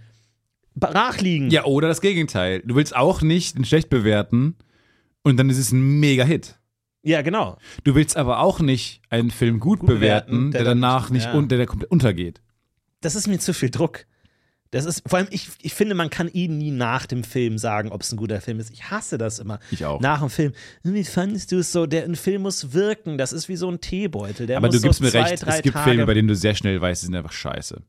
brach 0.76 1.20
liegen. 1.20 1.50
Ja, 1.50 1.66
oder 1.66 1.88
das 1.88 2.02
Gegenteil. 2.02 2.62
Du 2.66 2.76
willst 2.76 2.96
auch 2.96 3.22
nicht 3.22 3.56
einen 3.56 3.66
schlecht 3.66 3.90
bewerten 3.90 4.56
und 5.24 5.38
dann 5.38 5.50
ist 5.50 5.58
es 5.58 5.72
ein 5.72 6.00
Mega-Hit. 6.00 6.60
ja 7.04 7.22
genau. 7.22 7.58
Du 7.84 7.96
willst 7.96 8.18
aber 8.18 8.40
auch 8.40 8.60
nicht 8.60 9.02
einen 9.10 9.32
Film 9.32 9.60
gut, 9.60 9.80
Gut 9.80 9.88
bewerten, 9.88 10.32
bewerten, 10.32 10.52
der, 10.52 10.64
danach 10.64 11.10
nicht 11.10 11.26
ja. 11.26 11.34
un, 11.34 11.48
der, 11.48 11.58
der 11.58 11.68
komplett 11.68 11.92
untergeht. 11.92 12.42
Das 13.02 13.16
ist 13.16 13.28
mir 13.28 13.40
zu 13.40 13.54
viel 13.54 13.70
Druck. 13.70 14.06
Das 14.72 14.86
ist, 14.86 15.04
vor 15.06 15.20
allem, 15.20 15.28
ich, 15.32 15.50
ich 15.62 15.74
finde, 15.74 15.96
man 15.96 16.10
kann 16.10 16.30
ihnen 16.30 16.58
nie 16.58 16.72
nach 16.72 17.06
dem 17.06 17.26
Film 17.26 17.58
sagen, 17.58 17.92
ob 17.92 18.04
es 18.04 18.12
ein 18.14 18.16
guter 18.16 18.40
Film 18.40 18.58
ist. 18.62 18.72
Ich 18.72 18.90
hasse 18.90 19.18
das 19.18 19.40
immer. 19.40 19.60
Ich 19.70 19.84
auch. 19.84 20.00
Nach 20.00 20.22
dem 20.22 20.30
Film. 20.30 20.54
Wie 20.84 21.04
fandest 21.04 21.52
du 21.52 21.58
es 21.58 21.74
so? 21.74 21.86
Der 21.86 22.06
ein 22.06 22.16
Film 22.16 22.44
muss 22.44 22.72
wirken. 22.72 23.18
Das 23.18 23.34
ist 23.34 23.50
wie 23.50 23.58
so 23.58 23.70
ein 23.70 23.82
Teebeutel. 23.82 24.48
Der 24.48 24.56
Aber 24.56 24.70
du 24.70 24.80
gibst 24.80 25.00
so 25.00 25.04
mir 25.04 25.12
zwei, 25.12 25.24
recht, 25.24 25.44
es 25.46 25.62
gibt 25.62 25.76
Tage 25.76 25.90
Filme, 25.90 26.06
bei 26.06 26.14
denen 26.14 26.30
du 26.30 26.36
sehr 26.36 26.56
schnell 26.56 26.80
weißt, 26.80 27.02
die 27.02 27.08
sind 27.08 27.16
einfach 27.16 27.34
scheiße. 27.34 27.82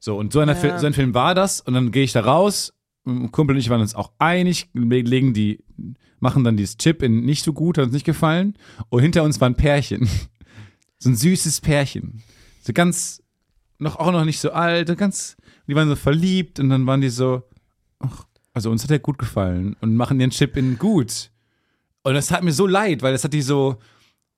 So, 0.00 0.16
und 0.16 0.32
so, 0.32 0.40
einer 0.40 0.56
Ja. 0.62 0.78
So 0.78 0.86
ein 0.86 0.94
Film 0.94 1.14
war 1.14 1.34
das 1.34 1.60
und 1.60 1.74
dann 1.74 1.90
gehe 1.92 2.04
ich 2.04 2.12
da 2.12 2.20
raus, 2.20 2.72
Kumpel 3.04 3.56
und 3.56 3.60
ich 3.60 3.70
waren 3.70 3.80
uns 3.80 3.94
auch 3.94 4.12
einig, 4.18 4.68
le- 4.74 5.00
legen 5.00 5.32
die, 5.34 5.64
machen 6.20 6.44
dann 6.44 6.56
dieses 6.56 6.76
Chip 6.76 7.02
in 7.02 7.20
nicht 7.24 7.42
so 7.44 7.52
gut, 7.52 7.78
hat 7.78 7.84
uns 7.86 7.94
nicht 7.94 8.04
gefallen 8.06 8.54
und 8.90 9.00
hinter 9.00 9.22
uns 9.22 9.40
war 9.40 9.48
ein 9.48 9.54
Pärchen. 9.56 10.08
So 11.00 11.10
ein 11.10 11.14
süßes 11.14 11.60
Pärchen. 11.60 12.24
So 12.64 12.72
ganz, 12.72 13.22
noch 13.78 13.94
auch 14.00 14.10
noch 14.10 14.24
nicht 14.24 14.40
so 14.40 14.50
alt, 14.50 14.98
ganz, 14.98 15.36
die 15.68 15.76
waren 15.76 15.86
so 15.88 15.94
verliebt 15.94 16.58
und 16.58 16.70
dann 16.70 16.86
waren 16.88 17.00
die 17.00 17.08
so, 17.08 17.44
ach, 18.00 18.24
also 18.52 18.68
uns 18.72 18.82
hat 18.82 18.90
er 18.90 18.98
gut 18.98 19.16
gefallen 19.16 19.76
und 19.80 19.94
machen 19.94 20.18
ihren 20.18 20.30
Chip 20.30 20.56
in 20.56 20.76
gut. 20.76 21.30
Und 22.02 22.14
das 22.14 22.26
tat 22.26 22.42
mir 22.42 22.50
so 22.50 22.66
leid, 22.66 23.02
weil 23.02 23.12
das 23.12 23.22
hat 23.22 23.32
die 23.32 23.42
so, 23.42 23.76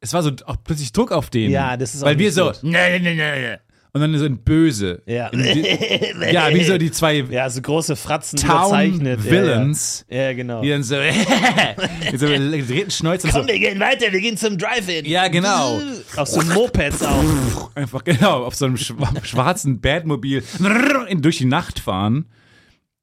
es 0.00 0.12
war 0.12 0.22
so 0.22 0.32
auch 0.44 0.56
plötzlich 0.62 0.92
Druck 0.92 1.12
auf 1.12 1.30
denen. 1.30 1.50
Ja, 1.50 1.78
das 1.78 1.94
ist 1.94 2.02
auch 2.02 2.06
Weil 2.08 2.18
wir 2.18 2.30
so, 2.30 2.52
nein, 2.60 3.02
nein, 3.04 3.16
nein, 3.16 3.42
nein. 3.42 3.58
Und 3.92 4.00
dann 4.00 4.16
so 4.18 4.24
ein 4.24 4.38
Böse. 4.38 5.02
Ja. 5.06 5.28
In 5.28 5.42
die, 5.42 5.62
ja, 6.32 6.48
wie 6.54 6.62
so 6.62 6.78
die 6.78 6.92
zwei 6.92 7.24
Ja, 7.28 7.50
so 7.50 7.60
große 7.60 7.96
Fratzen 7.96 8.38
Town 8.38 8.68
überzeichnet. 8.68 9.24
Villains, 9.24 10.06
Ja, 10.08 10.16
ja. 10.16 10.22
ja 10.28 10.32
genau. 10.34 10.62
die 10.62 10.68
dann 10.70 10.82
so, 10.84 10.96
mit 12.10 12.20
so 12.20 12.26
gedrehten 12.28 12.90
Schnäuzen 12.92 13.30
und 13.30 13.34
Komm, 13.34 13.42
so. 13.42 13.48
wir 13.48 13.58
gehen 13.58 13.80
weiter, 13.80 14.12
wir 14.12 14.20
gehen 14.20 14.36
zum 14.36 14.56
Drive-In. 14.58 15.06
Ja, 15.06 15.26
genau. 15.28 15.80
Auf 16.16 16.28
so 16.28 16.40
Mopeds 16.42 17.02
auch. 17.02 17.70
Einfach 17.74 18.04
genau 18.04 18.44
auf 18.44 18.54
so 18.54 18.66
einem 18.66 18.76
schwa- 18.76 19.24
schwarzen 19.24 19.80
Batmobil 19.80 20.42
in- 21.08 21.22
durch 21.22 21.38
die 21.38 21.44
Nacht 21.46 21.80
fahren. 21.80 22.26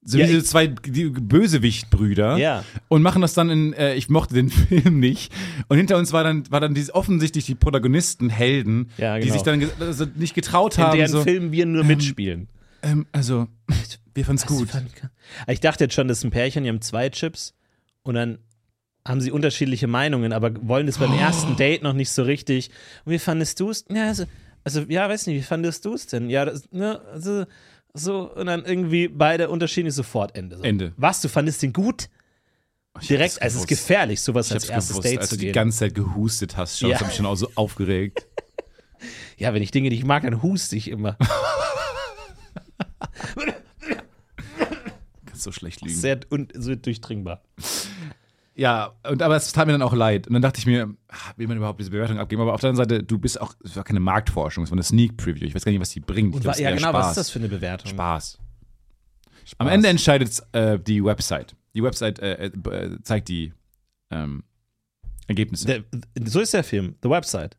So 0.10 0.18
Ja, 0.18 0.24
wie 0.24 0.30
diese 0.30 0.44
zwei 0.46 0.68
die 0.68 1.10
Bösewicht-Brüder. 1.10 2.38
Ja. 2.38 2.64
Und 2.88 3.02
machen 3.02 3.22
das 3.22 3.34
dann 3.34 3.50
in, 3.50 3.74
äh, 3.74 3.96
ich 3.96 4.08
mochte 4.10 4.34
den 4.36 4.50
Film 4.50 5.00
nicht. 5.00 5.34
Und 5.68 5.76
hinter 5.78 5.98
uns 5.98 6.14
war 6.14 6.24
dann, 6.24 6.50
war 6.50 6.62
dann 6.62 6.74
diese 6.74 6.96
offensichtlich 6.96 7.46
die 7.46 7.56
Protagonisten, 7.56 8.30
Helden, 8.30 8.90
Ja, 8.98 9.16
die 9.18 9.24
genau. 9.24 9.34
sich 9.34 9.44
dann 9.44 9.70
also 9.80 10.06
nicht 10.16 10.34
getraut 10.34 10.78
In 10.78 10.84
haben. 10.86 10.98
deren 10.98 11.12
so, 11.12 11.24
Filmen 11.24 11.52
wir 11.52 11.66
nur 11.66 11.84
mitspielen. 11.84 12.48
ähm, 12.84 13.06
also, 13.12 13.48
wir 14.14 14.24
fanden's 14.26 14.46
gut. 14.46 14.70
Ich 15.48 15.60
dachte 15.60 15.84
jetzt 15.84 15.94
schon, 15.94 16.08
das 16.08 16.20
ist 16.20 16.24
ein 16.24 16.32
Pärchen, 16.32 16.64
die 16.64 16.70
haben 16.70 16.82
zwei 16.82 17.10
Chips 17.10 17.54
und 18.04 18.16
dann 18.16 18.38
haben 19.06 19.20
sie 19.22 19.32
unterschiedliche 19.32 19.88
Meinungen, 19.88 20.32
aber 20.34 20.52
wollen 20.68 20.88
es 20.88 20.98
beim 21.00 21.12
Oh. 21.14 21.18
ersten 21.18 21.56
Date 21.58 21.84
noch 21.84 21.94
nicht 21.94 22.12
so 22.12 22.24
richtig. 22.24 22.70
Und 23.06 23.12
wie 23.12 23.20
fandest 23.20 23.60
du 23.60 23.70
es? 23.72 23.86
Ja, 23.90 24.08
also, 24.08 24.24
also, 24.64 24.82
ja, 24.88 25.08
weiß 25.10 25.28
nicht, 25.28 25.38
wie 25.38 25.44
fandest 25.44 25.84
du 25.86 25.94
es 25.94 26.08
denn? 26.08 26.30
Ja, 26.30 26.46
das, 26.46 26.70
ne, 26.72 27.02
also, 27.14 27.46
so, 27.94 28.32
und 28.34 28.46
dann 28.48 28.64
irgendwie 28.66 29.08
beide 29.08 29.50
unterschiedlich 29.50 29.94
sofort 29.94 30.36
Ende. 30.36 30.58
So. 30.58 30.64
Ende. 30.64 30.94
Was, 30.98 31.22
du 31.22 31.30
fandest 31.30 31.62
den 31.64 31.74
gut? 31.74 32.04
Ich 32.04 32.10
hab's 32.96 33.08
Direkt, 33.08 33.42
also 33.42 33.56
es 33.58 33.62
ist 33.64 33.68
gefährlich, 33.68 34.22
sowas 34.22 34.48
Ich 34.48 34.54
als 34.54 34.70
erstes 34.70 34.90
gewusst, 34.96 35.06
Date 35.08 35.20
als 35.20 35.30
zu 35.30 35.36
du 35.36 35.40
die 35.40 35.46
gehen. 35.48 35.54
ganze 35.54 35.78
Zeit 35.80 35.96
gehustet 35.96 36.58
hast, 36.58 36.80
schon, 36.80 36.90
Ja. 36.90 36.94
das 36.96 37.02
hat 37.02 37.08
mich 37.10 37.18
schon 37.18 37.26
auch 37.28 37.36
so 37.36 37.50
aufgeregt. 37.56 38.26
ja, 39.38 39.54
wenn 39.54 39.62
ich 39.62 39.72
Dinge 39.72 39.90
nicht 39.90 40.04
mag, 40.04 40.24
dann 40.24 40.42
huste 40.42 40.76
ich 40.76 40.90
immer. 40.90 41.16
Kannst 45.26 45.44
so 45.44 45.52
schlecht 45.52 45.82
lügen. 45.82 45.96
Sehr 45.96 46.20
un 46.32 46.48
so 46.56 46.76
durchdringbar. 46.76 47.42
Ja, 48.58 48.96
und, 49.08 49.22
aber 49.22 49.36
es 49.36 49.52
tat 49.52 49.68
mir 49.68 49.74
dann 49.74 49.84
auch 49.84 49.94
leid. 49.94 50.26
Und 50.28 50.34
dann 50.34 50.42
dachte 50.42 50.58
ich 50.60 50.66
mir, 50.66 50.92
ah, 51.10 51.16
will 51.36 51.48
man 51.48 51.58
überhaupt 51.58 51.80
diese 51.80 51.92
Bewertung 51.92 52.18
abgeben? 52.18 52.42
Aber 52.42 52.56
auf 52.56 52.60
der 52.60 52.72
anderen 52.72 52.90
Seite, 52.90 53.04
du 53.04 53.20
bist 53.20 53.40
auch, 53.40 53.54
es 53.64 53.76
war 53.76 53.84
keine 53.84 54.00
Marktforschung, 54.00 54.64
es 54.64 54.72
war 54.72 54.76
eine 54.76 54.84
Sneak 54.84 55.16
Preview. 55.16 55.46
Ich 55.46 55.54
weiß 55.54 55.64
gar 55.64 55.72
nicht, 55.72 55.80
was 55.80 55.92
die 55.92 56.00
bringt. 56.00 56.34
Und 56.34 56.42
glaub, 56.42 56.58
ja, 56.58 56.72
genau, 56.72 56.90
Spaß. 56.90 56.94
was 56.94 57.10
ist 57.12 57.18
das 57.18 57.30
für 57.30 57.40
eine 57.40 57.50
Bewertung? 57.50 57.92
Spaß. 57.92 58.40
Am 59.60 59.68
Ende 59.68 59.88
entscheidet 59.90 60.42
äh, 60.54 60.80
die 60.80 61.04
Website. 61.04 61.56
Die 61.76 61.84
Website 61.84 62.18
äh, 62.18 62.48
äh, 62.48 63.02
zeigt 63.04 63.30
die 63.30 63.54
ähm, 64.10 64.44
Ergebnisse. 65.28 65.68
Der, 65.68 65.84
so 66.26 66.40
ist 66.40 66.54
der 66.54 66.64
Film, 66.64 66.96
The 67.04 67.10
Website. 67.10 67.56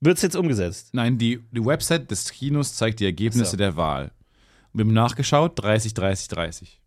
Wird 0.00 0.16
es 0.16 0.22
jetzt 0.22 0.36
umgesetzt? 0.36 0.94
Nein, 0.94 1.18
die, 1.18 1.40
die 1.50 1.64
Website 1.64 2.10
des 2.10 2.30
Kinos 2.30 2.74
zeigt 2.74 3.00
die 3.00 3.04
Ergebnisse 3.04 3.50
So. 3.50 3.56
der 3.58 3.76
Wahl. 3.76 4.12
Wir 4.72 4.84
haben 4.84 4.94
nachgeschaut, 4.94 5.62
30, 5.62 5.92
30, 5.92 6.28
30. 6.28 6.80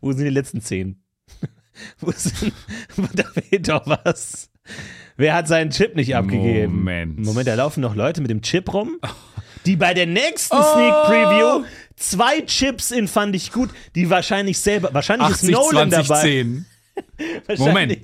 Wo 0.00 0.12
sind 0.12 0.24
die 0.24 0.30
letzten 0.30 0.60
zehn? 0.60 1.01
Wo 2.00 2.10
sind, 2.12 2.52
da 3.14 3.24
fehlt 3.40 3.68
doch 3.68 3.86
was. 3.86 4.50
Wer 5.16 5.34
hat 5.34 5.48
seinen 5.48 5.70
Chip 5.70 5.96
nicht 5.96 6.14
abgegeben? 6.14 6.74
Moment. 6.76 7.18
Moment, 7.24 7.46
da 7.48 7.54
laufen 7.54 7.80
noch 7.80 7.94
Leute 7.94 8.20
mit 8.20 8.30
dem 8.30 8.42
Chip 8.42 8.72
rum, 8.72 8.98
die 9.66 9.76
bei 9.76 9.94
der 9.94 10.06
nächsten 10.06 10.56
Oh. 10.56 10.62
Sneak 10.62 10.94
Preview 11.04 11.64
zwei 11.96 12.40
Chips 12.42 12.90
in 12.90 13.06
fand 13.08 13.34
ich 13.36 13.52
gut, 13.52 13.70
die 13.94 14.10
wahrscheinlich 14.10 14.58
selber, 14.58 14.92
wahrscheinlich 14.92 15.28
80, 15.28 15.48
ist 15.48 15.54
Nolan 15.54 15.90
20, 15.90 16.08
dabei. 16.08 16.22
10. 16.22 16.66
Wahrscheinlich- 17.46 18.00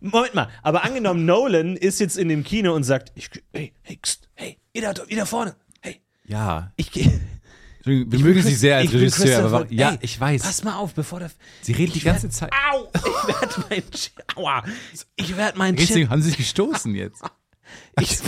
Moment 0.00 0.34
mal, 0.34 0.48
aber 0.62 0.84
angenommen, 0.84 1.24
Nolan 1.24 1.76
ist 1.76 1.98
jetzt 1.98 2.18
in 2.18 2.28
dem 2.28 2.44
Kino 2.44 2.74
und 2.74 2.82
sagt, 2.84 3.10
ich, 3.14 3.30
hey, 3.54 3.72
hey, 3.82 3.98
hey, 4.34 4.58
ihr 4.74 4.82
da, 4.82 4.92
ihr 5.08 5.16
da 5.16 5.24
vorne, 5.24 5.56
hey, 5.80 6.00
Ja. 6.26 6.72
ich 6.76 6.90
gehe. 6.92 7.20
Wir 7.84 8.18
mögen 8.20 8.42
sie 8.42 8.54
sehr 8.54 8.76
als 8.78 8.86
Ich 8.86 8.94
Regisseur, 8.94 9.44
aber 9.44 9.70
ja, 9.70 9.90
ey, 9.92 9.98
ich 10.00 10.18
weiß. 10.18 10.42
Pass 10.42 10.64
mal 10.64 10.76
auf, 10.76 10.94
bevor 10.94 11.20
der. 11.20 11.30
Sie 11.62 11.72
redet 11.72 11.94
die 11.94 11.98
Ich 11.98 12.04
ganze 12.04 12.24
werd- 12.24 12.32
Zeit. 12.32 12.52
Au! 12.72 12.88
Ich 12.94 13.02
werde 13.28 13.64
mein 13.70 13.90
Chip. 13.90 14.12
Aua! 14.36 14.64
Ich 15.16 15.36
werde 15.36 15.58
mein 15.58 15.76
Deswegen 15.76 16.00
Chip. 16.02 16.10
haben 16.10 16.22
sie 16.22 16.28
sich 16.30 16.38
gestoßen 16.38 16.94
jetzt. 16.94 17.22
Ich, 18.00 18.18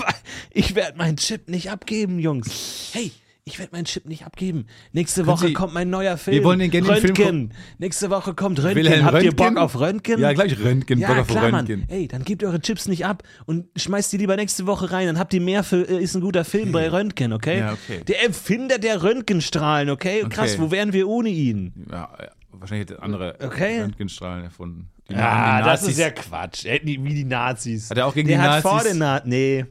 ich 0.50 0.74
werde 0.74 0.96
meinen 0.98 1.18
Chip 1.18 1.48
nicht 1.48 1.70
abgeben, 1.70 2.18
Jungs. 2.18 2.90
Hey, 2.92 3.12
ich 3.48 3.60
werde 3.60 3.70
meinen 3.76 3.84
Chip 3.84 4.06
nicht 4.06 4.26
abgeben. 4.26 4.66
Nächste 4.92 5.24
Woche 5.26 5.46
Sie- 5.46 5.52
kommt 5.52 5.72
mein 5.72 5.88
neuer 5.88 6.16
Film. 6.16 6.34
Wir 6.36 6.42
wollen 6.44 6.58
den 6.58 6.68
gerne 6.72 6.88
den 6.88 6.96
Film 6.96 7.14
Röntgen. 7.16 7.54
Nächste 7.78 8.10
Woche 8.10 8.34
kommt 8.34 8.58
Röntgen. 8.58 8.74
Wilhelm 8.84 9.04
Habt 9.04 9.22
ihr 9.22 9.28
Röntgen? 9.30 9.54
Bock 9.54 9.62
auf 9.62 9.78
Röntgen? 9.78 10.18
Ja, 10.20 10.32
gleich 10.32 10.58
Röntgen, 10.58 10.98
Ja, 10.98 11.06
Bock 11.08 11.18
auf 11.18 11.26
klar, 11.28 11.52
Röntgen. 11.52 11.80
Mann. 11.80 11.88
Ey, 11.88 12.08
dann 12.08 12.24
gebt 12.24 12.42
eure 12.42 12.60
Chips 12.60 12.88
nicht 12.88 13.06
ab 13.06 13.22
und 13.44 13.66
schmeißt 13.76 14.12
die 14.12 14.16
lieber 14.16 14.34
nächste 14.34 14.66
Woche 14.66 14.90
rein. 14.90 15.06
Dann 15.06 15.18
habt 15.20 15.32
ihr 15.32 15.40
mehr 15.40 15.62
für, 15.62 15.88
äh, 15.88 16.02
ist 16.02 16.16
ein 16.16 16.22
guter 16.22 16.44
Film 16.44 16.72
bei 16.72 16.88
Röntgen, 16.90 17.32
okay? 17.32 17.60
Ja, 17.60 17.72
okay. 17.72 18.00
Der 18.08 18.24
Erfinder 18.24 18.78
der 18.78 19.04
Röntgenstrahlen, 19.04 19.90
okay? 19.90 20.24
Krass, 20.28 20.54
Okay. 20.54 20.62
wo 20.62 20.70
wären 20.72 20.92
wir 20.92 21.06
ohne 21.08 21.28
ihn? 21.28 21.86
Ja, 21.88 22.10
ja, 22.20 22.28
wahrscheinlich 22.50 22.90
hätte 22.90 23.00
andere 23.00 23.36
Okay. 23.40 23.80
Röntgenstrahlen 23.82 24.42
erfunden. 24.42 24.90
Die, 25.08 25.14
Ah, 25.14 25.58
das 25.60 25.82
Nazis- 25.82 25.88
ist 25.90 25.98
ja 26.00 26.10
Quatsch. 26.10 26.64
Die- 26.64 27.04
Wie 27.04 27.14
die 27.14 27.24
Nazis. 27.24 27.90
Hat 27.90 27.96
er 27.98 28.06
auch 28.06 28.14
gegen 28.14 28.26
der 28.26 28.38
die 28.38 28.42
hat 28.42 28.62
vor 28.62 28.72
Nazis- 28.72 28.88
den 28.90 28.98
Nazis. 28.98 29.28
Nee. 29.30 29.66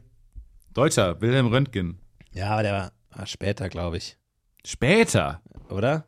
Deutscher, 0.73 1.19
Wilhelm 1.19 1.47
Röntgen. 1.47 1.97
Ja, 2.31 2.51
aber 2.51 2.63
der 2.63 2.71
war, 2.73 2.91
war 3.15 3.25
später, 3.25 3.69
glaube 3.69 3.97
ich. 3.97 4.17
Später. 4.65 5.41
Oder? 5.69 6.05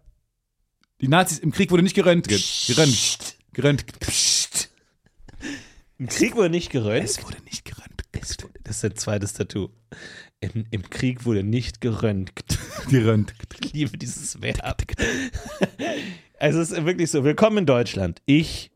Die 1.01 1.07
Nazis 1.07 1.39
im 1.39 1.51
Krieg 1.51 1.71
wurde 1.71 1.83
nicht 1.83 1.95
geröntgen. 1.95 2.41
Geröntgt. 2.67 3.37
Geröntgt. 3.53 4.69
Im 5.97 6.07
Krieg 6.07 6.35
wurde 6.35 6.49
nicht 6.49 6.71
geröntgt. 6.71 7.23
wurde 7.23 7.41
nicht 7.43 7.65
geröntgt. 7.65 7.87
Das 8.63 8.77
ist 8.77 8.85
ein 8.85 8.95
zweites 8.95 9.33
Tattoo. 9.33 9.69
Im, 10.39 10.65
Im 10.69 10.89
Krieg 10.89 11.25
wurde 11.25 11.43
nicht 11.43 11.81
geröntgt. 11.81 12.59
Gerönt. 12.89 13.33
Ich 13.61 13.73
liebe 13.73 13.97
dieses 13.97 14.41
Verb. 14.41 14.83
Also 16.39 16.61
es 16.61 16.71
ist 16.71 16.85
wirklich 16.85 17.09
so, 17.09 17.23
willkommen 17.23 17.59
in 17.59 17.65
Deutschland. 17.65 18.21
Ich 18.25 18.71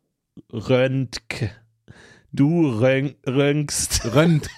röntg. 0.51 1.55
Du 2.31 2.69
rönk, 2.69 3.15
röntgst. 3.27 4.05
Rönt. 4.13 4.47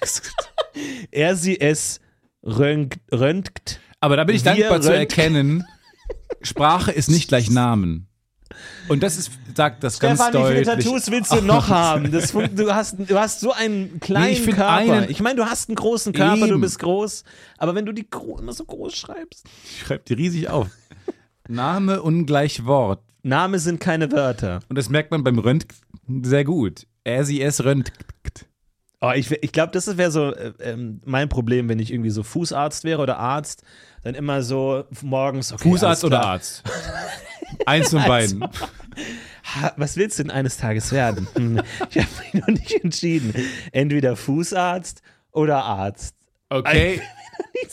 Er, 1.11 1.35
sie, 1.35 1.59
es 1.59 1.99
röntgt. 2.43 2.99
röntgt. 3.11 3.79
Aber 3.99 4.17
da 4.17 4.23
bin 4.25 4.35
ich 4.35 4.43
dankbar 4.43 4.81
zu 4.81 4.93
erkennen, 4.93 5.65
Sprache 6.41 6.91
ist 6.91 7.09
nicht 7.09 7.27
gleich 7.29 7.49
Namen. 7.49 8.07
Und 8.87 9.01
das 9.01 9.17
ist, 9.17 9.31
sagt 9.55 9.83
das 9.83 9.99
ganz 9.99 10.19
Stefan, 10.21 10.33
wie 10.43 10.47
viele 10.53 10.63
deutlich. 10.65 10.85
Tattoos 10.85 11.09
willst 11.09 11.31
du 11.31 11.41
noch 11.41 11.69
haben? 11.69 12.11
Das, 12.11 12.31
du, 12.33 12.71
hast, 12.73 12.97
du 12.99 13.17
hast 13.19 13.39
so 13.39 13.51
einen 13.51 13.99
kleinen 13.99 14.25
Nee, 14.25 14.31
ich 14.33 14.45
Körper. 14.45 14.69
einen- 14.69 15.09
ich 15.09 15.21
meine, 15.21 15.37
du 15.37 15.45
hast 15.45 15.69
einen 15.69 15.75
großen 15.75 16.13
Körper, 16.13 16.41
du 16.47 16.53
Eben. 16.53 16.61
bist 16.61 16.77
groß. 16.79 17.23
Aber 17.57 17.73
wenn 17.73 17.85
du 17.85 17.93
die 17.93 18.05
immer 18.39 18.53
so 18.53 18.65
groß 18.65 18.95
schreibst. 18.95 19.45
Ich 19.65 19.79
schreib 19.81 20.05
die 20.05 20.13
riesig 20.13 20.49
auf. 20.49 20.67
Name 21.47 22.01
ungleich 22.03 22.65
Wort. 22.65 23.01
Name 23.23 23.57
sind 23.57 23.79
keine 23.79 24.11
Wörter. 24.11 24.59
Und 24.69 24.77
das 24.77 24.89
merkt 24.89 25.09
man 25.11 25.23
beim 25.23 25.39
Rönt 25.39 25.65
sehr 26.21 26.43
gut. 26.43 26.85
Er, 27.05 27.23
sie, 27.25 27.41
es 27.41 27.63
rönt. 27.63 27.91
Oh, 29.05 29.11
ich 29.13 29.29
ich 29.31 29.51
glaube, 29.51 29.71
das 29.73 29.97
wäre 29.97 30.11
so 30.11 30.33
äh, 30.33 30.53
ähm, 30.61 31.01
mein 31.03 31.27
Problem, 31.27 31.67
wenn 31.67 31.79
ich 31.79 31.91
irgendwie 31.91 32.09
so 32.09 32.23
Fußarzt 32.23 32.85
wäre 32.85 33.01
oder 33.01 33.17
Arzt. 33.17 33.63
Dann 34.03 34.15
immer 34.15 34.41
so 34.43 34.85
morgens. 35.01 35.51
Okay, 35.51 35.63
Fußarzt 35.69 36.03
oder. 36.05 36.23
Arzt? 36.25 36.63
Eins 37.65 37.89
von 37.89 38.03
beiden. 38.07 38.45
Was 39.77 39.97
willst 39.97 40.19
du 40.19 40.23
denn 40.23 40.31
eines 40.31 40.57
Tages 40.57 40.91
werden? 40.91 41.27
Hm, 41.35 41.61
ich 41.89 41.97
habe 41.97 42.07
mich 42.21 42.33
noch 42.33 42.47
nicht 42.47 42.83
entschieden. 42.83 43.33
Entweder 43.71 44.15
Fußarzt 44.15 45.01
oder 45.31 45.63
Arzt. 45.63 46.15
Okay. 46.49 47.01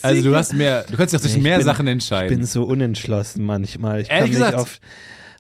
Also 0.03 0.23
du 0.31 0.35
hast 0.37 0.53
mehr, 0.55 0.85
du 0.91 0.97
kannst 0.97 1.13
dich 1.13 1.19
auch 1.19 1.23
zwischen 1.23 1.39
Ich 1.39 1.43
mehr 1.43 1.57
bin- 1.59 1.65
Sachen 1.67 1.87
Ich 1.87 1.93
entscheiden. 1.93 2.39
bin 2.39 2.47
so 2.47 2.65
unentschlossen 2.65 3.45
manchmal. 3.45 4.01
Ich 4.01 4.11
Ehrlich 4.11 4.33
komm 4.33 4.41
nicht 4.41 4.53
gesagt? 4.53 4.57
auf. 4.59 4.81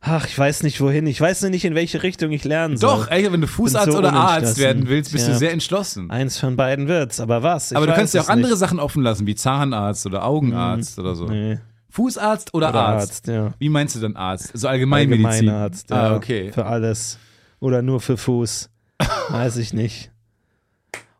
Ach, 0.02 0.26
ich 0.26 0.38
weiß 0.38 0.62
nicht 0.62 0.80
wohin. 0.80 1.06
Ich 1.06 1.20
weiß 1.20 1.42
noch 1.42 1.50
nicht, 1.50 1.64
in 1.66 1.74
welche 1.74 2.02
Richtung 2.02 2.30
ich 2.32 2.44
lernen 2.44 2.78
soll. 2.78 3.00
Doch, 3.00 3.10
ey, 3.10 3.30
wenn 3.30 3.42
du 3.42 3.46
Fußarzt 3.46 3.92
so 3.92 3.98
oder 3.98 4.12
Arzt 4.14 4.56
werden 4.58 4.88
willst, 4.88 5.12
bist 5.12 5.26
Ja. 5.26 5.34
du 5.34 5.38
sehr 5.38 5.52
entschlossen. 5.52 6.10
Eins 6.10 6.38
von 6.38 6.56
beiden 6.56 6.88
wird's, 6.88 7.20
aber 7.20 7.42
was? 7.42 7.70
Ich 7.70 7.76
Aber 7.76 7.86
du 7.86 7.92
kannst 7.92 8.14
dir 8.14 8.22
auch 8.22 8.28
andere 8.28 8.52
nicht. 8.52 8.58
Sachen 8.60 8.80
offen 8.80 9.02
lassen, 9.02 9.26
wie 9.26 9.34
Zahnarzt 9.34 10.06
oder 10.06 10.24
Augenarzt 10.24 10.98
oder 10.98 11.14
so. 11.14 11.26
Nee. 11.26 11.58
Fußarzt 11.90 12.54
oder, 12.54 12.70
Oder 12.70 12.80
Arzt? 12.86 13.08
Arzt, 13.10 13.26
ja. 13.26 13.52
Wie 13.58 13.68
meinst 13.68 13.96
du 13.96 14.00
dann 14.00 14.16
Arzt? 14.16 14.52
So 14.54 14.68
Allgemeinmedizin? 14.68 15.26
Allgemeinarzt, 15.28 15.90
ja. 15.90 15.96
Ah, 15.96 16.14
okay. 16.16 16.50
Für 16.52 16.64
alles. 16.66 17.18
Oder 17.58 17.82
nur 17.82 18.00
für 18.00 18.16
Fuß. 18.16 18.70
Weiß 19.28 19.56
ich 19.58 19.74
nicht. 19.74 20.10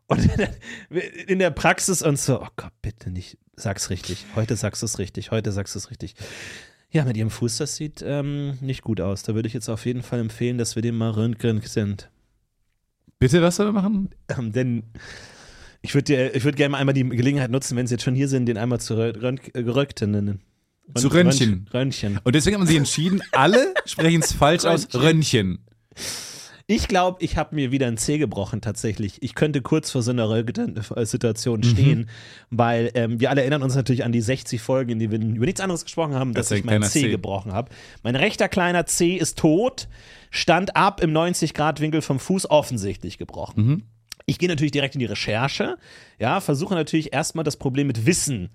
Und 0.07 0.19
in 0.25 0.37
der, 0.37 1.29
in 1.29 1.39
der 1.39 1.51
Praxis 1.51 2.01
und 2.01 2.17
so, 2.19 2.41
oh 2.41 2.47
Gott, 2.55 2.71
bitte 2.81 3.11
nicht, 3.11 3.37
sag's 3.55 3.89
richtig. 3.89 4.25
Heute 4.35 4.55
sagst 4.55 4.81
du 4.81 4.85
es 4.85 4.97
richtig, 4.97 5.31
heute 5.31 5.51
sagst 5.51 5.75
du 5.75 5.79
es 5.79 5.89
richtig. 5.89 6.15
Ja, 6.91 7.05
mit 7.05 7.15
ihrem 7.15 7.29
Fuß, 7.29 7.57
das 7.57 7.77
sieht 7.77 8.03
ähm, 8.05 8.57
nicht 8.59 8.81
gut 8.81 8.99
aus. 8.99 9.23
Da 9.23 9.33
würde 9.33 9.47
ich 9.47 9.53
jetzt 9.53 9.69
auf 9.69 9.85
jeden 9.85 10.03
Fall 10.03 10.19
empfehlen, 10.19 10.57
dass 10.57 10.75
wir 10.75 10.81
den 10.81 10.95
mal 10.95 11.11
röntgen 11.11 11.61
sind. 11.61 12.09
Bitte, 13.17 13.41
was 13.41 13.55
soll 13.55 13.67
wir 13.67 13.71
machen? 13.71 14.09
Ähm, 14.37 14.51
denn 14.51 14.83
ich 15.81 15.95
würde 15.95 16.31
würd 16.43 16.55
gerne 16.55 16.73
mal 16.73 16.79
einmal 16.79 16.93
die 16.93 17.07
Gelegenheit 17.07 17.49
nutzen, 17.49 17.77
wenn 17.77 17.87
sie 17.87 17.93
jetzt 17.93 18.03
schon 18.03 18.15
hier 18.15 18.27
sind, 18.27 18.45
den 18.45 18.57
einmal 18.57 18.81
zu 18.81 18.99
äh, 18.99 19.13
geröntgen. 19.13 20.41
Zu 20.95 21.07
Röntgen. 21.07 21.69
Röntgen. 21.73 22.19
Und 22.23 22.35
deswegen 22.35 22.55
hat 22.55 22.59
man 22.59 22.67
sich 22.67 22.77
entschieden, 22.77 23.21
alle 23.31 23.73
sprechen 23.85 24.21
es 24.21 24.33
falsch 24.33 24.65
aus. 24.65 24.87
Röntgen. 24.93 25.59
Ich 26.67 26.87
glaube, 26.87 27.17
ich 27.23 27.37
habe 27.37 27.55
mir 27.55 27.71
wieder 27.71 27.87
ein 27.87 27.97
Zeh 27.97 28.17
gebrochen 28.17 28.61
tatsächlich. 28.61 29.21
Ich 29.23 29.35
könnte 29.35 29.61
kurz 29.61 29.91
vor 29.91 30.01
so 30.01 30.11
einer 30.11 30.29
Röntgen-Situation 30.29 31.59
Mhm. 31.59 31.63
stehen, 31.63 32.09
weil 32.49 32.91
ähm, 32.93 33.19
wir 33.19 33.29
alle 33.29 33.41
erinnern 33.41 33.63
uns 33.63 33.75
natürlich 33.75 34.03
an 34.03 34.11
die 34.11 34.21
60 34.21 34.61
Folgen, 34.61 34.91
in 34.91 34.99
denen 34.99 35.11
wir 35.11 35.35
über 35.37 35.45
nichts 35.45 35.61
anderes 35.61 35.83
gesprochen 35.83 36.15
haben, 36.15 36.33
dass 36.33 36.49
Das 36.49 36.57
ich 36.59 36.63
ein 36.63 36.79
mein 36.79 36.83
Zeh. 36.89 37.09
gebrochen 37.09 37.53
habe. 37.53 37.71
Mein 38.03 38.15
rechter 38.15 38.47
kleiner 38.49 38.85
Zeh 38.85 39.15
ist 39.15 39.37
tot, 39.37 39.87
stand 40.29 40.75
ab 40.75 41.01
im 41.01 41.11
90-Grad-Winkel 41.11 42.01
vom 42.01 42.19
Fuß 42.19 42.49
offensichtlich 42.49 43.17
gebrochen. 43.17 43.65
Mhm. 43.65 43.83
Ich 44.27 44.37
gehe 44.37 44.47
natürlich 44.47 44.71
direkt 44.71 44.95
in 44.95 44.99
die 44.99 45.05
Recherche, 45.07 45.77
ja, 46.19 46.39
versuche 46.41 46.75
natürlich 46.75 47.11
erstmal 47.11 47.43
das 47.43 47.57
Problem 47.57 47.87
mit 47.87 48.05
Wissen 48.05 48.45
äh, 48.45 48.49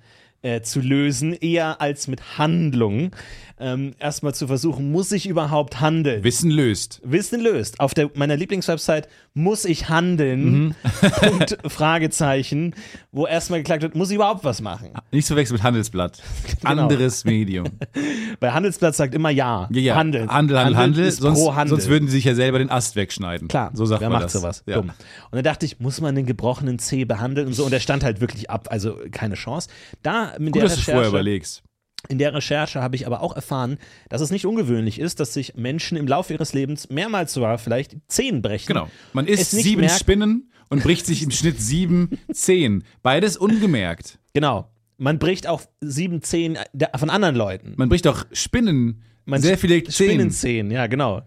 zu 0.63 0.81
lösen, 0.81 1.33
eher 1.33 1.81
als 1.81 2.09
mit 2.09 2.39
Handlung. 2.39 3.11
Ähm, 3.59 3.95
erstmal 3.99 4.35
zu 4.35 4.47
versuchen, 4.49 4.93
muss 4.93 5.11
ich 5.13 5.27
überhaupt 5.27 5.81
handeln? 5.81 6.23
Wissen 6.23 6.51
löst. 6.51 7.01
Wissen 7.03 7.41
löst. 7.41 7.81
Auf 7.81 7.95
der, 7.95 8.11
meiner 8.15 8.37
Lieblingswebsite 8.37 9.09
muss 9.33 9.65
ich 9.65 9.89
handeln? 9.89 10.45
Mhm. 10.67 10.75
Punkt, 11.23 11.57
Fragezeichen, 11.67 12.75
wo 13.13 13.27
erstmal 13.27 13.61
geklagt 13.61 13.83
wird, 13.83 13.95
muss 13.95 14.11
ich 14.11 14.17
überhaupt 14.17 14.45
was 14.45 14.61
machen? 14.61 14.91
Nicht 15.11 15.27
zu 15.27 15.33
verwechseln 15.33 15.55
mit 15.55 15.63
Handelsblatt. 15.63 16.23
Genau. 16.61 16.83
Anderes 16.83 17.25
Medium. 17.25 17.67
Weil 18.41 18.53
Handelsblatt 18.53 18.95
sagt 18.97 19.15
immer 19.15 19.31
ja. 19.31 19.69
Ja, 19.71 19.81
ja. 19.81 19.95
Handel, 19.95 20.29
Handel, 20.29 20.77
Handel. 20.77 21.05
ist 21.07 21.21
sonst, 21.21 21.39
pro 21.39 21.55
Handel. 21.55 21.77
sonst 21.77 21.89
würden 21.89 22.09
sie 22.09 22.17
sich 22.17 22.25
ja 22.25 22.35
selber 22.35 22.59
den 22.59 22.71
Ast 22.71 22.97
wegschneiden. 22.97 23.49
Klar, 23.49 23.71
So 23.75 23.85
sagt 23.87 24.01
wer 24.01 24.09
man 24.09 24.17
macht 24.23 24.27
das. 24.27 24.33
sowas? 24.41 24.63
Ja. 24.67 24.77
Dumm. 24.77 24.91
Und 24.91 24.97
dann 25.33 25.45
dachte 25.45 25.65
ich, 25.65 25.81
muss 25.81 26.01
man 26.01 26.15
den 26.15 26.27
gebrochenen 26.27 26.79
Zeh 26.79 27.05
behandeln 27.05 27.47
und 27.47 27.53
so? 27.55 27.65
Und 27.65 27.71
der 27.73 27.81
stand 27.81 28.05
halt 28.05 28.21
wirklich 28.21 28.51
ab, 28.51 28.69
also 28.71 28.99
keine 29.13 29.35
Chance. 29.35 29.69
Da 30.03 30.26
mit 30.39 30.53
Gut, 30.53 30.63
der 30.63 30.69
dass 30.69 30.75
du 30.75 30.79
es 30.81 30.85
vorher 30.85 31.01
Recherche, 31.03 31.17
überlegst. 31.17 31.63
in 32.09 32.19
der 32.19 32.35
Recherche 32.35 32.81
habe 32.83 32.97
ich 32.97 33.07
aber 33.07 33.23
auch 33.23 33.35
erfahren, 33.35 33.79
dass 34.09 34.21
es 34.21 34.31
nicht 34.31 34.47
ungewöhnlich 34.47 34.99
ist, 34.99 35.19
dass 35.21 35.35
sich 35.35 35.55
Menschen 35.57 35.97
im 35.97 36.07
Laufe 36.07 36.33
ihres 36.33 36.53
Lebens 36.53 36.89
mehrmals 36.89 37.33
sogar 37.33 37.59
vielleicht 37.59 37.97
Zehen 38.09 38.43
brechen. 38.43 38.69
Genau. 38.69 38.89
Man 39.13 39.27
isst 39.27 39.51
sieben 39.53 39.81
merkt- 39.83 39.99
Spinnen 39.99 40.51
und 40.69 40.83
bricht 40.83 41.07
sich 41.07 41.23
im 41.23 41.31
Schnitt 41.33 41.61
sieben 41.61 42.19
Zehen. 42.33 42.85
Beides 43.03 43.37
ungemerkt. 43.37 44.19
Genau. 44.35 44.71
Man 44.99 45.19
bricht 45.19 45.47
auch 45.47 45.63
sieben 45.81 46.23
Zehen 46.23 46.57
der- 46.73 46.91
von 46.97 47.11
anderen 47.11 47.37
Leuten. 47.37 47.75
Man 47.77 47.89
bricht 47.89 48.07
auch 48.07 48.25
Spinnen. 48.33 49.03
Man 49.27 49.43
sehr 49.43 49.59
viele 49.59 49.83
Zehen. 49.85 50.09
Spinnenzehen, 50.11 50.71
ja, 50.71 50.87
genau. 50.87 51.23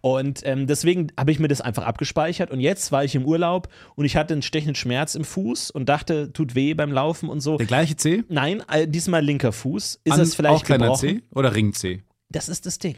Und 0.00 0.40
ähm, 0.44 0.66
deswegen 0.66 1.06
habe 1.18 1.32
ich 1.32 1.38
mir 1.38 1.48
das 1.48 1.62
einfach 1.62 1.84
abgespeichert. 1.84 2.50
Und 2.50 2.60
jetzt 2.60 2.92
war 2.92 3.04
ich 3.04 3.14
im 3.14 3.24
Urlaub 3.24 3.68
und 3.94 4.04
ich 4.04 4.16
hatte 4.16 4.34
einen 4.34 4.42
stechenden 4.42 4.74
Schmerz 4.74 5.14
im 5.14 5.24
Fuß 5.24 5.70
und 5.70 5.88
dachte, 5.88 6.30
tut 6.32 6.54
weh 6.54 6.74
beim 6.74 6.92
Laufen 6.92 7.30
und 7.30 7.40
so. 7.40 7.56
Der 7.56 7.66
gleiche 7.66 7.96
Zeh? 7.96 8.22
Nein, 8.28 8.62
äh, 8.70 8.86
diesmal 8.86 9.24
linker 9.24 9.52
Fuß. 9.52 10.00
Ist 10.04 10.12
An- 10.12 10.18
das 10.18 10.34
vielleicht 10.34 10.54
auch 10.56 10.64
kleiner 10.64 10.84
gebrochen? 10.86 11.08
Zeh 11.08 11.22
oder 11.34 11.54
Ringzeh? 11.54 12.02
Das 12.28 12.50
ist 12.50 12.66
das 12.66 12.78
Ding. 12.78 12.96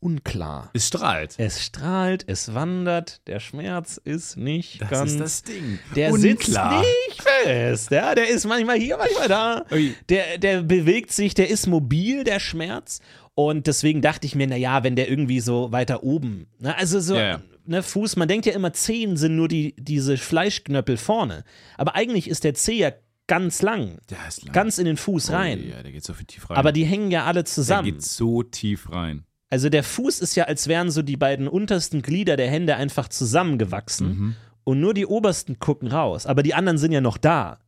Unklar. 0.00 0.70
Es 0.74 0.88
strahlt. 0.88 1.34
Es 1.38 1.64
strahlt, 1.64 2.24
es 2.28 2.52
wandert, 2.54 3.26
der 3.26 3.40
Schmerz 3.40 3.98
ist 4.02 4.36
nicht 4.36 4.80
Das 4.82 4.90
ganz. 4.90 5.12
ist 5.12 5.20
das 5.20 5.42
Ding. 5.42 5.78
Der 5.96 6.12
Unklar. 6.12 6.82
sitzt 6.84 7.08
nicht 7.08 7.22
fest, 7.22 7.90
ja, 7.90 8.14
der 8.14 8.28
ist 8.28 8.44
manchmal 8.44 8.78
hier, 8.78 8.98
manchmal 8.98 9.28
da. 9.28 9.64
Der, 10.08 10.38
der 10.38 10.62
bewegt 10.62 11.12
sich, 11.12 11.32
der 11.34 11.48
ist 11.48 11.66
mobil, 11.66 12.24
der 12.24 12.40
Schmerz. 12.40 13.00
Und 13.38 13.66
deswegen 13.66 14.00
dachte 14.00 14.26
ich 14.26 14.34
mir, 14.34 14.46
naja, 14.46 14.82
wenn 14.82 14.96
der 14.96 15.10
irgendwie 15.10 15.40
so 15.40 15.70
weiter 15.70 16.02
oben, 16.02 16.46
ne, 16.58 16.74
also 16.76 16.98
so, 17.00 17.16
ja. 17.16 17.40
ne, 17.66 17.82
Fuß, 17.82 18.16
man 18.16 18.28
denkt 18.28 18.46
ja 18.46 18.54
immer, 18.54 18.72
Zehen 18.72 19.18
sind 19.18 19.36
nur 19.36 19.46
die, 19.46 19.74
diese 19.78 20.16
Fleischknöppel 20.16 20.96
vorne. 20.96 21.44
Aber 21.76 21.94
eigentlich 21.94 22.28
ist 22.30 22.44
der 22.44 22.54
Zeh 22.54 22.78
ja 22.78 22.92
ganz 23.26 23.60
lang, 23.60 23.98
Der 24.08 24.16
lang. 24.44 24.52
ganz 24.54 24.78
in 24.78 24.86
den 24.86 24.96
Fuß 24.96 25.28
Oh, 25.28 25.34
rein. 25.34 25.68
Ja, 25.68 25.82
der 25.82 25.92
geht 25.92 26.02
so 26.04 26.14
viel 26.14 26.24
tief 26.24 26.48
rein. 26.48 26.56
Aber 26.56 26.72
die 26.72 26.84
hängen 26.86 27.10
ja 27.10 27.24
alle 27.26 27.40
der 27.40 27.44
zusammen. 27.44 27.84
geht 27.84 28.02
so 28.02 28.42
tief 28.42 28.90
rein. 28.90 29.24
Also 29.50 29.68
der 29.68 29.82
Fuß 29.84 30.20
ist 30.20 30.34
ja, 30.34 30.44
als 30.44 30.66
wären 30.66 30.90
so 30.90 31.02
die 31.02 31.18
beiden 31.18 31.46
untersten 31.46 32.00
Glieder 32.00 32.36
der 32.38 32.48
Hände 32.50 32.76
einfach 32.76 33.06
zusammengewachsen 33.08 34.08
Mhm. 34.08 34.36
und 34.64 34.80
nur 34.80 34.94
die 34.94 35.04
obersten 35.06 35.58
gucken 35.58 35.88
raus. 35.88 36.24
Aber 36.24 36.42
die 36.42 36.54
anderen 36.54 36.78
sind 36.78 36.90
ja 36.92 37.02
noch 37.02 37.18
da. 37.18 37.58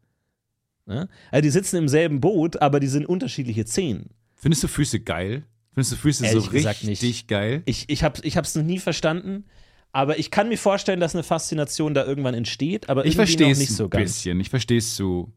Ne? 0.86 1.08
Also 1.30 1.42
die 1.42 1.50
sitzen 1.50 1.76
im 1.76 1.88
selben 1.88 2.20
Boot, 2.22 2.62
aber 2.62 2.80
die 2.80 2.88
sind 2.88 3.04
unterschiedliche 3.04 3.66
Zehen. 3.66 4.10
Findest 4.34 4.62
du 4.62 4.68
Füße 4.68 5.00
geil? 5.00 5.44
Findest 5.78 5.92
du 5.92 5.96
Füße 5.96 6.28
so 6.28 6.40
richtig 6.50 7.28
geil? 7.28 7.62
Ich, 7.64 7.88
ich 7.88 8.02
habe 8.02 8.20
es 8.20 8.54
noch 8.56 8.64
nie 8.64 8.80
verstanden, 8.80 9.44
aber 9.92 10.18
ich 10.18 10.32
kann 10.32 10.48
mir 10.48 10.58
vorstellen, 10.58 10.98
dass 10.98 11.14
eine 11.14 11.22
Faszination 11.22 11.94
da 11.94 12.04
irgendwann 12.04 12.34
entsteht, 12.34 12.88
aber 12.88 13.06
Ich 13.06 13.14
verstehe 13.14 13.52
es 13.52 13.60
nicht 13.60 13.70
so 13.70 13.84
ein 13.84 13.90
ganz. 13.90 14.02
bisschen. 14.02 14.40
Ich 14.40 14.50
verstehe 14.50 14.78
es 14.78 14.96
so. 14.96 15.32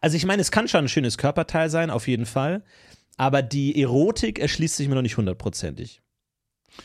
Also 0.00 0.16
ich 0.16 0.24
meine, 0.24 0.40
es 0.40 0.52
kann 0.52 0.68
schon 0.68 0.84
ein 0.84 0.88
schönes 0.88 1.18
Körperteil 1.18 1.68
sein, 1.68 1.90
auf 1.90 2.06
jeden 2.06 2.26
Fall. 2.26 2.62
Aber 3.16 3.42
die 3.42 3.82
Erotik 3.82 4.38
erschließt 4.38 4.76
sich 4.76 4.86
mir 4.86 4.94
noch 4.94 5.02
nicht 5.02 5.16
hundertprozentig. 5.16 6.00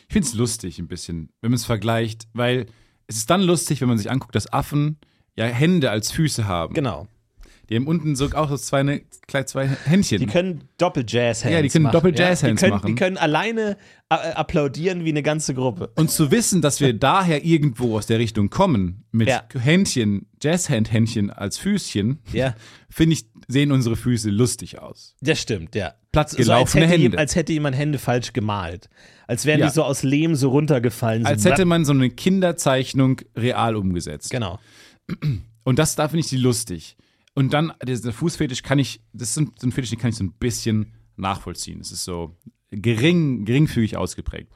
Ich 0.07 0.13
finde 0.13 0.27
es 0.29 0.33
lustig 0.33 0.79
ein 0.79 0.87
bisschen, 0.87 1.29
wenn 1.41 1.51
man 1.51 1.57
es 1.57 1.65
vergleicht, 1.65 2.27
weil 2.33 2.65
es 3.05 3.17
ist 3.17 3.29
dann 3.29 3.41
lustig, 3.43 3.79
wenn 3.79 3.89
man 3.89 3.99
sich 3.99 4.09
anguckt, 4.09 4.33
dass 4.33 4.51
Affen 4.51 4.97
ja 5.35 5.45
Hände 5.45 5.91
als 5.91 6.09
Füße 6.11 6.47
haben. 6.47 6.73
Genau. 6.73 7.07
Die 7.69 7.75
haben 7.75 7.87
unten 7.87 8.15
so 8.15 8.29
auch 8.33 8.49
so 8.49 8.57
zwei, 8.57 8.83
ne, 8.83 9.01
zwei 9.45 9.67
Händchen. 9.67 10.19
Die 10.19 10.25
können 10.25 10.63
Doppel-Jazz-Hands 10.77 11.53
Ja, 11.53 11.61
die 11.61 11.67
können. 11.69 11.91
Doppel-Jazz-Hands 11.91 12.59
die 12.61 12.65
können, 12.65 12.75
machen. 12.77 12.87
Die 12.87 12.95
können 12.95 13.17
alleine 13.17 13.77
äh, 14.09 14.15
applaudieren 14.15 15.03
wie 15.03 15.09
eine 15.09 15.21
ganze 15.21 15.53
Gruppe. 15.53 15.91
Und 15.95 16.09
zu 16.09 16.31
wissen, 16.31 16.61
dass 16.61 16.79
wir 16.79 16.93
daher 16.93 17.43
irgendwo 17.43 17.97
aus 17.97 18.05
der 18.07 18.19
Richtung 18.19 18.49
kommen, 18.49 19.03
mit 19.11 19.27
Ja. 19.27 19.43
Händchen, 19.59 20.27
Jazzhand-Händchen 20.41 21.29
als 21.29 21.57
Füßchen, 21.57 22.19
Ja, 22.31 22.55
finde 22.89 23.13
ich, 23.15 23.25
sehen 23.49 23.71
unsere 23.73 23.95
Füße 23.97 24.29
lustig 24.29 24.79
aus. 24.79 25.15
das 25.21 25.39
stimmt, 25.41 25.75
ja. 25.75 25.93
Platz 26.13 26.31
So, 26.31 26.51
als, 26.53 26.73
Hände. 26.73 27.17
als 27.17 27.35
hätte 27.35 27.51
jemand 27.53 27.75
Hände 27.75 27.99
falsch 27.99 28.31
gemalt. 28.33 28.89
Als 29.27 29.45
wären 29.45 29.59
Ja. 29.59 29.67
die 29.67 29.73
so 29.73 29.83
aus 29.83 30.03
Lehm 30.03 30.35
so 30.35 30.49
runtergefallen. 30.49 31.23
So 31.23 31.29
Als 31.29 31.43
hätte 31.45 31.65
man 31.65 31.83
so 31.85 31.91
eine 31.91 32.09
Kinderzeichnung 32.09 33.21
real 33.35 33.75
umgesetzt. 33.75 34.31
Genau. 34.31 34.57
Und 35.63 35.79
das, 35.79 35.95
da 35.95 36.07
finde 36.07 36.21
ich 36.21 36.27
die 36.27 36.37
lustig. 36.37 36.95
Und 37.37 37.53
dann, 37.53 37.71
dieser 37.83 38.13
Fußfetisch 38.13 38.63
kann 38.63 38.79
ich, 38.79 38.99
das 39.13 39.29
ist 39.29 39.37
ein, 39.37 39.51
so 39.59 39.67
ein 39.67 39.71
Fetisch, 39.71 39.91
den 39.91 39.99
kann 39.99 40.09
ich 40.09 40.15
so 40.15 40.23
ein 40.23 40.31
bisschen 40.31 40.93
nachvollziehen. 41.17 41.79
Es 41.79 41.91
ist 41.91 42.03
so 42.03 42.35
gering, 42.71 43.45
geringfügig 43.45 43.95
ausgeprägt. 43.95 44.51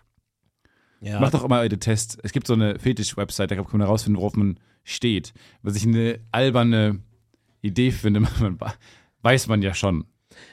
Ja. 1.00 1.20
Macht 1.20 1.36
doch 1.36 1.44
immer 1.44 1.70
den 1.70 1.80
Test. 1.80 2.18
Es 2.24 2.32
gibt 2.32 2.48
so 2.48 2.54
eine 2.54 2.80
Fetisch-Website, 2.80 3.52
da 3.52 3.56
kann 3.56 3.68
man 3.72 3.82
herausfinden, 3.82 4.18
worauf 4.18 4.36
man 4.36 4.60
steht. 4.84 5.32
Was 5.62 5.76
ich 5.76 5.84
eine 5.84 6.22
alberne 6.32 7.04
Idee 7.62 7.92
finde, 7.92 8.20
man, 8.40 8.58
weiß 9.22 9.46
man 9.46 9.62
ja 9.62 9.76
schon. 9.76 10.06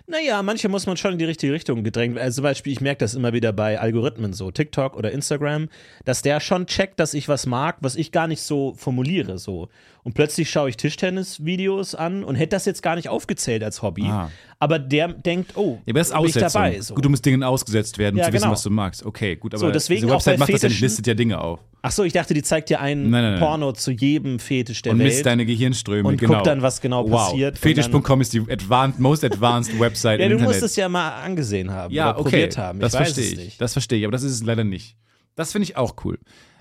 Naja, 0.06 0.42
manche 0.42 0.68
muss 0.68 0.86
man 0.86 0.96
schon 0.96 1.12
in 1.12 1.18
die 1.18 1.24
richtige 1.24 1.52
Richtung 1.52 1.84
gedrängt 1.84 2.14
werden. 2.14 2.24
Also 2.24 2.36
zum 2.36 2.44
Beispiel, 2.44 2.72
ich 2.72 2.80
merke 2.80 3.00
das 3.00 3.14
immer 3.14 3.32
wieder 3.32 3.52
bei 3.52 3.78
Algorithmen, 3.78 4.32
so 4.32 4.50
TikTok 4.50 4.96
oder 4.96 5.12
Instagram, 5.12 5.68
dass 6.04 6.22
der 6.22 6.40
schon 6.40 6.66
checkt, 6.66 7.00
dass 7.00 7.14
ich 7.14 7.28
was 7.28 7.46
mag, 7.46 7.76
was 7.80 7.96
ich 7.96 8.12
gar 8.12 8.26
nicht 8.26 8.42
so 8.42 8.74
formuliere. 8.74 9.38
So. 9.38 9.68
Und 10.04 10.14
plötzlich 10.14 10.50
schaue 10.50 10.70
ich 10.70 10.76
Tischtennis-Videos 10.76 11.94
an 11.94 12.24
und 12.24 12.36
hätte 12.36 12.50
das 12.50 12.64
jetzt 12.64 12.82
gar 12.82 12.96
nicht 12.96 13.08
aufgezählt 13.08 13.62
als 13.62 13.82
Hobby. 13.82 14.06
Ah. 14.06 14.30
Aber 14.60 14.80
der 14.80 15.08
denkt, 15.12 15.52
oh, 15.56 15.78
Ja, 15.86 15.92
aber 15.92 16.00
das 16.00 16.08
ist 16.08 16.14
Aussetzung. 16.14 16.40
dabei. 16.62 16.80
So. 16.80 16.94
Gut, 16.94 17.04
du 17.04 17.08
musst 17.10 17.24
Dingen 17.24 17.44
ausgesetzt 17.44 17.96
werden, 17.96 18.16
um 18.16 18.18
Ja, 18.18 18.24
zu 18.26 18.32
wissen, 18.32 18.42
genau. 18.42 18.52
was 18.52 18.62
du 18.64 18.70
magst. 18.70 19.06
Okay, 19.06 19.36
gut, 19.36 19.54
aber 19.54 19.60
So, 19.60 19.70
deswegen 19.70 20.00
diese 20.02 20.12
Website 20.12 20.38
macht 20.38 20.52
das 20.52 20.62
ja 20.62 20.68
nicht, 20.68 20.80
listet 20.80 21.06
ja 21.06 21.14
Dinge 21.14 21.40
auf. 21.40 21.60
Ach 21.80 21.92
so, 21.92 22.02
ich 22.02 22.12
dachte, 22.12 22.34
die 22.34 22.42
zeigt 22.42 22.68
dir 22.68 22.80
einen 22.80 23.08
Nein, 23.08 23.22
nein, 23.22 23.30
nein. 23.34 23.40
Porno 23.40 23.70
zu 23.72 23.92
jedem 23.92 24.40
Fetisch 24.40 24.82
der 24.82 24.92
Und 24.92 24.98
Welt. 24.98 25.10
misst 25.10 25.26
deine 25.26 25.46
Gehirnströme, 25.46 26.08
Und 26.08 26.16
genau. 26.18 26.34
guckt 26.34 26.48
dann, 26.48 26.60
was 26.60 26.80
genau 26.80 27.08
wow. 27.08 27.28
passiert. 27.28 27.54
Und 27.54 27.58
Fetisch.com 27.60 28.20
ist 28.20 28.32
die 28.32 28.40
advanced, 28.50 28.98
most 28.98 29.22
advanced 29.24 29.78
Website 29.78 30.18
ja, 30.18 30.26
im 30.26 30.30
du 30.30 30.36
Internet. 30.38 30.56
musst 30.60 30.62
es 30.64 30.74
ja 30.74 30.88
mal 30.88 31.08
angesehen 31.22 31.70
haben 31.70 31.94
ja, 31.94 32.10
oder 32.10 32.18
okay, 32.18 32.30
probiert 32.30 32.58
haben. 32.58 32.78
Ich 32.78 32.82
das 32.82 32.96
verstehe 32.96 33.24
ich. 33.26 33.36
nicht. 33.36 33.60
Das 33.60 33.74
verstehe 33.74 34.00
ich, 34.00 34.04
aber 34.06 34.12
das 34.12 34.24
ist 34.24 34.32
es 34.32 34.42
leider 34.42 34.64
nicht. 34.64 34.96
Das 35.36 35.52
finde 35.52 35.64
ich 35.64 35.76
auch 35.76 35.94
cool. 36.04 36.18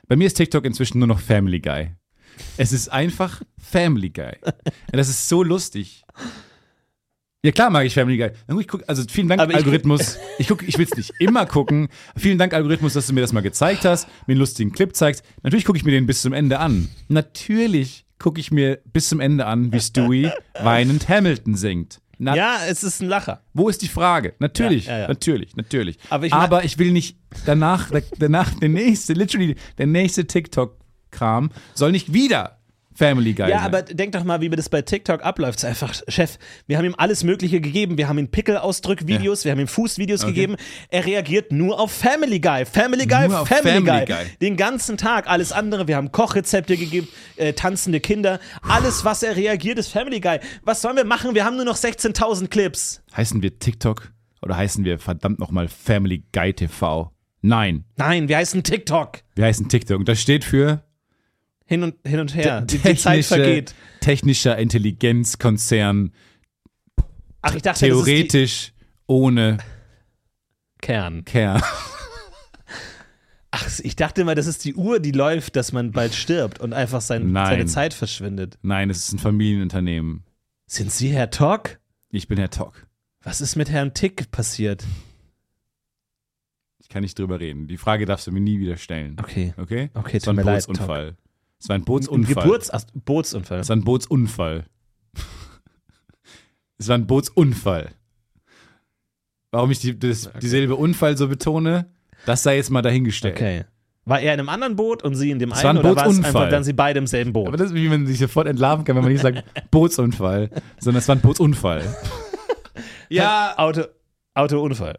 Bei 0.07 0.15
mir 0.15 0.27
ist 0.27 0.35
TikTok 0.35 0.65
inzwischen 0.65 0.99
nur 0.99 1.07
noch 1.07 1.19
Family 1.19 1.59
Guy. 1.59 1.89
Es 2.57 2.71
ist 2.73 2.89
einfach 2.89 3.41
Family 3.57 4.11
Guy. 4.11 4.33
Und 4.43 4.97
das 4.97 5.09
ist 5.09 5.27
so 5.27 5.41
lustig. 5.41 6.03
Ja 7.45 7.51
klar 7.51 7.69
mag 7.69 7.85
ich 7.85 7.93
Family 7.93 8.17
Guy. 8.17 8.31
Ich 8.59 8.67
guck, 8.67 8.83
also 8.87 9.03
vielen 9.09 9.27
Dank 9.29 9.39
Aber 9.41 9.51
ich- 9.51 9.57
Algorithmus. 9.57 10.17
Ich 10.39 10.47
guck, 10.47 10.67
ich 10.67 10.77
will 10.77 10.87
es 10.89 10.97
nicht 10.97 11.13
immer 11.19 11.45
gucken. 11.45 11.87
Vielen 12.17 12.37
Dank 12.37 12.53
Algorithmus, 12.53 12.93
dass 12.93 13.07
du 13.07 13.13
mir 13.13 13.21
das 13.21 13.31
mal 13.31 13.41
gezeigt 13.41 13.85
hast, 13.85 14.07
mir 14.25 14.31
einen 14.33 14.39
lustigen 14.39 14.71
Clip 14.71 14.95
zeigst. 14.95 15.23
Natürlich 15.43 15.63
gucke 15.65 15.77
ich 15.77 15.85
mir 15.85 15.91
den 15.91 16.07
bis 16.07 16.21
zum 16.23 16.33
Ende 16.33 16.59
an. 16.59 16.89
Natürlich 17.09 18.05
gucke 18.17 18.39
ich 18.39 18.51
mir 18.51 18.79
bis 18.85 19.09
zum 19.09 19.19
Ende 19.19 19.45
an, 19.45 19.71
wie 19.71 19.79
Stewie 19.79 20.31
weinend 20.61 21.07
Hamilton 21.07 21.55
singt. 21.55 21.99
Na, 22.17 22.35
ja, 22.35 22.57
es 22.67 22.83
ist 22.83 23.03
ein 23.03 23.07
Lacher. 23.09 23.43
wo 23.53 23.69
ist 23.69 23.83
die 23.83 23.87
Frage? 23.87 24.33
Natürlich, 24.39 24.87
Ja, 24.87 24.93
ja, 24.93 24.99
ja. 25.01 25.07
natürlich, 25.07 25.55
natürlich. 25.55 25.99
Aber 26.09 26.25
ich 26.25 26.33
Aber 26.33 26.63
ich 26.63 26.79
will 26.79 26.91
nicht 26.91 27.17
danach, 27.45 27.91
danach 28.17 28.55
der 28.55 28.69
nächste, 28.69 29.13
literally 29.13 29.55
der 29.77 29.85
nächste 29.85 30.25
TikTok-Kram 30.25 31.51
soll 31.75 31.91
nicht 31.91 32.13
wieder 32.13 32.56
Family 32.97 33.33
Guy 33.33 33.49
Ja, 33.49 33.59
aber 33.59 33.83
denk 33.83 34.13
doch 34.13 34.23
mal, 34.23 34.41
wie 34.41 34.49
das 34.49 34.69
bei 34.69 34.81
TikTok 34.81 35.23
abläuft. 35.23 35.59
Es 35.59 35.63
ist 35.63 35.69
einfach, 35.69 35.93
Chef, 36.07 36.37
wir 36.65 36.77
haben 36.77 36.85
ihm 36.85 36.95
alles 36.97 37.23
Mögliche 37.23 37.61
gegeben. 37.61 37.97
Wir 37.97 38.07
haben 38.07 38.17
ihm 38.17 38.29
Pickelausdrück-Videos, 38.29 39.45
wir 39.45 39.51
haben 39.51 39.59
ihm 39.59 39.67
Fußvideos 39.67 40.23
Okay. 40.23 40.33
gegeben. 40.33 40.55
Er 40.89 41.05
reagiert 41.05 41.51
nur 41.51 41.79
auf 41.79 41.91
Family 41.91 42.39
Guy. 42.39 42.65
Family 42.65 43.05
Guy, 43.05 43.27
Nur 43.27 43.45
Family, 43.45 43.73
Family 43.85 44.05
Guy. 44.05 44.05
Guy. 44.05 44.25
Den 44.41 44.57
ganzen 44.57 44.97
Tag. 44.97 45.27
Alles 45.29 45.51
andere, 45.51 45.87
wir 45.87 45.95
haben 45.95 46.11
Kochrezepte 46.11 46.75
gegeben, 46.77 47.07
äh, 47.35 47.53
tanzende 47.53 47.99
Kinder. 47.99 48.39
Alles, 48.61 49.05
was 49.05 49.21
er 49.23 49.35
reagiert, 49.35 49.77
ist 49.77 49.89
Family 49.91 50.19
Guy. 50.19 50.39
Was 50.63 50.81
sollen 50.81 50.95
wir 50.95 51.05
machen? 51.05 51.35
Wir 51.35 51.45
haben 51.45 51.55
nur 51.55 51.65
noch 51.65 51.77
16.000 51.77 52.47
Clips. 52.49 53.01
heißen 53.15 53.41
wir 53.43 53.59
TikTok 53.59 54.11
oder 54.41 54.57
heißen 54.57 54.83
wir 54.85 54.97
verdammt 54.99 55.39
nochmal 55.39 55.67
Family 55.67 56.23
Guy 56.33 56.53
TV? 56.53 57.11
Nein, 57.41 57.85
Nein, 57.97 58.27
wir 58.27 58.37
heißen 58.37 58.63
TikTok. 58.63 59.19
wir 59.35 59.45
heißen 59.45 59.69
TikTok. 59.69 59.99
Und 59.99 60.09
das 60.09 60.19
steht 60.19 60.43
für 60.43 60.83
Hin 61.67 61.83
und, 61.83 61.95
hin 62.05 62.19
und 62.19 62.33
her. 62.33 62.61
Die, 62.61 62.77
die 62.77 62.95
Zeit 62.95 63.25
vergeht. 63.25 63.75
technischer 64.01 64.57
Intelligenzkonzern, 64.57 66.11
Ach, 67.41 67.55
ich 67.55 67.61
dachte, 67.61 67.85
theoretisch 67.85 68.73
ohne 69.05 69.57
das 69.57 69.65
ist 69.65 69.71
die 70.81 70.87
Kern. 70.87 71.25
Kern. 71.25 71.61
Ach, 73.51 73.79
ich 73.79 73.95
dachte 73.95 74.21
immer, 74.21 74.35
das 74.35 74.47
ist 74.47 74.65
die 74.65 74.75
Uhr, 74.75 74.99
die 74.99 75.11
läuft, 75.11 75.55
dass 75.55 75.71
man 75.71 75.91
bald 75.91 76.13
stirbt 76.13 76.59
und 76.59 76.73
einfach 76.73 77.01
sein, 77.01 77.33
seine 77.33 77.65
Zeit 77.65 77.93
verschwindet. 77.93 78.57
Nein, 78.61 78.89
es 78.89 78.97
ist 78.99 79.13
ein 79.13 79.19
Familienunternehmen. 79.19 80.23
Sind 80.67 80.91
Sie 80.91 81.09
Herr 81.09 81.29
Tock? 81.29 81.79
Ich 82.09 82.27
bin 82.27 82.37
Herr 82.37 82.49
Tok. 82.49 82.87
Was 83.23 83.41
ist 83.41 83.55
mit 83.55 83.69
Herrn 83.69 83.93
Tick 83.93 84.31
passiert? 84.31 84.83
Ich 86.79 86.89
kann 86.89 87.01
nicht 87.03 87.17
drüber 87.17 87.39
reden. 87.39 87.67
Die 87.67 87.77
Frage 87.77 88.05
darfst 88.05 88.27
du 88.27 88.31
mir 88.31 88.39
nie 88.41 88.59
wieder 88.59 88.77
stellen. 88.77 89.17
Okay. 89.19 89.53
Okay? 89.57 89.89
Okay, 89.93 90.17
Es 90.17 90.25
war 90.25 90.33
ein 90.33 90.37
mir 90.37 90.43
leid, 90.43 90.67
Bootsunfall. 90.67 91.17
Es 91.59 91.69
war 91.69 91.75
ein 91.75 91.81
Ein 91.81 91.85
Bootsunfall. 91.85 92.43
Geburts 92.43 92.71
Ach, 92.71 92.83
Bootsunfall. 93.05 93.59
Es 93.59 93.69
war 93.69 93.75
ein 93.75 93.83
Bootsunfall. 93.83 94.65
es 96.77 96.87
war 96.87 96.95
ein 96.97 97.07
Bootsunfall. 97.07 97.89
Warum 99.51 99.71
ich 99.71 99.79
die, 99.79 99.97
das, 99.97 100.29
dieselbe 100.41 100.75
Unfall 100.75 101.17
so 101.17 101.27
betone, 101.27 101.89
das 102.25 102.43
sei 102.43 102.57
jetzt 102.57 102.69
mal 102.69 102.81
dahingestellt. 102.81 103.35
Okay. 103.35 103.65
War 104.05 104.19
er 104.21 104.33
in 104.33 104.39
einem 104.39 104.49
anderen 104.49 104.75
Boot 104.75 105.03
und 105.03 105.15
Sie 105.15 105.31
in 105.31 105.39
dem 105.39 105.51
Es 105.51 105.63
war 105.63 105.71
einen 105.71 105.79
ein 105.79 105.85
oder 105.85 105.95
war 105.95 106.03
es 106.03 106.15
Bootsunfall. 106.15 106.41
einfach, 106.43 106.51
waren 106.53 106.63
Sie 106.63 106.73
beide 106.73 106.99
im 106.99 107.07
selben 107.07 107.33
Boot? 107.33 107.47
Aber 107.47 107.57
das 107.57 107.67
ist, 107.71 107.75
wie 107.75 107.89
man 107.89 108.05
sich 108.07 108.19
sofort 108.19 108.47
entlarven 108.47 108.85
kann, 108.85 108.95
wenn 108.95 109.03
man 109.03 109.11
nicht 109.11 109.21
sagt 109.21 109.43
Bootsunfall, 109.71 110.49
sondern 110.79 110.99
es 110.99 111.07
war 111.07 111.15
ein 111.15 111.21
Bootsunfall. 111.21 111.83
ja, 113.09 113.53
Auto, 113.57 113.83
Autounfall. 114.33 114.97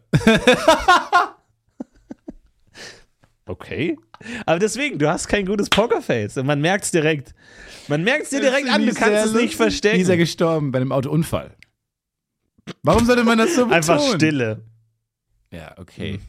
Okay. 3.49 3.97
Aber 4.45 4.59
deswegen, 4.59 4.99
du 4.99 5.09
hast 5.09 5.27
kein 5.27 5.45
gutes 5.45 5.69
Pokerface 5.69 6.37
und 6.37 6.45
man 6.45 6.61
merkt 6.61 6.85
es 6.85 6.91
direkt. 6.91 7.33
Man 7.87 8.03
merkt 8.03 8.23
es 8.23 8.29
dir 8.29 8.41
direkt 8.41 8.69
an, 8.69 8.85
du 8.85 8.93
kannst 8.93 9.27
es 9.27 9.33
nicht 9.33 9.55
verstecken. 9.55 9.97
Dieser 9.97 10.17
gestorben 10.17 10.71
bei 10.71 10.79
einem 10.79 10.91
Autounfall. 10.91 11.55
Warum 12.83 13.05
sollte 13.05 13.23
man 13.23 13.37
das 13.37 13.55
so 13.55 13.61
betonen? 13.65 13.73
Einfach 13.73 14.15
Stille. 14.15 14.63
Ja, 15.51 15.73
okay. 15.77 16.19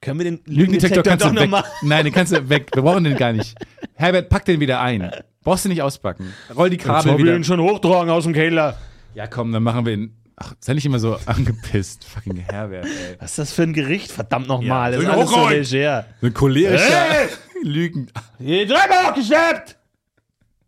Können 0.00 0.18
wir 0.20 0.24
den 0.24 0.40
Lügendetektor 0.44 0.56
Lügendetektor 0.56 1.02
kannst 1.04 1.24
doch 1.24 1.30
du 1.30 1.36
weg. 1.36 1.42
nochmal. 1.50 1.64
Nein, 1.82 2.04
den 2.04 2.12
kannst 2.12 2.32
du 2.32 2.48
weg. 2.48 2.70
Wir 2.74 2.82
brauchen 2.82 3.04
den 3.04 3.16
gar 3.16 3.32
nicht. 3.32 3.56
Herbert, 3.94 4.28
pack 4.28 4.44
den 4.44 4.60
wieder 4.60 4.80
ein. 4.80 5.10
Brauchst 5.42 5.64
du 5.64 5.68
nicht 5.68 5.82
auspacken. 5.82 6.34
Roll 6.54 6.70
die 6.70 6.76
Kabel 6.78 7.16
wieder. 7.18 7.42
schon 7.44 7.60
hochtragen 7.60 8.10
aus 8.10 8.24
dem 8.24 8.32
Keller. 8.32 8.78
Ja, 9.14 9.26
komm, 9.26 9.52
dann 9.52 9.62
machen 9.62 9.86
wir 9.86 9.92
ihn. 9.94 10.16
Ach, 10.36 10.54
sei 10.60 10.74
nicht 10.74 10.84
immer 10.86 10.98
so 10.98 11.16
angepisst. 11.26 12.04
Fucking 12.04 12.36
Herbert, 12.36 12.86
ey. 12.86 13.16
Was 13.20 13.30
ist 13.32 13.38
das 13.38 13.52
für 13.52 13.62
ein 13.62 13.72
Gericht? 13.72 14.10
Verdammt 14.10 14.48
nochmal. 14.48 14.92
Ja, 14.92 14.98
ist 14.98 15.04
ich 15.04 15.10
alles 15.10 15.30
so 15.30 15.48
leger. 15.48 16.06
So 16.20 16.26
ein 16.26 16.34
cholerischer 16.34 17.04
Hey! 17.04 17.28
Lügen. 17.62 18.08
Die 18.40 18.66
Treppe 18.66 18.94
hochgeschleppt! 19.08 19.76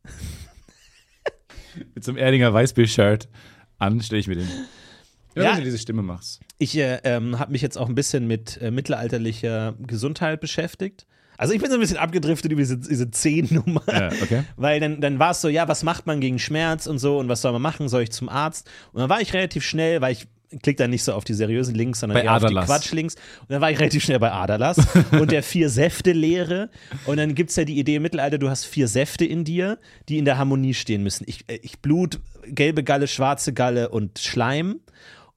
Mit 1.94 2.04
so 2.04 2.12
einem 2.12 2.18
Erdinger 2.18 2.52
Weißbier-Shirt 2.54 3.28
an, 3.78 4.00
stelle 4.00 4.20
ich 4.20 4.28
mir 4.28 4.36
den. 4.36 4.48
Ja, 5.34 5.42
Ja. 5.42 5.50
wenn 5.50 5.58
du 5.58 5.64
diese 5.64 5.78
Stimme 5.78 6.02
machst. 6.02 6.40
Ich 6.58 6.76
äh, 6.78 7.00
ähm, 7.04 7.38
habe 7.38 7.52
mich 7.52 7.60
jetzt 7.60 7.76
auch 7.76 7.88
ein 7.88 7.94
bisschen 7.94 8.26
mit 8.26 8.60
äh, 8.62 8.70
mittelalterlicher 8.70 9.74
Gesundheit 9.80 10.40
beschäftigt. 10.40 11.06
Also 11.39 11.53
ich 11.55 11.61
bin 11.61 11.70
so 11.70 11.76
ein 11.76 11.80
bisschen 11.80 11.97
abgedriftet 11.99 12.53
über 12.53 12.61
diese, 12.61 12.78
diese 12.78 13.11
Zehn-Nummer. 13.11 13.82
Ja, 13.91 14.09
okay. 14.22 14.45
Weil 14.57 14.80
dann, 14.80 15.01
dann 15.01 15.18
war 15.18 15.32
es 15.32 15.41
so, 15.41 15.49
ja, 15.49 15.68
was 15.68 15.82
macht 15.82 16.07
man 16.07 16.20
gegen 16.20 16.39
Schmerz 16.39 16.87
und 16.87 16.99
so 16.99 17.18
und 17.18 17.28
was 17.28 17.43
soll 17.43 17.53
man 17.53 17.62
machen? 17.62 17.89
Soll 17.89 18.03
ich 18.03 18.12
zum 18.12 18.28
Arzt? 18.28 18.68
Und 18.93 19.01
dann 19.01 19.09
war 19.11 19.20
ich 19.20 19.32
relativ 19.32 19.64
schnell, 19.64 20.01
weil 20.01 20.12
ich 20.12 20.26
klick 20.62 20.76
dann 20.76 20.91
nicht 20.91 21.03
so 21.03 21.12
auf 21.12 21.24
die 21.24 21.34
seriösen 21.34 21.74
Links, 21.74 22.01
sondern 22.01 22.14
Bei 22.18 22.24
eher 22.24 22.32
Adalas. 22.32 22.57
auf 22.57 22.61
die 22.61 22.66
Quatschlinks. 22.72 23.14
Und 23.14 23.51
dann 23.51 23.61
war 23.61 23.70
ich 23.70 23.78
relativ 23.78 24.05
schnell 24.05 24.18
bei 24.18 24.32
Adalas 24.32 24.78
und 25.12 25.30
der 25.32 25.43
Vier-Säfte-Lehre. 25.43 26.70
Und 27.07 27.16
dann 27.16 27.34
gibt 27.34 27.51
es 27.51 27.57
ja 27.57 27.64
die 27.64 27.78
Idee 27.78 27.97
im 27.97 28.03
Mittelalter, 28.03 28.39
du 28.39 28.49
hast 28.49 28.64
vier 28.64 28.89
Säfte 28.89 29.24
in 29.24 29.45
dir, 29.45 29.78
die 30.09 30.18
in 30.18 30.24
der 30.24 30.39
Harmonie 30.39 30.74
stehen 30.74 31.03
müssen. 31.03 31.24
Ich, 31.26 31.45
äh, 31.49 31.59
ich 31.62 31.80
Blut, 31.80 32.20
gelbe 32.47 32.84
Galle, 32.84 33.09
schwarze 33.09 33.53
Galle 33.53 33.89
und 33.89 34.18
Schleim. 34.18 34.80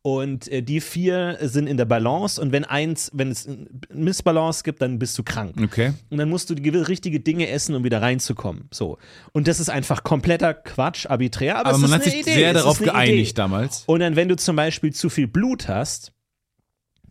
Und 0.01 0.47
äh, 0.47 0.61
die 0.61 0.79
vier 0.79 1.37
sind 1.41 1.67
in 1.67 1.75
der 1.75 1.83
Balance 1.83 2.39
und 2.39 2.53
wenn 2.53 2.63
eins, 2.63 3.11
wenn 3.13 3.31
es 3.31 3.45
eine 3.45 3.67
Missbalance 3.93 4.63
gibt, 4.63 4.81
dann 4.81 4.97
bist 4.97 5.17
du 5.17 5.23
krank. 5.23 5.55
Okay. 5.61 5.91
Und 6.09 6.17
dann 6.17 6.29
musst 6.29 6.49
du 6.49 6.55
die 6.55 6.69
richtige 6.69 7.19
Dinge 7.19 7.49
essen, 7.49 7.75
um 7.75 7.83
wieder 7.83 8.01
reinzukommen. 8.01 8.69
So. 8.71 8.97
Und 9.33 9.49
das 9.49 9.59
ist 9.59 9.69
einfach 9.69 10.03
kompletter 10.03 10.53
Quatsch, 10.53 11.05
arbiträr, 11.05 11.57
aber, 11.57 11.69
Aber 11.69 11.75
es 11.75 11.81
man 11.81 11.89
ist 11.89 11.95
hat 11.97 12.03
sich 12.05 12.21
Idee. 12.21 12.33
sehr 12.33 12.51
es 12.51 12.57
ist 12.57 12.63
darauf 12.63 12.79
geeinigt 12.79 13.31
Idee. 13.31 13.33
damals. 13.33 13.83
Und 13.87 13.99
dann, 13.99 14.15
wenn 14.15 14.29
du 14.29 14.37
zum 14.37 14.55
Beispiel 14.55 14.93
zu 14.93 15.09
viel 15.09 15.27
Blut 15.27 15.67
hast, 15.67 16.13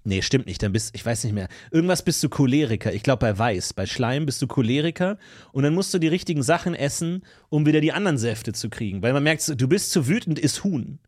nee, 0.05 0.23
stimmt 0.23 0.47
nicht, 0.47 0.63
dann 0.63 0.73
bist, 0.73 0.95
ich 0.95 1.05
weiß 1.05 1.25
nicht 1.25 1.35
mehr, 1.35 1.49
irgendwas 1.71 2.03
bist 2.03 2.23
du 2.23 2.31
Choleriker. 2.31 2.95
Ich 2.95 3.03
glaube, 3.03 3.21
bei 3.21 3.39
Weiß, 3.39 3.75
bei 3.75 3.85
Schleim 3.85 4.25
bist 4.25 4.41
du 4.41 4.47
Choleriker 4.47 5.19
und 5.53 5.63
dann 5.63 5.75
musst 5.75 5.93
du 5.93 5.99
die 5.99 6.09
richtigen 6.09 6.43
Sachen 6.43 6.75
essen, 6.75 7.23
um 7.51 7.67
wieder 7.67 7.83
die 7.83 7.93
anderen 7.93 8.17
Säfte 8.17 8.55
zu 8.55 8.71
kriegen. 8.71 9.03
Weil 9.03 9.13
man 9.13 9.23
merkt, 9.23 9.47
du 9.61 9.69
bist 9.69 9.91
zu 9.91 10.09
wütend, 10.09 10.39
isst 10.39 10.65
Huhn. 10.65 10.99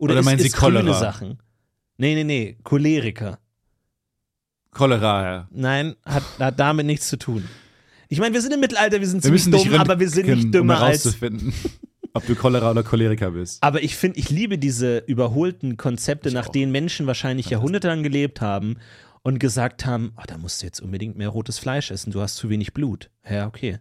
Oder, 0.00 0.14
Oder 0.14 0.22
meinen 0.22 0.38
Sie 0.38 0.46
isst 0.46 0.56
grüne 0.56 0.80
Cholera? 0.80 0.98
Sachen. 0.98 1.38
Nee, 1.98 2.14
nee, 2.14 2.24
nee, 2.24 2.56
Choleriker. 2.64 3.38
Cholera, 4.70 5.22
ja. 5.22 5.48
Nein, 5.50 5.94
hat, 6.06 6.22
hat 6.38 6.58
damit 6.58 6.86
nichts 6.86 7.08
zu 7.08 7.18
tun. 7.18 7.44
Ich 8.08 8.18
meine, 8.18 8.32
wir 8.32 8.40
sind 8.40 8.54
im 8.54 8.60
Mittelalter, 8.60 8.98
wir 8.98 9.06
sind 9.06 9.22
Wir 9.22 9.36
ziemlich 9.36 9.64
dumm, 9.64 9.74
aber 9.78 10.00
wir 10.00 10.08
sind 10.08 10.26
nicht 10.26 10.44
um 10.46 10.52
dümmer 10.52 10.80
als. 10.80 11.04
herauszufinden, 11.04 11.52
ob 12.14 12.26
du 12.26 12.34
Cholera 12.34 12.70
oder 12.70 12.82
Choleriker 12.82 13.32
bist. 13.32 13.62
Aber 13.62 13.82
ich 13.82 13.94
finde, 13.94 14.18
ich 14.18 14.30
liebe 14.30 14.56
diese 14.56 14.98
überholten 15.06 15.76
Konzepte, 15.76 16.32
nach 16.32 16.48
auch. 16.48 16.52
denen 16.52 16.72
Menschen 16.72 17.06
wahrscheinlich 17.06 17.50
jahrhundertelang 17.50 18.02
gelebt 18.02 18.40
haben 18.40 18.78
und 19.22 19.38
gesagt 19.38 19.84
haben: 19.84 20.14
oh, 20.16 20.22
da 20.26 20.38
musst 20.38 20.62
du 20.62 20.66
jetzt 20.66 20.80
unbedingt 20.80 21.18
mehr 21.18 21.28
rotes 21.28 21.58
Fleisch 21.58 21.90
essen, 21.90 22.10
du 22.10 22.22
hast 22.22 22.36
zu 22.36 22.48
wenig 22.48 22.72
Blut. 22.72 23.10
Ja, 23.28 23.46
okay. 23.46 23.80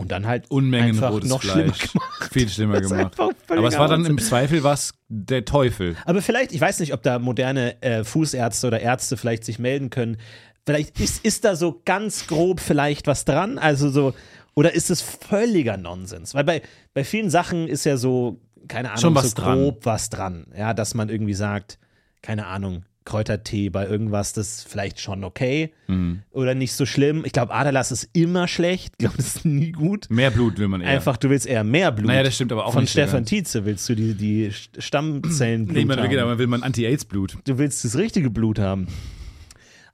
Und 0.00 0.10
dann 0.10 0.26
halt 0.26 0.50
Unmengen 0.50 0.98
rotes 0.98 1.28
noch 1.28 1.42
schlimmer 1.42 1.74
Fleisch. 1.74 1.92
gemacht. 1.92 2.08
Viel 2.32 2.48
schlimmer 2.48 2.80
gemacht. 2.80 3.20
Aber 3.20 3.68
es 3.68 3.78
war 3.78 3.88
dann 3.88 4.06
im 4.06 4.18
Zweifel 4.18 4.64
was 4.64 4.92
der 5.08 5.44
Teufel. 5.44 5.96
Aber 6.04 6.22
vielleicht, 6.22 6.52
ich 6.52 6.60
weiß 6.60 6.80
nicht, 6.80 6.94
ob 6.94 7.02
da 7.02 7.18
moderne 7.18 7.80
äh, 7.82 8.02
Fußärzte 8.04 8.66
oder 8.66 8.80
Ärzte 8.80 9.16
vielleicht 9.16 9.44
sich 9.44 9.58
melden 9.58 9.90
können. 9.90 10.16
Vielleicht 10.64 10.98
ist, 11.00 11.24
ist 11.24 11.44
da 11.44 11.54
so 11.56 11.82
ganz 11.84 12.26
grob 12.26 12.60
vielleicht 12.60 13.06
was 13.06 13.24
dran. 13.24 13.58
Also 13.58 13.90
so, 13.90 14.14
oder 14.54 14.74
ist 14.74 14.90
es 14.90 15.02
völliger 15.02 15.76
Nonsens? 15.76 16.34
Weil 16.34 16.44
bei, 16.44 16.62
bei 16.94 17.04
vielen 17.04 17.30
Sachen 17.30 17.68
ist 17.68 17.84
ja 17.84 17.96
so, 17.96 18.40
keine 18.68 18.90
Ahnung, 18.90 19.00
Schon 19.00 19.14
was 19.14 19.30
so 19.30 19.42
dran. 19.42 19.58
grob 19.58 19.86
was 19.86 20.10
dran. 20.10 20.46
Ja, 20.56 20.74
dass 20.74 20.94
man 20.94 21.08
irgendwie 21.08 21.34
sagt, 21.34 21.78
keine 22.22 22.46
Ahnung, 22.46 22.84
Kräutertee 23.10 23.70
bei 23.70 23.86
irgendwas, 23.86 24.32
das 24.32 24.58
ist 24.58 24.68
vielleicht 24.68 25.00
schon 25.00 25.24
okay 25.24 25.72
Mhm. 25.88 26.22
oder 26.30 26.54
nicht 26.54 26.72
so 26.72 26.86
schlimm. 26.86 27.24
Ich 27.26 27.32
glaube, 27.32 27.52
Aderlass 27.52 27.90
ist 27.90 28.08
immer 28.12 28.46
schlecht. 28.46 28.92
Ich 28.94 28.98
glaube, 28.98 29.16
das 29.16 29.26
ist 29.36 29.44
nie 29.44 29.72
gut. 29.72 30.06
Mehr 30.10 30.30
Blut 30.30 30.58
will 30.58 30.68
man 30.68 30.80
eher. 30.80 30.88
Einfach, 30.90 31.16
du 31.16 31.28
willst 31.30 31.46
eher 31.46 31.64
mehr 31.64 31.90
Blut. 31.92 32.06
Naja, 32.06 32.22
das 32.22 32.34
stimmt 32.36 32.52
aber 32.52 32.66
auch 32.66 32.72
Von 32.72 32.82
nicht 32.82 32.92
Stefan. 32.92 33.24
Tietze 33.26 33.64
willst 33.64 33.88
du 33.88 33.94
die, 33.96 34.14
die 34.14 34.52
Stammzellenblut 34.78 35.76
Nee, 35.76 35.84
man, 35.84 35.98
haben. 35.98 36.08
genau, 36.08 36.26
man 36.26 36.38
will 36.38 36.46
man 36.46 36.62
Anti-Aids-Blut. 36.62 37.38
Du 37.44 37.58
willst 37.58 37.84
das 37.84 37.96
richtige 37.96 38.30
Blut 38.30 38.58
haben. 38.58 38.86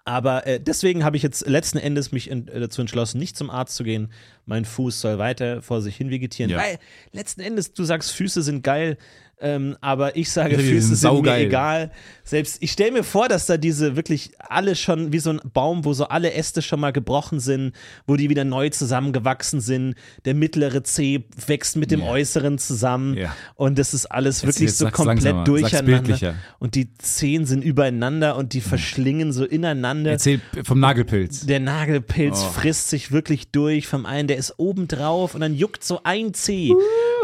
Aber 0.05 0.47
äh, 0.47 0.61
deswegen 0.61 1.03
habe 1.03 1.17
ich 1.17 1.25
jetzt 1.25 1.49
letzten 1.49 1.79
Endes 1.79 2.13
mich 2.13 2.31
in, 2.31 2.47
äh, 2.47 2.61
dazu 2.61 2.81
entschlossen, 2.81 3.19
nicht 3.19 3.37
zum 3.37 3.51
Arzt 3.51 3.75
zu 3.75 3.83
gehen. 3.83 4.13
Mein 4.45 4.65
Fuß 4.65 5.01
soll 5.01 5.19
weiter 5.19 5.63
vor 5.63 5.83
sich 5.83 5.97
hin 5.97 6.11
vegetieren. 6.11 6.49
Ja. 6.51 6.59
Weil 6.59 6.79
letzten 7.13 7.41
Endes, 7.41 7.73
du 7.73 7.83
sagst, 7.83 8.13
Füße 8.13 8.43
sind 8.43 8.63
geil, 8.63 8.99
ähm, 9.41 9.77
aber 9.81 10.17
ich 10.17 10.31
sage, 10.31 10.59
Füße 10.59 10.97
sind 10.97 11.23
mir 11.23 11.37
egal. 11.39 11.91
Selbst 12.25 12.57
ich 12.61 12.73
stelle 12.73 12.93
mir 12.93 13.05
vor, 13.05 13.29
dass 13.29 13.47
da 13.47 13.57
diese 13.59 13.95
wirklich 13.97 14.31
alle 14.39 14.75
schon 14.75 15.13
wie 15.13 15.19
so 15.19 15.31
ein 15.31 15.41
Baum, 15.53 15.85
wo 15.85 15.93
so 15.93 16.09
alle 16.09 16.33
Äste 16.33 16.63
schon 16.63 16.81
mal 16.81 16.91
gebrochen 16.93 17.39
sind, 17.39 17.73
wo 18.07 18.17
die 18.17 18.31
wieder 18.31 18.45
neu 18.45 18.71
zusammengewachsen 18.71 19.61
sind. 19.61 19.95
Der 20.25 20.35
mittlere 20.35 20.83
Zeh 20.85 21.25
wächst 21.47 21.77
mit 21.77 21.91
dem 21.91 22.01
Ja. 22.01 22.07
äußeren 22.07 22.59
zusammen 22.59 23.17
Ja. 23.17 23.37
und 23.57 23.79
das 23.79 23.93
ist 23.95 24.07
alles 24.07 24.41
Jetzt- 24.43 24.55
wirklich 24.55 24.69
jetzt 24.71 24.79
so 24.79 24.89
komplett 24.91 25.47
durcheinander. 25.47 26.35
Und 26.59 26.75
die 26.75 26.93
Zehen 26.99 27.45
sind 27.45 27.63
übereinander 27.63 28.37
und 28.37 28.55
die 28.55 28.61
verschlingen 28.63 29.33
so 29.33 29.45
ineinander. 29.45 30.13
Erzähl 30.13 30.41
vom 30.65 30.81
Nagelpilz. 30.81 31.47
Der 31.47 31.61
Nagelpilz 31.61 32.43
Oh. 32.43 32.51
frisst 32.53 32.89
sich 32.91 33.13
wirklich 33.13 33.49
durch 33.51 33.87
vom 33.87 34.07
einen, 34.07 34.29
der 34.29 34.39
ist 34.39 34.55
oben 34.57 34.89
drauf 34.89 35.35
und 35.35 35.43
dann 35.43 35.55
juckt 35.55 35.85
so 35.85 36.01
ein 36.05 36.33
Zeh. 36.35 36.73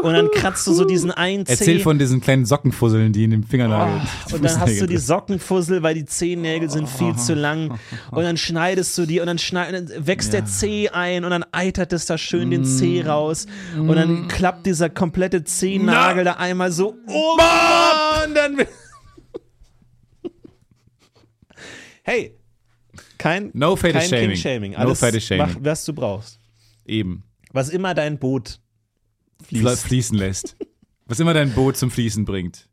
Und 0.03 0.15
dann 0.15 0.31
kratzt 0.31 0.67
du 0.67 0.73
so 0.73 0.85
diesen 0.85 1.11
einen 1.11 1.47
Zeh. 1.47 1.53
Erzähl 1.53 1.81
von 1.81 1.99
diesen 1.99 2.21
kleinen 2.21 2.45
Sockenfusseln, 2.45 3.13
die 3.13 3.25
in 3.25 3.31
dem 3.31 3.45
Fingernagel. 3.45 4.01
Oh, 4.31 4.35
und 4.35 4.45
dann 4.45 4.61
hast 4.61 4.81
du 4.81 4.87
die 4.87 4.97
Sockenfussel, 4.97 5.83
weil 5.83 5.95
die 5.95 6.05
Zehennägel 6.05 6.69
sind 6.71 6.89
viel 6.89 7.17
zu 7.17 7.35
lang. 7.35 7.79
Und 8.11 8.23
dann 8.23 8.37
schneidest 8.37 8.97
du 8.99 9.07
die 9.07 9.21
und 9.21 9.27
dann, 9.27 9.39
schneid, 9.39 9.73
und 9.73 9.91
dann 9.91 10.07
wächst 10.07 10.33
der 10.33 10.45
Zeh 10.45 10.89
ein 10.89 11.25
und 11.25 11.31
dann 11.31 11.45
eitert 11.53 11.93
es 11.93 12.07
da 12.07 12.19
schön 12.19 12.51
den 12.51 12.65
Zeh 12.65 13.03
raus. 13.03 13.47
Und 13.77 13.95
dann 13.95 14.29
klappt 14.29 14.67
dieser 14.67 14.91
komplette 14.91 15.45
Zehennagel 15.45 16.25
da 16.25 16.33
einmal 16.33 16.73
so 16.73 16.91
um. 16.91 17.39
Und 18.27 18.35
dann. 18.35 18.59
hey, 22.03 22.37
kein, 23.19 23.51
No 23.55 23.77
kein. 23.77 23.93
King-Shaming. 23.93 24.73
No 24.73 24.79
Alles 24.79 25.25
shaming. 25.25 25.47
mach, 25.47 25.57
was 25.61 25.85
du 25.85 25.93
brauchst. 25.93 26.41
Eben. 26.85 27.23
Was 27.53 27.69
immer 27.69 27.95
dein 27.95 28.19
Boot 28.19 28.59
fließt. 29.47 29.87
fließen 29.87 30.19
lässt. 30.19 30.57
Was 31.07 31.21
immer 31.21 31.35
dein 31.35 31.53
Boot 31.53 31.77
zum 31.77 31.91
Fließen 31.91 32.25
bringt. 32.25 32.69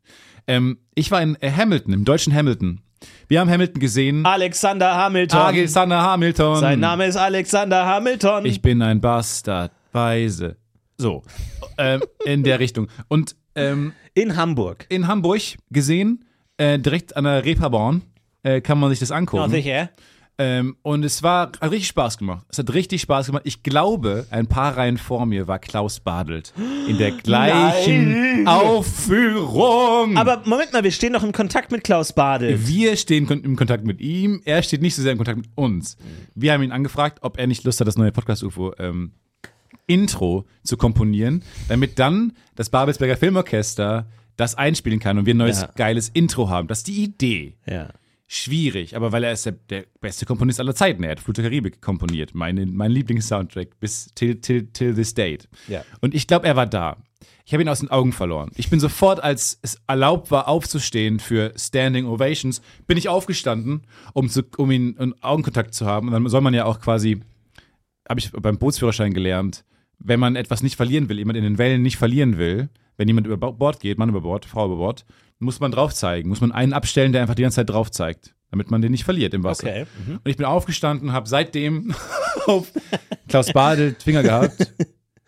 Ähm, 0.46 0.78
ich 0.94 1.10
war 1.10 1.20
in 1.22 1.36
äh, 1.40 1.50
Hamilton, 1.50 1.92
im 1.92 2.04
deutschen 2.04 2.34
Hamilton. 2.34 2.80
Wir 3.28 3.40
haben 3.40 3.50
Hamilton 3.50 3.80
gesehen. 3.80 4.26
Alexander 4.26 4.94
Hamilton. 4.94 5.38
Alexander 5.38 6.02
Hamilton. 6.02 6.56
Sein 6.56 6.80
Name 6.80 7.06
ist 7.06 7.16
Alexander 7.16 7.86
Hamilton. 7.86 8.44
Ich 8.46 8.60
bin 8.60 8.82
ein 8.82 9.00
Bastard. 9.00 9.72
Weise. 9.92 10.56
So. 10.98 11.22
ähm, 11.78 12.02
in 12.24 12.42
der 12.42 12.60
Richtung. 12.60 12.88
Und 13.08 13.36
ähm, 13.54 13.92
in 14.14 14.36
Hamburg. 14.36 14.86
in 14.88 15.06
Hamburg 15.06 15.40
gesehen, 15.70 16.24
äh, 16.56 16.78
direkt 16.78 17.16
an 17.16 17.24
der 17.24 17.44
Reeperbahn, 17.44 18.02
äh, 18.42 18.60
kann 18.60 18.78
man 18.78 18.90
sich 18.90 19.00
das 19.00 19.10
angucken. 19.10 19.44
Oh, 19.44 19.48
sicher. 19.48 19.90
Ähm, 20.42 20.76
und 20.80 21.04
es 21.04 21.22
war, 21.22 21.52
hat 21.60 21.70
richtig 21.70 21.88
Spaß 21.88 22.16
gemacht. 22.16 22.46
Es 22.48 22.56
hat 22.58 22.72
richtig 22.72 23.02
Spaß 23.02 23.26
gemacht. 23.26 23.42
Ich 23.44 23.62
glaube, 23.62 24.26
ein 24.30 24.46
paar 24.46 24.74
Reihen 24.74 24.96
vor 24.96 25.26
mir 25.26 25.46
war 25.48 25.58
Klaus 25.58 26.00
Badelt. 26.00 26.54
In 26.88 26.96
der 26.96 27.10
gleichen 27.10 28.44
Nein. 28.44 28.48
Aufführung. 28.48 30.16
Aber 30.16 30.40
Moment 30.46 30.72
mal, 30.72 30.82
wir 30.82 30.92
stehen 30.92 31.12
noch 31.12 31.24
im 31.24 31.32
Kontakt 31.32 31.70
mit 31.70 31.84
Klaus 31.84 32.14
Badel. 32.14 32.66
wir 32.66 32.96
stehen 32.96 33.28
im 33.28 33.54
Kontakt 33.54 33.84
mit 33.84 34.00
ihm. 34.00 34.40
Er 34.46 34.62
steht 34.62 34.80
nicht 34.80 34.94
so 34.94 35.02
sehr 35.02 35.12
im 35.12 35.18
Kontakt 35.18 35.36
mit 35.38 35.48
uns. 35.56 35.98
Wir 36.34 36.54
haben 36.54 36.62
ihn 36.62 36.72
angefragt, 36.72 37.18
ob 37.20 37.38
er 37.38 37.46
nicht 37.46 37.64
Lust 37.64 37.80
hat, 37.80 37.86
das 37.86 37.98
neue 37.98 38.10
Podcast-UFO 38.12 38.72
ähm, 38.78 39.12
Intro 39.86 40.46
zu 40.62 40.76
komponieren, 40.78 41.42
damit 41.68 41.98
dann 41.98 42.32
das 42.54 42.70
Babelsberger 42.70 43.16
Filmorchester 43.16 44.06
das 44.36 44.54
einspielen 44.54 45.00
kann 45.00 45.18
und 45.18 45.26
wir 45.26 45.34
ein 45.34 45.38
neues 45.38 45.60
Ja. 45.60 45.68
geiles 45.76 46.08
Intro 46.08 46.48
haben. 46.48 46.66
Das 46.66 46.78
ist 46.78 46.86
die 46.88 47.02
Idee. 47.02 47.56
Ja. 47.66 47.90
Schwierig, 48.32 48.94
aber 48.94 49.10
weil 49.10 49.24
er 49.24 49.32
ist 49.32 49.44
der, 49.44 49.52
der 49.52 49.86
beste 50.00 50.24
Komponist 50.24 50.60
aller 50.60 50.74
Zeiten. 50.74 51.02
Er 51.02 51.10
hat 51.10 51.20
Flut 51.20 51.36
der 51.36 51.44
Karibik 51.44 51.82
komponiert, 51.82 52.32
meine, 52.32 52.64
mein 52.64 52.92
Lieblings-Soundtrack 52.92 53.80
bis 53.80 54.06
till, 54.14 54.40
till, 54.40 54.68
till 54.68 54.94
this 54.94 55.14
date. 55.14 55.48
Ja. 55.66 55.82
Und 56.00 56.14
ich 56.14 56.28
glaube, 56.28 56.46
er 56.46 56.54
war 56.54 56.66
da. 56.66 56.96
Ich 57.44 57.52
habe 57.52 57.64
ihn 57.64 57.68
aus 57.68 57.80
den 57.80 57.90
Augen 57.90 58.12
verloren. 58.12 58.52
Ich 58.54 58.70
bin 58.70 58.78
sofort, 58.78 59.20
als 59.20 59.58
es 59.62 59.82
erlaubt 59.88 60.30
war, 60.30 60.46
aufzustehen 60.46 61.18
für 61.18 61.52
Standing 61.56 62.06
Ovations, 62.06 62.62
bin 62.86 62.96
ich 62.96 63.08
aufgestanden, 63.08 63.82
um, 64.12 64.28
zu, 64.28 64.44
um 64.58 64.70
ihn 64.70 64.94
in 64.94 65.20
Augenkontakt 65.24 65.74
zu 65.74 65.86
haben. 65.86 66.06
Und 66.06 66.12
dann 66.12 66.28
soll 66.28 66.40
man 66.40 66.54
ja 66.54 66.66
auch 66.66 66.78
quasi, 66.78 67.22
habe 68.08 68.20
ich 68.20 68.30
beim 68.30 68.58
Bootsführerschein 68.58 69.12
gelernt, 69.12 69.64
wenn 69.98 70.20
man 70.20 70.36
etwas 70.36 70.62
nicht 70.62 70.76
verlieren 70.76 71.08
will, 71.08 71.18
jemand 71.18 71.36
in 71.36 71.42
den 71.42 71.58
Wellen 71.58 71.82
nicht 71.82 71.96
verlieren 71.96 72.38
will, 72.38 72.68
wenn 72.96 73.08
jemand 73.08 73.26
über 73.26 73.52
Bord 73.52 73.80
geht, 73.80 73.98
Mann 73.98 74.10
über 74.10 74.20
Bord, 74.20 74.44
Frau 74.44 74.66
über 74.66 74.76
Bord, 74.76 75.04
muss 75.40 75.58
man 75.60 75.72
drauf 75.72 75.92
zeigen, 75.94 76.28
muss 76.28 76.40
man 76.40 76.52
einen 76.52 76.72
abstellen, 76.72 77.12
der 77.12 77.22
einfach 77.22 77.34
die 77.34 77.42
ganze 77.42 77.56
Zeit 77.56 77.70
drauf 77.70 77.90
zeigt, 77.90 78.34
damit 78.50 78.70
man 78.70 78.80
den 78.82 78.92
nicht 78.92 79.04
verliert 79.04 79.34
im 79.34 79.42
Wasser. 79.42 79.66
Okay. 79.66 79.86
Mhm. 80.06 80.16
Und 80.16 80.26
ich 80.30 80.36
bin 80.36 80.46
aufgestanden, 80.46 81.12
habe 81.12 81.28
seitdem 81.28 81.94
auf 82.46 82.70
Klaus 83.28 83.52
Badelt 83.52 84.02
Finger 84.02 84.22
gehabt, 84.22 84.72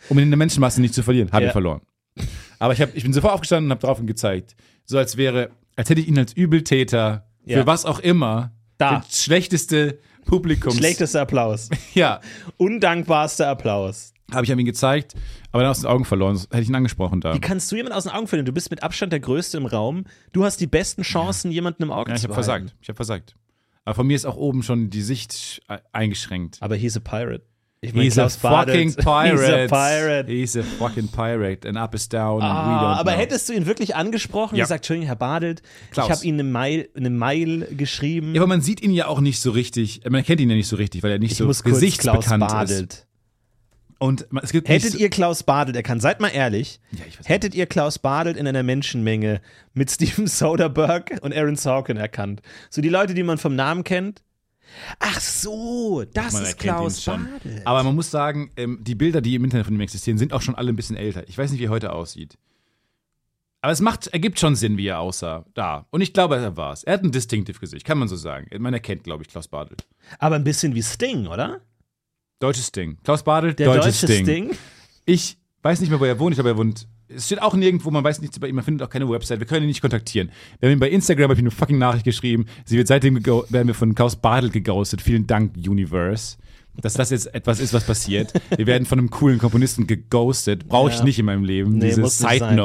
um 0.08 0.18
ihn 0.18 0.24
in 0.24 0.30
der 0.30 0.38
Menschenmasse 0.38 0.80
nicht 0.80 0.94
zu 0.94 1.02
verlieren. 1.02 1.32
Habe 1.32 1.44
Ja. 1.44 1.48
ich 1.48 1.52
verloren. 1.52 1.80
Aber 2.58 2.72
ich, 2.72 2.80
hab, 2.80 2.94
ich 2.94 3.02
bin 3.02 3.12
sofort 3.12 3.32
aufgestanden 3.34 3.66
und 3.66 3.70
habe 3.72 3.80
drauf 3.86 3.98
ihn 3.98 4.06
gezeigt. 4.06 4.54
So 4.84 4.98
als 4.98 5.16
wäre, 5.16 5.50
als 5.76 5.88
hätte 5.90 6.00
ich 6.00 6.08
ihn 6.08 6.18
als 6.18 6.32
Übeltäter 6.34 7.26
Ja. 7.44 7.58
für 7.60 7.66
was 7.66 7.84
auch 7.86 7.98
immer, 7.98 8.52
Da. 8.78 8.98
das 9.00 9.24
schlechteste 9.24 9.98
Publikums. 10.26 10.76
Schlechtester 10.76 11.22
Applaus. 11.22 11.68
Ja, 11.94 12.20
Undankbarster 12.58 13.48
Applaus. 13.48 14.12
Habe 14.34 14.44
ich 14.44 14.50
ihm 14.50 14.64
gezeigt, 14.64 15.14
aber 15.50 15.62
dann 15.62 15.70
aus 15.70 15.80
den 15.80 15.86
Augen 15.88 16.04
verloren. 16.04 16.36
Sonst 16.36 16.50
hätte 16.52 16.62
ich 16.62 16.68
ihn 16.68 16.74
angesprochen 16.74 17.20
da. 17.20 17.34
Wie 17.34 17.40
kannst 17.40 17.70
du 17.72 17.76
jemanden 17.76 17.96
aus 17.96 18.04
den 18.04 18.12
Augen 18.12 18.26
verlieren? 18.26 18.46
Du 18.46 18.52
bist 18.52 18.70
mit 18.70 18.82
Abstand 18.82 19.12
der 19.12 19.20
Größte 19.20 19.56
im 19.56 19.66
Raum. 19.66 20.04
Du 20.32 20.44
hast 20.44 20.58
die 20.60 20.66
besten 20.66 21.02
Chancen, 21.02 21.50
jemanden 21.50 21.82
im 21.84 21.90
Auge 21.90 22.10
Ja, 22.10 22.16
ich 22.16 22.22
zu 22.22 22.28
habe 22.28 22.40
behalten. 22.40 22.66
versagt. 22.68 22.76
Ich 22.82 22.88
habe 22.88 22.96
versagt. 22.96 23.34
Aber 23.84 23.94
von 23.96 24.06
mir 24.06 24.14
ist 24.16 24.24
auch 24.26 24.36
oben 24.36 24.62
schon 24.62 24.90
die 24.90 25.02
Sicht 25.02 25.60
äh, 25.68 25.78
eingeschränkt. 25.92 26.58
Aber 26.60 26.76
he's 26.76 26.96
a 26.96 27.00
pirate. 27.00 27.44
Ich 27.84 27.90
He's 27.94 28.16
a 28.16 28.28
Klaus 28.28 28.38
Badelt- 28.38 28.92
fucking 28.94 28.94
pirate. 28.94 29.62
He's 29.64 29.72
a 29.72 29.74
pirate. 29.74 30.30
He's 30.30 30.56
a 30.56 30.62
fucking 30.62 31.08
pirate. 31.08 31.68
And 31.68 31.76
up 31.76 31.96
is 31.96 32.08
down. 32.08 32.40
Ah, 32.40 32.94
aber 32.94 33.10
know. 33.10 33.18
hättest 33.20 33.48
du 33.48 33.54
ihn 33.54 33.66
wirklich 33.66 33.96
angesprochen 33.96 34.52
und 34.52 34.58
Ja. 34.58 34.64
gesagt, 34.66 34.82
Entschuldigung, 34.84 35.08
Herr 35.08 35.16
Badelt, 35.16 35.62
Klaus. 35.90 36.06
ich 36.06 36.12
habe 36.12 36.24
Ihnen 36.24 36.38
eine 36.38 36.48
Mail, 36.48 36.88
eine 36.96 37.10
Mail 37.10 37.66
geschrieben. 37.76 38.36
Ja, 38.36 38.40
aber 38.42 38.46
man 38.46 38.60
sieht 38.60 38.80
ihn 38.82 38.92
ja 38.92 39.08
auch 39.08 39.20
nicht 39.20 39.40
so 39.40 39.50
richtig. 39.50 40.02
Man 40.08 40.22
kennt 40.22 40.40
ihn 40.40 40.48
ja 40.48 40.54
nicht 40.54 40.68
so 40.68 40.76
richtig, 40.76 41.02
weil 41.02 41.10
er 41.10 41.18
nicht 41.18 41.32
ich 41.32 41.38
so 41.38 41.48
gesichtsbekannt 41.48 42.70
ist. 42.70 43.08
Und 44.02 44.26
es 44.42 44.50
gibt 44.50 44.68
Hättet 44.68 44.96
ihr 44.96 45.10
Klaus 45.10 45.44
Badelt 45.44 45.76
erkannt, 45.76 46.02
seid 46.02 46.18
mal 46.18 46.26
ehrlich, 46.26 46.80
Ja, 46.90 47.04
hättet 47.24 47.54
ihr 47.54 47.66
Klaus 47.66 48.00
Badelt 48.00 48.36
in 48.36 48.48
einer 48.48 48.64
Menschenmenge 48.64 49.40
mit 49.74 49.92
Steven 49.92 50.26
Soderbergh 50.26 51.20
und 51.20 51.32
Aaron 51.32 51.54
Sorkin 51.54 51.96
erkannt? 51.96 52.42
So 52.68 52.82
die 52.82 52.88
Leute, 52.88 53.14
die 53.14 53.22
man 53.22 53.38
vom 53.38 53.54
Namen 53.54 53.84
kennt? 53.84 54.24
Ach 54.98 55.20
so, 55.20 56.02
das 56.14 56.32
man 56.32 56.42
ist 56.42 56.58
Klaus. 56.58 57.04
Badelt. 57.04 57.64
Aber 57.64 57.84
man 57.84 57.94
muss 57.94 58.10
sagen, 58.10 58.50
ähm, 58.56 58.80
die 58.82 58.96
Bilder, 58.96 59.20
die 59.20 59.36
im 59.36 59.44
Internet 59.44 59.66
von 59.66 59.74
ihm 59.76 59.80
existieren, 59.80 60.18
sind 60.18 60.32
auch 60.32 60.42
schon 60.42 60.56
alle 60.56 60.72
ein 60.72 60.76
bisschen 60.76 60.96
älter. 60.96 61.22
Ich 61.28 61.38
weiß 61.38 61.52
nicht, 61.52 61.60
wie 61.60 61.66
er 61.66 61.70
heute 61.70 61.92
aussieht. 61.92 62.36
Aber 63.60 63.70
es 63.70 63.80
macht, 63.80 64.08
ergibt 64.08 64.40
schon 64.40 64.56
Sinn, 64.56 64.78
wie 64.78 64.88
er 64.88 64.98
aussah. 64.98 65.44
Da. 65.54 65.86
Und 65.90 66.00
ich 66.00 66.12
glaube, 66.12 66.34
er 66.34 66.56
war 66.56 66.72
es. 66.72 66.82
Er 66.82 66.94
hat 66.94 67.04
ein 67.04 67.12
distinctive 67.12 67.60
Gesicht, 67.60 67.86
kann 67.86 67.98
man 67.98 68.08
so 68.08 68.16
sagen. 68.16 68.48
Man 68.60 68.74
erkennt, 68.74 69.04
glaube 69.04 69.22
ich, 69.22 69.28
Klaus 69.28 69.46
Badelt. 69.46 69.86
Aber 70.18 70.34
ein 70.34 70.42
bisschen 70.42 70.74
wie 70.74 70.82
Sting, 70.82 71.28
oder? 71.28 71.60
Deutsches 72.42 72.72
Ding. 72.72 72.98
Klaus 73.04 73.22
Badelt, 73.22 73.58
Der 73.58 73.66
deutsches 73.72 74.00
deutsche 74.00 74.12
Ding. 74.12 74.24
Sting. 74.24 74.50
Ich 75.04 75.38
weiß 75.62 75.80
nicht 75.80 75.90
mehr, 75.90 76.00
wo 76.00 76.04
er 76.04 76.18
wohnt. 76.18 76.32
Ich 76.32 76.36
glaube, 76.36 76.50
er 76.50 76.56
wohnt. 76.56 76.86
Es 77.08 77.26
steht 77.26 77.42
auch 77.42 77.54
nirgendwo, 77.54 77.90
man 77.90 78.02
weiß 78.02 78.20
nichts 78.22 78.36
über 78.38 78.48
ihn, 78.48 78.54
man 78.54 78.64
findet 78.64 78.86
auch 78.86 78.90
keine 78.90 79.08
Website. 79.08 79.38
Wir 79.38 79.46
können 79.46 79.64
ihn 79.64 79.68
nicht 79.68 79.82
kontaktieren. 79.82 80.30
Wir 80.60 80.68
haben 80.68 80.76
ihm 80.76 80.80
bei 80.80 80.88
Instagram 80.90 81.30
hab 81.30 81.36
ich 81.36 81.42
eine 81.42 81.50
fucking 81.50 81.78
Nachricht 81.78 82.04
geschrieben. 82.04 82.46
Sie 82.64 82.76
wird 82.78 82.88
seitdem 82.88 83.24
werden 83.24 83.66
wir 83.66 83.74
von 83.74 83.94
Klaus 83.94 84.16
Badelt 84.16 84.52
geghostet. 84.54 85.02
Vielen 85.02 85.26
Dank, 85.26 85.54
Universe. 85.56 86.36
Dass 86.80 86.94
das 86.94 87.10
jetzt 87.10 87.34
etwas 87.34 87.60
ist, 87.60 87.74
was 87.74 87.84
passiert. 87.84 88.32
Wir 88.56 88.66
werden 88.66 88.86
von 88.86 88.98
einem 88.98 89.10
coolen 89.10 89.38
Komponisten 89.38 89.86
geghostet. 89.86 90.66
Brauche 90.68 90.90
ich 90.90 90.98
Ja. 90.98 91.04
nicht 91.04 91.18
in 91.18 91.26
meinem 91.26 91.44
Leben. 91.44 91.72
Nee, 91.78 91.88
Diese 91.88 92.06
Side 92.08 92.38
sein. 92.38 92.56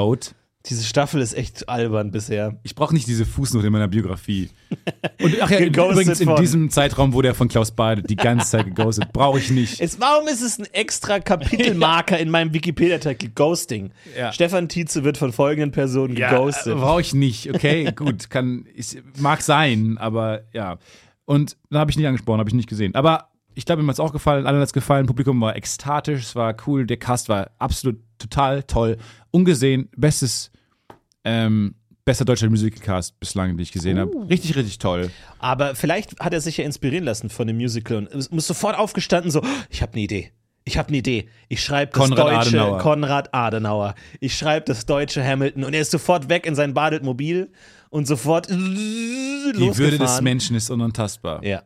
Diese 0.69 0.83
Staffel 0.83 1.21
ist 1.21 1.33
echt 1.33 1.69
albern 1.69 2.11
bisher. 2.11 2.59
Ich 2.63 2.75
brauche 2.75 2.93
nicht 2.93 3.07
diese 3.07 3.25
Fußnote 3.25 3.67
in 3.67 3.71
meiner 3.73 3.87
Biografie. 3.87 4.49
Und 5.21 5.35
ach 5.41 5.49
ja, 5.49 5.59
übrigens 5.59 6.19
in 6.19 6.27
von- 6.27 6.41
diesem 6.41 6.69
Zeitraum 6.69 7.13
wurde 7.13 7.29
er 7.29 7.35
von 7.35 7.47
Klaus 7.47 7.71
Bade 7.71 8.01
die 8.03 8.15
ganze 8.17 8.51
Zeit 8.51 8.65
geghostet. 8.65 9.13
Brauche 9.13 9.39
ich 9.39 9.49
nicht. 9.49 9.79
Es, 9.79 9.99
warum 9.99 10.27
ist 10.27 10.41
es 10.41 10.59
ein 10.59 10.65
extra 10.73 11.19
Kapitelmarker 11.19 12.17
in 12.19 12.29
meinem 12.29 12.53
Wikipedia-Artikel? 12.53 13.29
Ghosting. 13.33 13.91
Ja. 14.17 14.31
Stefan 14.33 14.67
Tietze 14.67 15.03
wird 15.03 15.17
von 15.17 15.31
folgenden 15.31 15.71
Personen 15.71 16.15
geghostet. 16.15 16.75
Brauche 16.75 17.01
ich 17.01 17.13
nicht. 17.13 17.53
Okay, 17.53 17.91
gut, 17.95 18.29
kann 18.29 18.65
ist, 18.73 18.97
mag 19.19 19.41
sein, 19.41 19.97
aber 19.97 20.41
ja. 20.53 20.77
Und 21.25 21.57
da 21.69 21.79
habe 21.79 21.91
ich 21.91 21.97
nicht 21.97 22.07
angesprochen, 22.07 22.39
habe 22.39 22.49
ich 22.49 22.55
nicht 22.55 22.69
gesehen. 22.69 22.93
Aber 22.95 23.29
ich 23.53 23.65
glaube, 23.65 23.81
ihm 23.81 23.87
hat 23.87 23.95
es 23.95 23.99
auch 23.99 24.13
gefallen, 24.13 24.45
allen 24.45 24.57
hat 24.59 24.67
es 24.67 24.73
gefallen. 24.73 25.07
Publikum 25.07 25.39
war 25.41 25.55
ekstatisch, 25.55 26.21
es 26.21 26.35
war 26.35 26.55
cool, 26.67 26.85
der 26.85 26.97
Cast 26.97 27.27
war 27.29 27.51
absolut 27.57 27.97
total 28.19 28.63
toll. 28.63 28.97
Ungesehen, 29.31 29.89
bestes, 29.97 30.51
ähm, 31.27 31.75
bester 32.05 32.25
deutscher 32.25 32.49
Musicalcast 32.49 33.19
bislang, 33.19 33.49
den 33.49 33.59
ich 33.59 33.71
gesehen 33.71 33.99
habe. 33.99 34.11
Richtig, 34.29 34.55
richtig 34.55 34.79
toll. 34.79 35.11
Aber 35.39 35.75
vielleicht 35.75 36.19
hat 36.19 36.33
er 36.33 36.41
sich 36.41 36.57
ja 36.57 36.63
inspirieren 36.63 37.03
lassen 37.03 37.29
von 37.29 37.47
dem 37.47 37.57
Musical 37.57 37.97
und 37.97 38.07
ist 38.07 38.31
muss 38.31 38.47
sofort 38.47 38.77
aufgestanden 38.77 39.29
so, 39.29 39.43
ich 39.69 39.81
habe 39.81 39.93
eine 39.93 40.01
Idee. 40.01 40.31
Ich 40.63 40.77
habe 40.77 40.87
eine 40.89 40.97
Idee. 40.97 41.29
Ich 41.47 41.63
schreibe 41.63 41.91
das 41.91 42.01
Konrad 42.01 42.45
deutsche 42.45 42.59
Adenauer. 42.61 42.79
Konrad 42.79 43.33
Adenauer. 43.33 43.95
Ich 44.19 44.37
schreibe 44.37 44.65
das 44.65 44.85
deutsche 44.85 45.23
Hamilton 45.23 45.63
und 45.63 45.73
er 45.73 45.81
ist 45.81 45.91
sofort 45.91 46.29
weg 46.29 46.45
in 46.45 46.55
sein 46.55 46.73
Badetmobil 46.73 47.51
und 47.89 48.07
sofort 48.07 48.49
Die 48.49 49.77
Würde 49.77 49.97
des 49.97 50.21
Menschen 50.21 50.55
ist 50.55 50.69
unantastbar. 50.69 51.43
Ja. 51.43 51.63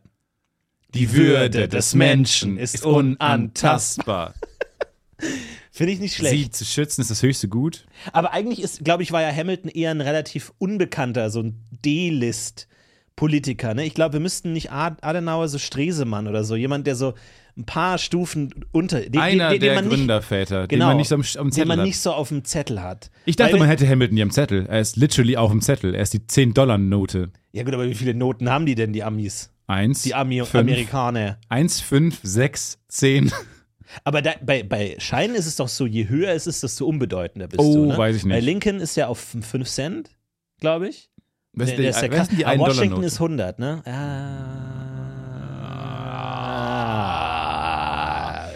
Die 0.94 1.14
Würde 1.14 1.68
des 1.68 1.94
Menschen 1.94 2.58
ist 2.58 2.84
unantastbar. 2.84 4.34
Finde 5.74 5.94
ich 5.94 6.00
nicht 6.00 6.16
schlecht. 6.16 6.36
Sie 6.36 6.50
zu 6.52 6.66
schützen 6.66 7.02
ist 7.02 7.10
das 7.12 7.24
höchste 7.24 7.48
Gut. 7.48 7.86
Aber 8.12 8.34
eigentlich 8.34 8.62
ist, 8.62 8.84
glaube 8.84 9.04
ich, 9.04 9.12
war 9.14 9.22
ja 9.22 9.34
Hamilton 9.34 9.70
eher 9.72 9.92
ein 9.92 10.02
relativ 10.02 10.52
unbekannter, 10.58 11.30
so 11.30 11.42
ein 11.42 11.64
D-List-Politiker. 12.52 13.74
Ne? 13.74 13.86
Ich 13.86 13.94
glaube, 13.94 14.14
wir 14.14 14.20
müssten 14.20 14.54
nicht 14.54 14.72
Ad- 14.72 14.98
Adenauer 15.02 15.48
so 15.48 15.58
Stresemann 15.58 16.28
oder 16.28 16.44
so, 16.44 16.56
jemand, 16.56 16.88
der 16.88 16.96
so 16.96 17.14
ein 17.58 17.66
paar 17.66 17.98
Stufen 17.98 18.54
unter. 18.72 19.02
Den, 19.02 19.20
Einer 19.22 19.50
den, 19.50 19.60
den, 19.60 19.62
der 19.62 19.76
man 19.76 19.86
nicht, 19.88 19.98
Gründerväter, 19.98 20.68
genau, 20.68 20.86
den 20.86 20.88
man 20.90 20.98
nicht 20.98 21.08
so 21.10 21.16
am, 21.16 21.22
am 21.38 21.48
den 21.48 21.52
Zettel 21.52 21.68
man 21.68 21.80
hat. 21.80 21.86
nicht 21.86 22.00
so 22.00 22.12
auf 22.14 22.30
dem 22.30 22.44
Zettel 22.46 22.82
hat. 22.82 23.12
Ich 23.26 23.36
dachte, 23.36 23.54
Weil- 23.54 23.60
man 23.60 23.68
hätte 23.70 23.88
Hamilton 23.88 24.16
hier 24.18 24.24
am 24.26 24.32
Zettel. 24.32 24.66
Er 24.68 24.80
ist 24.80 24.96
literally 24.96 25.38
auf 25.38 25.52
dem 25.52 25.62
Zettel. 25.62 25.94
Er 25.96 26.02
ist 26.04 26.14
die 26.14 26.20
10-Dollar-Note. 26.20 27.30
Ja, 27.52 27.64
gut, 27.64 27.74
aber 27.74 27.88
wie 27.88 27.96
viele 27.96 28.14
Noten 28.14 28.50
haben 28.50 28.66
die 28.66 28.76
denn, 28.76 28.94
die 28.94 29.04
Amis? 29.04 29.50
Eins, 29.68 30.02
Die 30.04 30.16
Ami 30.16 30.40
fünf, 30.40 30.56
Amerikaner. 30.56 31.38
Eins, 31.50 31.80
fünf, 31.82 32.20
sechs, 32.24 32.80
zehn. 32.90 33.32
Aber 34.04 34.22
da, 34.22 34.32
bei, 34.42 34.64
bei 34.64 34.96
Scheinen 35.00 35.36
ist 35.36 35.46
es 35.46 35.56
doch 35.58 35.68
so, 35.68 35.86
je 35.86 36.08
höher 36.10 36.32
es 36.34 36.48
ist, 36.48 36.64
desto 36.64 36.86
unbedeutender 36.86 37.48
bist 37.48 37.60
Oh, 37.60 37.74
du. 37.74 37.86
Ne? 37.88 37.98
weiß 37.98 38.16
ich 38.18 38.26
nicht. 38.26 38.34
Bei 38.36 38.40
Lincoln 38.40 38.80
ist 38.80 38.96
ja 38.96 39.08
auf 39.08 39.20
5 39.20 39.68
Cent, 39.68 40.10
glaube 40.60 40.88
ich. 40.90 41.10
Was 41.54 41.68
Der, 41.68 41.76
ist 41.76 41.82
der 41.82 41.90
ist 42.08 42.14
ja 42.14 42.20
was 42.22 42.30
die 42.30 42.46
Aber 42.46 42.60
Washington 42.60 43.04
1-Dollar-Note? 43.04 43.06
ist 43.08 43.22
100, 43.22 43.60
ne? 43.60 43.82
Ah. 47.52 48.50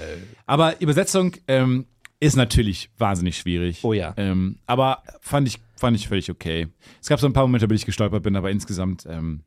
Aber 0.45 0.79
Übersetzung 0.81 1.33
ähm, 1.47 1.85
ist 2.19 2.35
natürlich 2.35 2.89
wahnsinnig 2.97 3.37
schwierig. 3.37 3.79
Oh 3.83 3.93
ja. 3.93 4.13
Ähm, 4.17 4.59
aber 4.65 5.03
fand 5.21 5.47
ich, 5.47 5.59
fand 5.75 5.97
ich 5.97 6.07
völlig 6.07 6.29
okay. 6.31 6.67
Es 7.01 7.07
gab 7.07 7.19
so 7.19 7.27
ein 7.27 7.33
paar 7.33 7.43
Momente, 7.43 7.69
wo 7.69 7.73
ich 7.73 7.85
gestolpert 7.85 8.23
bin, 8.23 8.35
aber 8.35 8.51
insgesamt 8.51 9.05
ähm, 9.09 9.43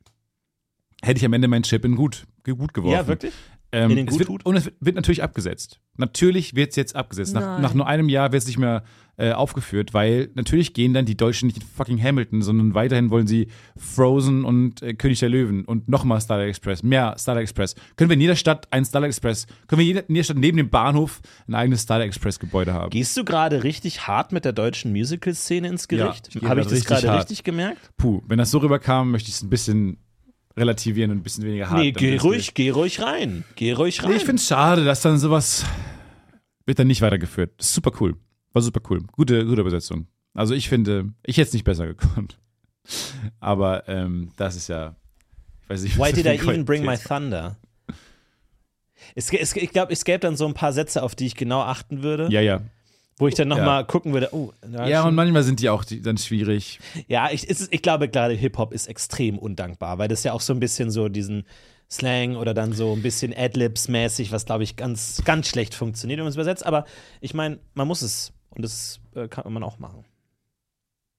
hätte 1.03 1.18
ich 1.18 1.24
am 1.24 1.32
Ende 1.32 1.49
meinen 1.49 1.62
Chip 1.62 1.84
in 1.84 1.95
gut, 1.97 2.26
gut 2.45 2.74
geworfen. 2.74 2.93
Ja, 2.95 3.07
wirklich? 3.07 3.32
Ähm, 3.71 3.91
In 3.91 3.97
den 3.97 4.09
es 4.09 4.19
wird, 4.19 4.47
und 4.47 4.57
es 4.57 4.71
wird, 4.81 4.97
natürlich 4.97 5.23
abgesetzt. 5.23 5.81
Natürlich 5.97 6.55
wird 6.55 6.71
es 6.71 6.77
jetzt 6.77 6.97
abgesetzt. 6.97 7.35
Nach, 7.35 7.59
nach 7.59 7.75
nur 7.75 7.87
einem 7.87 8.09
Jahr 8.09 8.33
wird 8.33 8.43
es 8.43 8.47
nicht 8.47 8.59
mehr 8.59 8.83
äh, 9.19 9.33
aufgeführt, 9.33 9.93
weil 9.93 10.31
natürlich 10.35 10.73
gehen 10.73 10.95
dann 10.95 11.05
die 11.05 11.16
Deutschen 11.16 11.49
nicht 11.49 11.59
in 11.59 11.64
fucking 11.66 12.03
Hamilton, 12.03 12.41
sondern 12.41 12.75
weiterhin 12.75 13.11
wollen 13.11 13.27
sie 13.27 13.49
Frozen 13.77 14.45
und 14.45 14.81
äh, 14.81 14.95
König 14.95 15.19
der 15.19 15.29
Löwen 15.29 15.64
und 15.64 15.89
nochmal 15.89 16.21
Starlight 16.21 16.49
Express, 16.49 16.83
mehr 16.83 17.16
Starlight 17.19 17.43
Express. 17.43 17.75
Können 17.97 18.11
wir 18.11 18.14
in 18.14 18.21
jeder 18.21 18.37
Stadt 18.37 18.69
ein 18.71 18.85
Starlight 18.85 19.09
Express, 19.09 19.47
können 19.66 19.81
wir 19.81 19.85
in 19.85 19.89
jeder, 19.89 20.09
in 20.09 20.14
jeder 20.14 20.25
Stadt 20.25 20.39
neben 20.39 20.57
dem 20.57 20.71
Bahnhof 20.71 21.21
ein 21.49 21.55
eigenes 21.55 21.83
Starlight 21.83 22.07
Express 22.07 22.39
Gebäude 22.39 22.73
haben? 22.73 22.91
Gehst 22.91 23.16
du 23.16 23.25
gerade 23.25 23.64
richtig 23.64 24.07
hart 24.07 24.33
mit 24.33 24.45
der 24.45 24.53
deutschen 24.53 24.93
Musical-Szene 24.93 25.69
ins 25.69 25.89
Gericht? 25.89 26.29
ich 26.29 26.41
gehe 26.41 26.49
Habe 26.49 26.61
ich 26.61 26.69
das 26.69 26.85
gerade 26.85 27.19
richtig 27.19 27.43
gemerkt? 27.43 27.91
Puh, 27.97 28.23
wenn 28.29 28.39
das 28.39 28.51
so 28.51 28.59
rüberkam, 28.59 29.11
möchte 29.11 29.29
ich 29.29 29.35
es 29.35 29.43
ein 29.43 29.51
bisschen 29.51 29.99
relativieren 30.59 31.11
und 31.12 31.18
ein 31.18 31.22
bisschen 31.22 31.44
weniger 31.44 31.70
hart. 31.70 31.80
nee, 31.80 31.92
geh 31.92 32.16
ruhig, 32.18 32.54
geh 32.54 32.70
ruhig 32.70 33.00
rein. 33.00 33.44
Geh 33.56 33.72
ruhig 33.72 34.02
rein. 34.02 34.11
Nee, 34.11 34.16
ich 34.16 34.24
finde 34.24 34.40
es 34.40 34.46
schade, 34.48 34.84
dass 34.84 35.00
dann 35.00 35.18
sowas 35.18 35.64
wird 36.66 36.78
dann 36.78 36.86
nicht 36.86 37.00
weitergeführt. 37.00 37.52
Das 37.56 37.68
ist 37.68 37.74
super 37.74 37.92
cool. 38.00 38.16
War 38.52 38.62
super 38.62 38.80
cool. 38.90 39.02
Gute, 39.12 39.44
gute 39.46 39.61
Übersetzung. 39.61 40.06
Also 40.34 40.54
ich 40.54 40.68
finde, 40.68 41.12
ich 41.24 41.36
hätte 41.36 41.48
es 41.48 41.52
nicht 41.54 41.64
besser 41.64 41.86
gekonnt. 41.86 42.38
Aber 43.40 43.88
ähm, 43.88 44.32
das 44.36 44.56
ist 44.56 44.68
ja, 44.68 44.96
ich 45.64 45.70
weiß 45.70 45.82
nicht, 45.82 45.98
Why 45.98 46.12
did 46.12 46.24
I 46.26 46.30
eine 46.30 46.38
even 46.42 46.64
bring 46.64 46.82
my 46.82 46.96
Qualität- 46.96 47.09
thunder? 47.09 47.56
Es, 49.14 49.32
es, 49.32 49.54
ich 49.56 49.70
glaube, 49.70 49.92
es 49.92 50.04
gäbe 50.04 50.18
dann 50.20 50.36
so 50.36 50.46
ein 50.46 50.54
paar 50.54 50.72
Sätze, 50.72 51.02
auf 51.02 51.14
die 51.14 51.26
ich 51.26 51.34
genau 51.34 51.61
achten 51.62 52.02
würde, 52.02 52.28
Ja, 52.30 52.40
ja. 52.40 52.62
Wo 53.19 53.29
ich 53.29 53.35
dann 53.35 53.51
Ja. 53.51 53.57
nochmal 53.57 53.85
gucken 53.87 54.12
würde, 54.12 54.29
oh, 54.33 54.53
Ja, 54.87 55.05
und 55.05 55.14
manchmal 55.14 55.43
sind 55.43 55.61
die 55.61 55.69
auch 55.69 55.85
die, 55.85 56.01
dann 56.01 56.19
schwierig. 56.19 56.79
Ja, 57.09 57.31
ich, 57.31 57.49
ist, 57.49 57.73
ich 57.73 57.83
glaube, 57.83 58.09
gerade 58.09 58.35
Hip-Hop 58.35 58.73
ist 58.73 58.87
extrem 58.87 59.39
undankbar, 59.39 59.99
weil 59.99 60.09
das 60.09 60.23
ja 60.25 60.33
auch 60.33 60.41
so 60.41 60.53
ein 60.53 60.61
bisschen 60.61 60.91
so 60.91 61.09
diesen 61.09 61.45
Slang 61.91 62.37
oder 62.37 62.53
dann 62.55 62.73
so 62.73 62.93
ein 62.93 63.03
bisschen 63.03 63.33
Adlibs-mäßig, 63.35 64.31
was 64.31 64.45
glaube 64.45 64.62
ich 64.62 64.77
ganz, 64.77 65.23
ganz 65.25 65.49
schlecht 65.49 65.75
funktioniert, 65.75 66.19
wenn 66.19 66.25
man 66.25 66.31
es 66.31 66.37
übersetzt. 66.37 66.66
Aber 66.66 66.85
ich 67.21 67.35
meine, 67.35 67.59
man 67.75 67.89
muss 67.89 68.03
es 68.03 68.33
und 68.51 68.62
das 68.62 69.01
äh, 69.14 69.27
kann 69.29 69.53
man 69.53 69.62
auch 69.62 69.79
machen. 69.79 70.05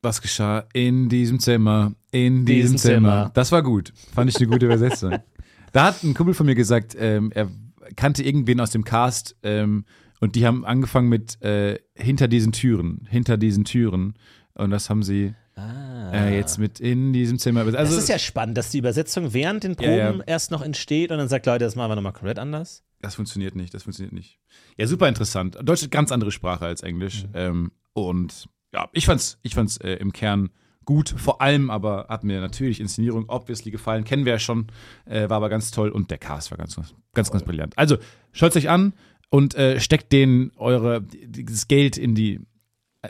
Was 0.02 0.22
geschah 0.22 0.66
in 0.74 1.10
diesem 1.10 1.40
Zimmer, 1.40 1.94
in 2.12 2.46
diesem, 2.46 2.62
Diesem 2.74 2.78
Zimmer. 2.78 2.94
Zimmer. 2.96 3.32
Das 3.34 3.52
war 3.52 3.64
gut. 3.64 3.94
Fand 4.14 4.30
ich 4.30 4.38
eine 4.38 4.48
gute 4.48 4.66
Übersetzung. 4.66 5.18
da 5.74 5.86
hat 5.86 6.04
ein 6.04 6.14
Kumpel 6.14 6.34
von 6.34 6.46
mir 6.46 6.56
gesagt, 6.56 6.96
ähm, 6.98 7.32
er 7.34 7.50
kannte 7.96 8.24
irgendwen 8.24 8.62
aus 8.62 8.72
dem 8.72 8.84
Cast 8.86 9.36
ähm, 9.44 9.84
und 10.20 10.36
die 10.36 10.46
haben 10.46 10.66
angefangen 10.66 11.10
mit 11.10 11.42
äh, 11.42 11.80
hinter 11.96 12.28
diesen 12.28 12.52
Türen, 12.52 13.08
hinter 13.10 13.38
diesen 13.38 13.66
Türen. 13.66 14.14
Und 14.56 14.72
das 14.72 14.90
haben 14.90 15.04
sie 15.04 15.34
äh, 15.58 16.36
jetzt 16.36 16.58
mit 16.58 16.80
in 16.80 17.14
diesem 17.14 17.40
Zimmer. 17.40 17.62
Also, 17.62 17.78
Ah. 17.78 17.82
das 17.82 17.92
ist 17.94 18.10
ja 18.10 18.20
spannend, 18.20 18.58
dass 18.58 18.72
die 18.72 18.80
Übersetzung 18.80 19.34
während 19.34 19.64
den 19.64 19.76
Proben 19.76 19.90
Ja, 19.92 20.12
ja. 20.12 20.24
erst 20.26 20.52
noch 20.52 20.62
entsteht 20.62 21.12
und 21.12 21.18
dann 21.18 21.28
sagt, 21.30 21.46
Leute, 21.46 21.66
das 21.66 21.76
machen 21.76 21.92
wir 21.92 21.96
nochmal 21.96 22.14
komplett 22.14 22.40
anders. 22.40 22.84
Das 23.02 23.16
funktioniert 23.16 23.56
nicht, 23.56 23.74
das 23.74 23.84
funktioniert 23.84 24.14
nicht. 24.14 24.40
Ja, 24.78 24.86
super 24.88 25.08
interessant. 25.08 25.58
Deutsch 25.64 25.84
ist 25.84 25.92
ganz 25.92 26.12
andere 26.12 26.32
Sprache 26.32 26.66
als 26.66 26.82
Englisch. 26.84 27.24
Mhm. 27.24 27.30
Ähm, 27.34 27.72
und 27.94 28.50
ja, 28.74 28.90
ich 28.94 29.06
fand's, 29.06 29.38
ich 29.42 29.56
fand's 29.56 29.78
äh, 29.78 29.94
im 29.94 30.12
Kern 30.12 30.50
gut. 30.84 31.14
Vor 31.16 31.42
allem 31.42 31.70
aber 31.70 32.08
hat 32.10 32.24
mir 32.24 32.42
natürlich 32.42 32.80
Inszenierung 32.82 33.26
obviously 33.30 33.72
gefallen. 33.72 34.04
Kennen 34.04 34.26
wir 34.26 34.34
ja 34.34 34.40
schon, 34.40 34.68
äh, 35.06 35.30
war 35.30 35.38
aber 35.38 35.50
ganz 35.50 35.72
toll 35.72 35.90
und 35.90 36.12
der 36.12 36.18
Cast 36.18 36.52
war 36.52 36.58
ganz, 36.58 36.76
ganz, 36.76 36.94
ganz, 37.14 37.32
ganz 37.32 37.44
brillant. 37.44 37.78
Also, 37.78 37.98
schaut 38.34 38.56
euch 38.58 38.70
an 38.70 38.94
und 39.30 39.56
äh, 39.56 39.80
steckt 39.80 40.12
denen 40.12 40.52
eure, 40.58 41.02
dieses 41.02 41.68
Geld 41.68 41.98
in 41.98 42.16
die, 42.16 42.40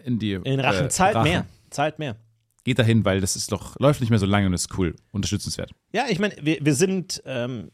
in 0.03 0.19
die 0.19 0.33
In 0.33 0.43
den 0.43 0.59
Rachen 0.59 0.85
äh, 0.87 0.89
zahlt 0.89 1.15
Rachen. 1.15 1.29
mehr. 1.29 1.45
Zahlt 1.69 1.99
mehr. 1.99 2.15
Geht 2.65 2.77
dahin, 2.77 3.05
weil 3.05 3.21
das 3.21 3.35
ist 3.35 3.51
doch, 3.51 3.79
läuft 3.79 4.01
nicht 4.01 4.09
mehr 4.09 4.19
so 4.19 4.25
lange 4.25 4.45
und 4.47 4.53
ist 4.53 4.77
cool, 4.77 4.95
unterstützenswert. 5.11 5.71
Ja, 5.93 6.03
ich 6.09 6.19
meine, 6.19 6.35
wir, 6.41 6.57
wir 6.61 6.73
sind, 6.75 7.23
ähm, 7.25 7.69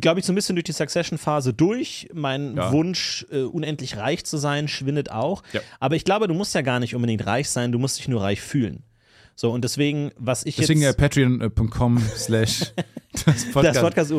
glaube 0.00 0.20
ich, 0.20 0.26
so 0.26 0.32
ein 0.32 0.34
bisschen 0.36 0.54
durch 0.54 0.64
die 0.64 0.72
Succession-Phase 0.72 1.54
durch. 1.54 2.08
Mein 2.12 2.56
Ja. 2.56 2.70
Wunsch, 2.72 3.26
äh, 3.30 3.40
unendlich 3.42 3.96
reich 3.96 4.24
zu 4.24 4.36
sein, 4.36 4.68
schwindet 4.68 5.10
auch. 5.10 5.42
Ja. 5.54 5.60
Aber 5.80 5.96
ich 5.96 6.04
glaube, 6.04 6.28
du 6.28 6.34
musst 6.34 6.54
ja 6.54 6.60
gar 6.60 6.78
nicht 6.78 6.94
unbedingt 6.94 7.24
reich 7.26 7.48
sein, 7.48 7.72
du 7.72 7.78
musst 7.78 7.98
dich 7.98 8.06
nur 8.08 8.20
reich 8.22 8.40
fühlen. 8.42 8.84
So, 9.40 9.52
und 9.52 9.62
deswegen, 9.62 10.10
was 10.16 10.44
ich 10.44 10.56
Deswegen 10.56 10.82
jetzt. 10.82 10.98
patreon.com 10.98 12.00
slash 12.16 12.72
das 13.24 13.52
Podcast. 13.52 13.76
das 13.76 14.08
Podcast 14.10 14.12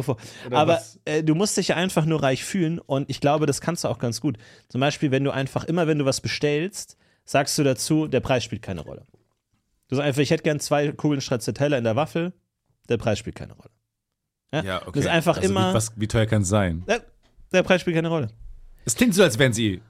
Aber 0.49 0.81
äh, 1.03 1.23
du 1.23 1.35
musst 1.35 1.57
dich 1.57 1.67
ja 1.67 1.75
einfach 1.75 2.05
nur 2.05 2.23
reich 2.23 2.45
fühlen 2.45 2.79
und 2.79 3.09
ich 3.09 3.19
glaube, 3.19 3.45
das 3.45 3.59
kannst 3.59 3.83
du 3.83 3.89
auch 3.89 3.99
ganz 3.99 4.21
gut. 4.21 4.37
Zum 4.69 4.79
Beispiel, 4.79 5.11
wenn 5.11 5.25
du 5.25 5.31
einfach 5.31 5.65
immer, 5.65 5.87
wenn 5.87 5.99
du 5.99 6.05
was 6.05 6.21
bestellst, 6.21 6.95
sagst 7.25 7.57
du 7.57 7.63
dazu, 7.65 8.07
der 8.07 8.21
Preis 8.21 8.45
spielt 8.45 8.61
keine 8.61 8.79
Rolle. 8.79 9.05
Du 9.89 9.97
sagst 9.97 10.07
einfach, 10.07 10.21
ich 10.21 10.31
hätte 10.31 10.43
gern 10.43 10.61
zwei 10.61 10.93
Kugeln 10.93 11.19
Stracciatella 11.19 11.77
in 11.77 11.83
der 11.83 11.97
Waffel, 11.97 12.31
der 12.87 12.95
Preis 12.95 13.19
spielt 13.19 13.35
keine 13.35 13.55
Rolle. 13.55 13.71
Ja, 14.65 14.83
okay. 14.83 14.91
Das 14.93 15.03
ist 15.03 15.11
einfach 15.11 15.35
also 15.35 15.49
immer- 15.49 15.71
Wie, 15.71 15.73
was, 15.73 15.91
wie 15.99 16.07
teuer 16.07 16.27
kann 16.27 16.43
es 16.43 16.47
sein? 16.47 16.85
Der, 16.87 17.03
der 17.51 17.63
Preis 17.63 17.81
spielt 17.81 17.97
keine 17.97 18.07
Rolle. 18.07 18.29
Es 18.85 18.95
klingt 18.95 19.13
so, 19.13 19.23
als 19.23 19.37
wären 19.37 19.51
sie. 19.51 19.81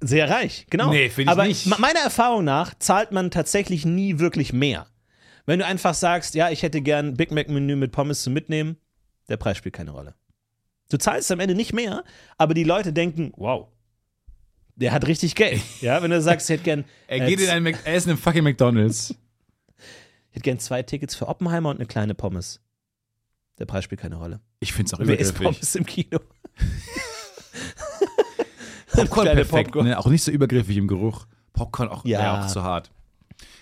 Sehr 0.00 0.30
reich, 0.30 0.66
genau. 0.70 0.90
Nee, 0.90 1.08
finde 1.08 1.22
ich 1.22 1.28
Aber 1.28 1.46
nicht. 1.46 1.66
me- 1.66 1.76
meiner 1.78 2.00
Erfahrung 2.00 2.44
nach 2.44 2.74
zahlt 2.78 3.10
man 3.12 3.30
tatsächlich 3.30 3.84
nie 3.84 4.18
wirklich 4.20 4.52
mehr. 4.52 4.86
Wenn 5.46 5.58
du 5.58 5.66
einfach 5.66 5.94
sagst, 5.94 6.34
ja, 6.34 6.50
ich 6.50 6.62
hätte 6.62 6.80
gern 6.82 7.14
Big 7.14 7.30
Mac 7.32 7.48
Menü 7.48 7.74
mit 7.74 7.90
Pommes 7.90 8.22
zum 8.22 8.32
Mitnehmen, 8.32 8.76
der 9.28 9.36
Preis 9.38 9.56
spielt 9.56 9.74
keine 9.74 9.90
Rolle. 9.90 10.14
Du 10.90 10.98
zahlst 10.98 11.30
am 11.32 11.40
Ende 11.40 11.54
nicht 11.54 11.72
mehr, 11.72 12.04
aber 12.36 12.54
die 12.54 12.64
Leute 12.64 12.92
denken, 12.92 13.32
wow, 13.36 13.68
der 14.76 14.92
hat 14.92 15.06
richtig 15.06 15.34
Geld. 15.34 15.60
Ja, 15.80 16.02
wenn 16.02 16.10
du 16.10 16.20
sagst, 16.22 16.48
ich 16.48 16.54
hätte 16.54 16.64
gern, 16.64 16.84
Er 17.08 17.22
äh, 17.22 17.26
geht 17.28 17.40
in 17.40 17.48
ein 17.48 17.62
Mac 17.62 17.78
er 17.84 17.94
ist 17.94 18.04
in 18.04 18.10
einem 18.10 18.18
fucking 18.20 18.44
McDonalds. 18.44 19.10
ich 19.10 20.36
hätte 20.36 20.42
gern 20.44 20.58
zwei 20.60 20.82
Tickets 20.82 21.14
für 21.16 21.26
Oppenheimer 21.28 21.70
und 21.70 21.76
eine 21.78 21.86
kleine 21.86 22.14
Pommes. 22.14 22.60
Der 23.58 23.66
Preis 23.66 23.82
spielt 23.84 24.00
keine 24.00 24.16
Rolle. 24.16 24.40
Ich 24.60 24.72
finde 24.72 24.86
es 24.86 24.94
auch 24.94 25.00
Wer 25.04 25.18
isst 25.18 25.32
übergriffig. 25.32 25.60
Pommes 25.60 25.74
im 25.74 25.86
Kino? 25.86 26.20
Popcorn 29.06 29.26
perfekt, 29.26 29.50
Popcorn. 29.72 29.86
ne? 29.86 29.98
Auch 29.98 30.06
nicht 30.06 30.22
so 30.22 30.30
übergriffig 30.30 30.76
im 30.76 30.88
Geruch. 30.88 31.26
Popcorn 31.52 31.88
auch, 31.88 32.04
Ja. 32.04 32.20
ja. 32.20 32.40
auch 32.42 32.46
zu 32.46 32.62
hart. 32.62 32.90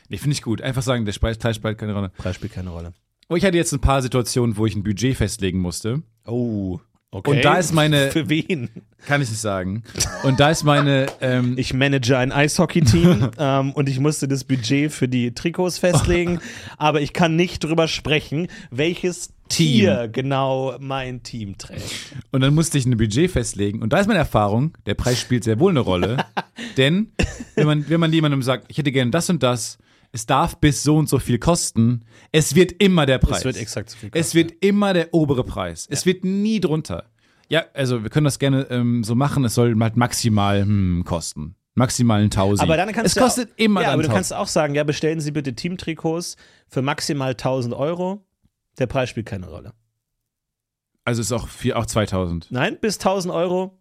Nee, 0.09 0.19
finde 0.19 0.35
ich 0.35 0.43
gut. 0.43 0.63
Einfach 0.63 0.83
sagen, 0.83 1.05
der 1.05 1.13
Preis, 1.13 1.37
spielt 1.57 1.79
keine 1.79 1.93
Rolle. 1.95 2.11
Preis 2.17 2.37
spielt 2.37 2.53
keine 2.53 2.71
Rolle. 2.71 2.93
Oh, 3.29 3.35
ich 3.37 3.45
hatte 3.45 3.57
jetzt 3.57 3.73
ein 3.73 3.81
paar 3.81 4.03
Situationen, 4.03 4.57
wo 4.57 4.67
ich 4.67 4.77
ein 4.77 4.85
Budget 4.85 5.17
festlegen 5.17 5.59
musste. 5.59 6.03
Oh, 6.27 6.79
okay. 7.11 7.31
Und 7.31 7.45
da 7.45 7.57
ist 7.57 7.73
meine- 7.73 8.11
Für 8.13 8.29
wen? 8.29 8.71
Kann 9.05 9.21
ich 9.21 9.31
nicht 9.31 9.41
sagen. 9.41 9.83
Und 10.23 10.39
da 10.39 10.51
ist 10.51 10.63
meine, 10.63 11.07
ähm, 11.21 11.55
Ich 11.59 11.73
manage 11.75 12.17
ein 12.17 12.31
Eishockey-Team 12.33 13.31
ähm, 13.39 13.73
und 13.73 13.89
ich 13.89 13.99
musste 13.99 14.29
das 14.29 14.45
Budget 14.45 14.93
für 14.93 15.09
die 15.09 15.33
Trikots 15.35 15.79
festlegen, 15.79 16.41
aber 16.79 17.01
ich 17.01 17.13
kann 17.13 17.35
nicht 17.35 17.65
drüber 17.65 17.89
sprechen, 17.89 18.47
welches 18.71 19.31
Tier 19.49 20.09
genau 20.09 20.77
mein 20.81 21.23
Team 21.23 21.57
trägt. 21.59 22.15
und 22.33 22.41
dann 22.41 22.55
musste 22.55 22.79
ich 22.79 22.87
ein 22.87 22.97
Budget 22.97 23.31
festlegen. 23.31 23.83
Und 23.83 23.93
da 23.93 23.99
ist 23.99 24.07
meine 24.07 24.19
Erfahrung, 24.19 24.77
der 24.87 24.95
Preis 24.95 25.21
spielt 25.21 25.45
sehr 25.45 25.61
wohl 25.61 25.71
eine 25.71 25.81
Rolle. 25.81 26.25
denn 26.77 27.13
wenn 27.55 27.67
man, 27.67 27.89
wenn 27.89 28.01
man 28.01 28.13
jemandem 28.13 28.43
sagt, 28.43 28.67
ich 28.69 28.79
hätte 28.79 28.93
gerne 28.93 29.11
das 29.11 29.31
und 29.31 29.43
das, 29.43 29.79
es 30.13 30.27
darf 30.27 30.59
bis 30.59 30.83
so 30.83 30.97
und 30.97 31.09
so 31.09 31.19
viel 31.19 31.39
kosten, 31.39 32.05
es 32.33 32.55
wird 32.55 32.73
immer 32.73 33.07
der 33.07 33.19
Preis. 33.19 33.39
Es 33.39 33.45
wird 33.45 33.57
exakt 33.57 33.91
so 33.91 33.99
viel 33.99 34.11
Es 34.13 34.29
kosten. 34.29 34.39
wird 34.39 34.53
immer 34.61 34.93
der 34.95 35.13
obere 35.13 35.45
Preis. 35.45 35.87
Es 35.91 36.07
wird 36.07 36.25
nie 36.25 36.61
drunter. 36.61 37.05
Ja, 37.49 37.65
also 37.75 38.03
wir 38.03 38.11
können 38.11 38.25
das 38.25 38.39
gerne 38.39 38.67
ähm, 38.71 39.05
so 39.05 39.15
machen. 39.15 39.45
Es 39.45 39.55
soll 39.55 39.79
halt 39.81 39.97
maximal 39.97 40.63
hm, 40.63 41.05
kosten. 41.05 41.55
Maximal 41.75 42.23
ein 42.23 42.31
Tausend. 42.31 42.63
Aber 42.63 42.77
dann 42.79 42.91
kannst 42.93 43.09
es 43.09 43.15
du 43.15 43.21
kostet 43.21 43.51
auch, 43.53 43.59
immer 43.59 43.83
Ja, 43.83 43.89
aber 43.89 44.03
du 44.03 44.09
1000. 44.09 44.15
kannst 44.15 44.33
auch 44.33 44.49
sagen, 44.49 44.75
ja, 44.75 44.83
bestellen 44.83 45.21
Sie 45.21 45.31
bitte 45.31 45.55
Teamtrikots 45.55 46.37
für 46.69 46.81
maximal 46.81 47.33
1000 47.33 47.75
Euro. 47.75 48.26
Der 48.79 48.87
Preis 48.87 49.11
spielt 49.11 49.27
keine 49.27 49.49
Rolle. 49.49 49.73
Also 51.05 51.21
ist 51.23 51.33
auch, 51.33 51.49
vier, 51.49 51.79
auch 51.79 51.87
2000. 51.87 52.51
Nein, 52.51 52.79
bis 52.81 52.97
1000 52.99 53.33
Euro. 53.33 53.79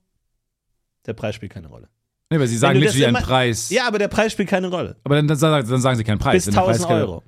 Der 1.06 1.14
Preis 1.14 1.36
spielt 1.36 1.52
keine 1.52 1.68
Rolle. 1.68 1.90
Nee, 2.30 2.40
weil 2.40 2.48
sie 2.48 2.58
sagen 2.58 2.80
literally 2.80 3.06
einen 3.06 3.16
immer- 3.16 3.26
Preis. 3.26 3.70
Ja, 3.70 3.88
aber 3.88 4.00
der 4.00 4.08
Preis 4.08 4.32
spielt 4.32 4.50
keine 4.50 4.68
Rolle. 4.68 4.96
Aber 5.04 5.16
dann, 5.16 5.28
dann, 5.28 5.38
sagen- 5.38 5.68
dann 5.68 5.82
sagen 5.82 5.98
sie 5.98 6.04
keinen 6.04 6.20
Preis. 6.20 6.34
Bis 6.34 6.48
Wenn 6.48 6.54
der 6.56 6.62
Preis 6.62 6.78
1000 6.78 6.88
keine- 6.90 7.02
Euro. 7.02 7.24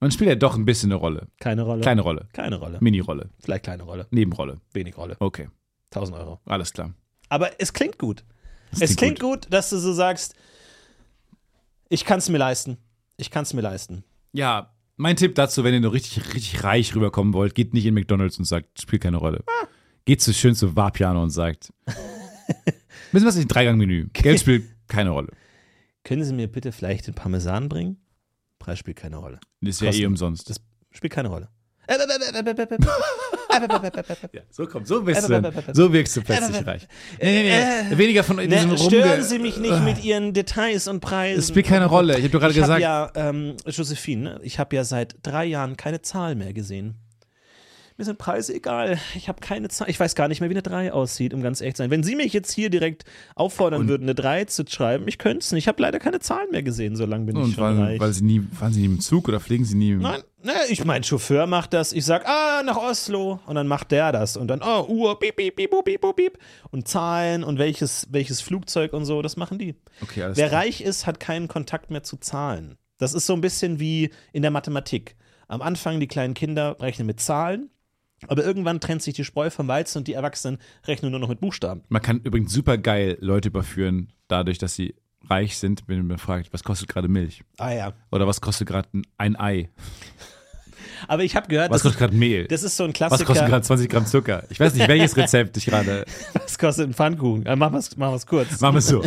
Man 0.00 0.10
spielt 0.12 0.28
ja 0.30 0.36
doch 0.36 0.54
ein 0.54 0.64
bisschen 0.64 0.92
eine 0.92 1.00
Rolle. 1.00 1.26
Keine 1.40 1.62
Rolle. 1.62 1.80
Kleine 1.80 2.02
Rolle. 2.02 2.28
Keine 2.32 2.56
Rolle. 2.56 2.78
Mini-Rolle. 2.80 3.30
Vielleicht 3.40 3.64
kleine 3.64 3.82
Rolle. 3.82 4.06
Nebenrolle. 4.10 4.60
Wenig 4.72 4.96
Rolle. 4.96 5.16
Okay. 5.18 5.48
1000 5.90 6.16
Euro. 6.18 6.40
Alles 6.44 6.72
klar. 6.72 6.94
Aber 7.28 7.50
es 7.60 7.72
klingt 7.72 7.98
gut. 7.98 8.24
Das 8.70 8.82
es 8.82 8.96
klingt 8.96 9.18
gut. 9.18 9.46
dass 9.50 9.70
du 9.70 9.78
so 9.78 9.92
sagst, 9.92 10.34
ich 11.88 12.04
kann 12.04 12.18
es 12.18 12.28
mir 12.28 12.38
leisten. 12.38 12.76
Ich 13.16 13.30
kann 13.30 13.42
es 13.42 13.54
mir 13.54 13.62
leisten. 13.62 14.04
Ja, 14.32 14.72
mein 14.98 15.16
Tipp 15.16 15.34
dazu, 15.34 15.64
wenn 15.64 15.72
ihr 15.72 15.80
nur 15.80 15.92
richtig, 15.92 16.34
richtig 16.34 16.64
reich 16.64 16.94
rüberkommen 16.94 17.32
wollt, 17.32 17.54
geht 17.54 17.72
nicht 17.72 17.86
in 17.86 17.94
McDonalds 17.94 18.38
und 18.38 18.44
sagt, 18.44 18.80
spielt 18.80 19.02
keine 19.02 19.16
Rolle. 19.16 19.42
Geht 20.04 20.20
zu 20.20 20.34
schön 20.34 20.54
zu 20.54 20.76
Vapiano 20.76 21.22
und 21.22 21.30
sagt, 21.30 21.72
wissen 23.12 23.26
was, 23.26 23.36
ein 23.36 23.48
Dreigang-Menü. 23.48 24.08
Geld 24.12 24.40
spielt 24.40 24.64
keine 24.88 25.10
Rolle. 25.10 25.28
Können 26.04 26.24
Sie 26.24 26.34
mir 26.34 26.48
bitte 26.48 26.72
vielleicht 26.72 27.06
den 27.06 27.14
Parmesan 27.14 27.68
bringen? 27.68 27.98
Preis 28.58 28.78
spielt 28.78 28.96
keine 28.96 29.18
Rolle. 29.18 29.38
Das 29.60 29.80
ist 29.80 29.80
ja 29.80 29.92
eh 29.92 30.06
umsonst. 30.06 30.50
Das 30.50 30.60
spielt 30.90 31.12
keine 31.12 31.28
Rolle. 31.28 31.48
Ja, 34.32 34.42
so 34.50 34.66
kommt, 34.66 34.86
so 34.86 35.06
wirkst 35.06 35.28
du, 35.28 35.52
so 35.72 35.92
wirkst 35.92 36.16
du 36.16 36.22
plötzlich 36.22 36.66
reich. 36.66 36.86
Nee, 37.20 37.42
nee, 37.42 37.90
nee. 37.90 37.98
Weniger 37.98 38.22
von 38.22 38.36
diesem 38.36 38.70
Rumge... 38.70 38.78
stören 38.78 39.22
Sie 39.22 39.38
mich 39.38 39.58
nicht 39.58 39.82
mit 39.82 40.04
Ihren 40.04 40.34
Details 40.34 40.86
und 40.88 41.00
Preisen. 41.00 41.38
Es 41.38 41.48
spielt 41.48 41.66
keine 41.66 41.86
Rolle. 41.86 42.18
Ich 42.18 42.24
habe 42.24 42.38
gerade 42.38 42.52
Ich 42.52 42.60
habe 42.60 42.78
gesagt, 42.78 42.80
ja, 42.82 43.10
ähm, 43.14 43.56
Josephine, 43.66 44.18
ne, 44.18 44.40
ich 44.42 44.58
habe 44.58 44.76
ja 44.76 44.84
seit 44.84 45.16
drei 45.22 45.44
Jahren 45.46 45.76
keine 45.76 46.02
Zahl 46.02 46.34
mehr 46.34 46.52
gesehen. 46.52 46.96
Mir 47.98 48.04
sind 48.04 48.16
Preise 48.16 48.54
egal. 48.54 48.96
Ich 49.16 49.28
habe 49.28 49.40
keine 49.40 49.68
Zahl. 49.68 49.90
Ich 49.90 49.98
weiß 49.98 50.14
gar 50.14 50.28
nicht 50.28 50.40
mehr, 50.40 50.48
wie 50.48 50.54
eine 50.54 50.62
3 50.62 50.92
aussieht, 50.92 51.34
um 51.34 51.42
ganz 51.42 51.60
ehrlich 51.60 51.74
zu 51.74 51.82
sein. 51.82 51.90
Wenn 51.90 52.04
Sie 52.04 52.14
mich 52.14 52.32
jetzt 52.32 52.52
hier 52.52 52.70
direkt 52.70 53.04
auffordern 53.34 53.88
würden, 53.88 54.04
eine 54.04 54.14
3 54.14 54.44
zu 54.44 54.62
schreiben, 54.68 55.08
ich 55.08 55.18
könnte 55.18 55.40
es 55.40 55.50
nicht. 55.50 55.64
Ich 55.64 55.68
habe 55.68 55.82
leider 55.82 55.98
keine 55.98 56.20
Zahlen 56.20 56.48
mehr 56.52 56.62
gesehen, 56.62 56.94
so 56.94 57.06
lange 57.06 57.24
bin 57.24 57.36
ich 57.36 57.42
und 57.42 57.54
schon 57.54 57.64
weil, 57.64 57.76
reich. 57.76 58.00
weil 58.00 58.12
sie 58.12 58.22
nie, 58.22 58.40
fahren 58.40 58.72
sie 58.72 58.82
nie 58.82 58.86
im 58.86 59.00
Zug 59.00 59.26
oder 59.26 59.40
fliegen 59.40 59.64
sie 59.64 59.74
nie 59.74 59.90
im 59.90 59.98
Nein, 59.98 60.22
ne, 60.44 60.52
ich 60.68 60.84
mein 60.84 61.02
Chauffeur 61.02 61.48
macht 61.48 61.72
das. 61.72 61.92
Ich 61.92 62.04
sag, 62.04 62.24
ah, 62.28 62.62
nach 62.64 62.76
Oslo. 62.76 63.40
Und 63.46 63.56
dann 63.56 63.66
macht 63.66 63.90
der 63.90 64.12
das. 64.12 64.36
Und 64.36 64.46
dann, 64.46 64.62
oh, 64.62 64.86
Uhr, 64.86 65.18
piep, 65.18 65.34
piep, 65.34 65.56
piep, 65.56 65.68
piep, 65.68 66.00
piep, 66.00 66.16
piep. 66.16 66.38
Und 66.70 66.86
Zahlen 66.86 67.42
und 67.42 67.58
welches, 67.58 68.06
welches 68.12 68.40
Flugzeug 68.40 68.92
und 68.92 69.06
so, 69.06 69.22
das 69.22 69.36
machen 69.36 69.58
die. 69.58 69.74
Okay, 70.02 70.22
alles 70.22 70.38
Wer 70.38 70.50
klar. 70.50 70.60
reich 70.60 70.82
ist, 70.82 71.04
hat 71.08 71.18
keinen 71.18 71.48
Kontakt 71.48 71.90
mehr 71.90 72.04
zu 72.04 72.16
Zahlen. 72.16 72.76
Das 72.98 73.12
ist 73.12 73.26
so 73.26 73.32
ein 73.32 73.40
bisschen 73.40 73.80
wie 73.80 74.10
in 74.32 74.42
der 74.42 74.52
Mathematik. 74.52 75.16
Am 75.48 75.62
Anfang 75.62 75.98
die 75.98 76.06
kleinen 76.06 76.34
Kinder 76.34 76.76
rechnen 76.78 77.06
mit 77.06 77.18
Zahlen, 77.18 77.70
aber 78.26 78.44
irgendwann 78.44 78.80
trennt 78.80 79.02
sich 79.02 79.14
die 79.14 79.24
Spreu 79.24 79.50
vom 79.50 79.68
Weizen 79.68 79.98
und 79.98 80.08
die 80.08 80.14
Erwachsenen 80.14 80.58
rechnen 80.86 81.10
nur 81.10 81.20
noch 81.20 81.28
mit 81.28 81.40
Buchstaben. 81.40 81.82
Man 81.88 82.02
kann 82.02 82.20
übrigens 82.20 82.52
super 82.52 82.76
geil 82.78 83.16
Leute 83.20 83.48
überführen, 83.48 84.12
dadurch, 84.26 84.58
dass 84.58 84.74
sie 84.74 84.94
reich 85.28 85.56
sind, 85.58 85.82
wenn 85.86 86.06
man 86.06 86.18
fragt, 86.18 86.52
was 86.52 86.62
kostet 86.64 86.88
gerade 86.88 87.08
Milch? 87.08 87.42
Ah 87.58 87.72
ja. 87.72 87.92
Oder 88.10 88.26
was 88.26 88.40
kostet 88.40 88.66
gerade 88.68 88.88
ein- 88.94 89.02
ein 89.18 89.36
Ei? 89.38 89.68
Aber 91.06 91.22
ich 91.24 91.36
habe 91.36 91.48
gehört, 91.48 91.70
Was 91.70 91.82
das, 91.82 91.92
kostet 91.92 92.00
gerade 92.00 92.16
Mehl? 92.16 92.46
das 92.48 92.62
ist 92.62 92.76
so 92.76 92.84
ein 92.84 92.90
Was 92.90 92.94
Klassiker. 92.94 93.24
kostet 93.26 93.46
gerade 93.48 93.62
20 93.62 93.88
Gramm 93.90 94.06
Zucker? 94.06 94.42
Ich 94.50 94.58
weiß 94.58 94.74
nicht, 94.74 94.88
welches 94.88 95.16
Rezept 95.16 95.56
ich 95.56 95.66
gerade. 95.66 96.04
Was 96.34 96.58
kostet 96.58 96.88
ein 96.88 96.94
Pfannkuchen? 96.94 97.46
Äh, 97.46 97.56
machen 97.56 97.74
wir 97.74 97.78
es 97.78 97.96
machen 97.96 98.14
wir's 98.14 98.26
kurz. 98.26 98.60
Machen 98.60 98.74
wir 98.74 98.78
es 98.78 98.86
so. 98.88 99.04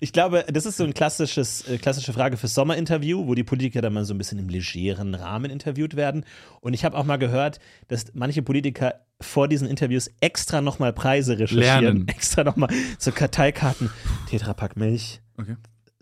Ich 0.00 0.12
glaube, 0.12 0.44
das 0.48 0.66
ist 0.66 0.76
so 0.76 0.84
ein 0.84 0.94
klassisches, 0.94 1.66
äh, 1.68 1.78
klassische 1.78 2.12
Frage 2.12 2.36
fürs 2.36 2.54
Sommerinterview, 2.54 3.26
wo 3.26 3.34
die 3.34 3.44
Politiker 3.44 3.82
dann 3.82 3.92
mal 3.94 4.04
so 4.04 4.14
ein 4.14 4.18
bisschen 4.18 4.38
im 4.38 4.48
legeren 4.48 5.14
Rahmen 5.14 5.50
interviewt 5.50 5.96
werden. 5.96 6.24
Und 6.60 6.74
ich 6.74 6.84
habe 6.84 6.96
auch 6.96 7.04
mal 7.04 7.16
gehört, 7.16 7.58
dass 7.88 8.06
manche 8.14 8.42
Politiker 8.42 8.94
vor 9.20 9.48
diesen 9.48 9.68
Interviews 9.68 10.10
extra 10.20 10.60
nochmal 10.60 10.92
Preise 10.92 11.38
recherchieren. 11.38 11.80
Lernen. 11.82 12.08
Extra 12.08 12.44
nochmal 12.44 12.68
so 12.98 13.10
Karteikarten. 13.12 13.90
Tetrapack 14.28 14.76
Milch, 14.76 15.20
Okay. 15.38 15.56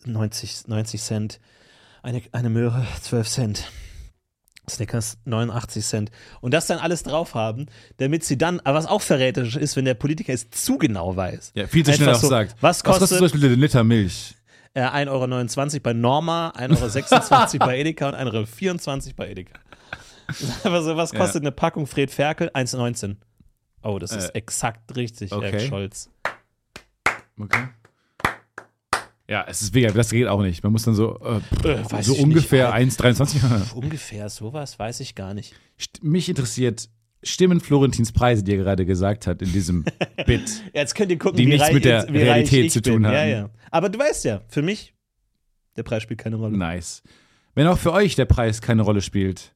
90, 0.05 0.67
90 0.69 1.01
Cent. 1.01 1.41
Eine, 2.03 2.23
eine 2.33 2.51
Möhre, 2.51 2.85
12 3.01 3.29
Cent. 3.29 3.71
Snickers 4.71 5.19
89 5.25 5.85
Cent 5.85 6.11
und 6.41 6.55
das 6.55 6.67
dann 6.67 6.79
alles 6.79 7.03
drauf 7.03 7.35
haben, 7.35 7.67
damit 7.97 8.25
sie 8.25 8.39
dann, 8.39 8.61
aber 8.61 8.79
was 8.79 8.87
auch 8.87 9.03
verräterisch 9.03 9.57
ist, 9.57 9.77
wenn 9.77 9.85
der 9.85 9.95
Politiker 9.95 10.33
es 10.33 10.51
zu 10.51 10.79
genau 10.79 11.17
weiß. 11.17 11.53
Ja, 11.55 11.67
viel 11.67 11.85
zu 11.85 11.93
schnell 11.93 12.11
auch 12.11 12.21
so, 12.21 12.29
sagt. 12.29 12.55
Was 12.61 12.85
kostet, 12.85 13.09
zum 13.09 13.21
Beispiel 13.21 13.45
ein 13.45 13.59
Liter 13.61 13.83
Milch? 13.85 14.37
äh, 14.75 14.83
1,29 14.83 15.09
Euro 15.75 15.81
bei 15.83 15.93
Norma, 15.93 16.53
1,26 16.57 17.53
Euro 17.61 17.67
bei 17.67 17.79
Edeka 17.79 18.09
und 18.09 18.15
1,24 18.15 18.89
Euro 18.89 19.15
bei 19.17 19.31
Edeka. 19.31 19.59
Aber 20.65 20.83
so, 20.83 20.97
was 20.97 21.13
Ja. 21.13 21.19
kostet 21.19 21.43
eine 21.43 21.53
Packung 21.53 21.87
Fred 21.87 22.11
Ferkel? 22.11 22.49
1,19. 22.55 23.17
Oh, 23.83 23.99
das 23.99 24.13
ist 24.13 24.31
Äh, 24.31 24.39
exakt 24.39 24.95
richtig, 24.97 25.33
okay. 25.33 25.51
Herr 25.53 25.61
Scholz. 25.61 26.09
Okay. 27.39 27.65
Ja, 29.33 29.47
es 29.49 29.63
ist 29.63 29.75
mega, 29.75 29.91
das 29.91 30.11
geht 30.11 30.27
auch 30.29 30.43
nicht. 30.43 30.63
Man 30.63 30.73
muss 30.73 30.83
dann 30.83 30.95
so, 30.95 31.19
äh, 31.21 31.69
Äh, 31.69 32.03
so 32.03 32.15
ungefähr 32.17 32.79
nicht. 32.79 33.01
1,23. 33.01 33.73
Ungefähr 33.75 34.29
sowas, 34.29 34.79
weiß 34.79 35.01
ich 35.01 35.15
gar 35.15 35.33
nicht. 35.33 35.55
Mich 36.03 36.29
interessiert, 36.29 36.91
stimmen 37.23 37.61
Florentins 37.61 38.13
Preise, 38.13 38.43
die 38.45 38.53
er 38.53 38.59
gerade 38.59 38.85
gesagt 38.85 39.27
hat, 39.27 39.41
in 39.41 39.51
diesem 39.51 39.85
Bit. 40.27 40.63
Jetzt 40.75 40.95
könnt 40.95 41.11
ihr 41.11 41.19
gucken, 41.19 41.39
Die 41.39 41.45
wie 41.47 41.51
nichts 41.53 41.63
reich, 41.69 41.73
mit 41.75 41.85
der 41.87 42.07
Realität 42.13 42.73
zu 42.73 42.83
bin. 42.83 42.93
tun 42.93 43.05
Ja, 43.05 43.11
haben. 43.21 43.31
ja. 43.31 43.51
Aber 43.71 43.89
du 43.89 43.99
weißt 43.99 44.27
ja, 44.27 44.43
für 44.49 44.61
mich, 44.61 44.93
der 45.79 45.83
Preis 45.83 46.03
spielt 46.03 46.21
keine 46.21 46.37
Rolle. 46.37 46.59
Nice. 46.59 47.03
Wenn 47.55 47.67
auch 47.69 47.79
für 47.79 47.93
euch 47.95 48.15
der 48.17 48.27
Preis 48.27 48.61
keine 48.61 48.83
Rolle 48.83 49.01
spielt, 49.01 49.55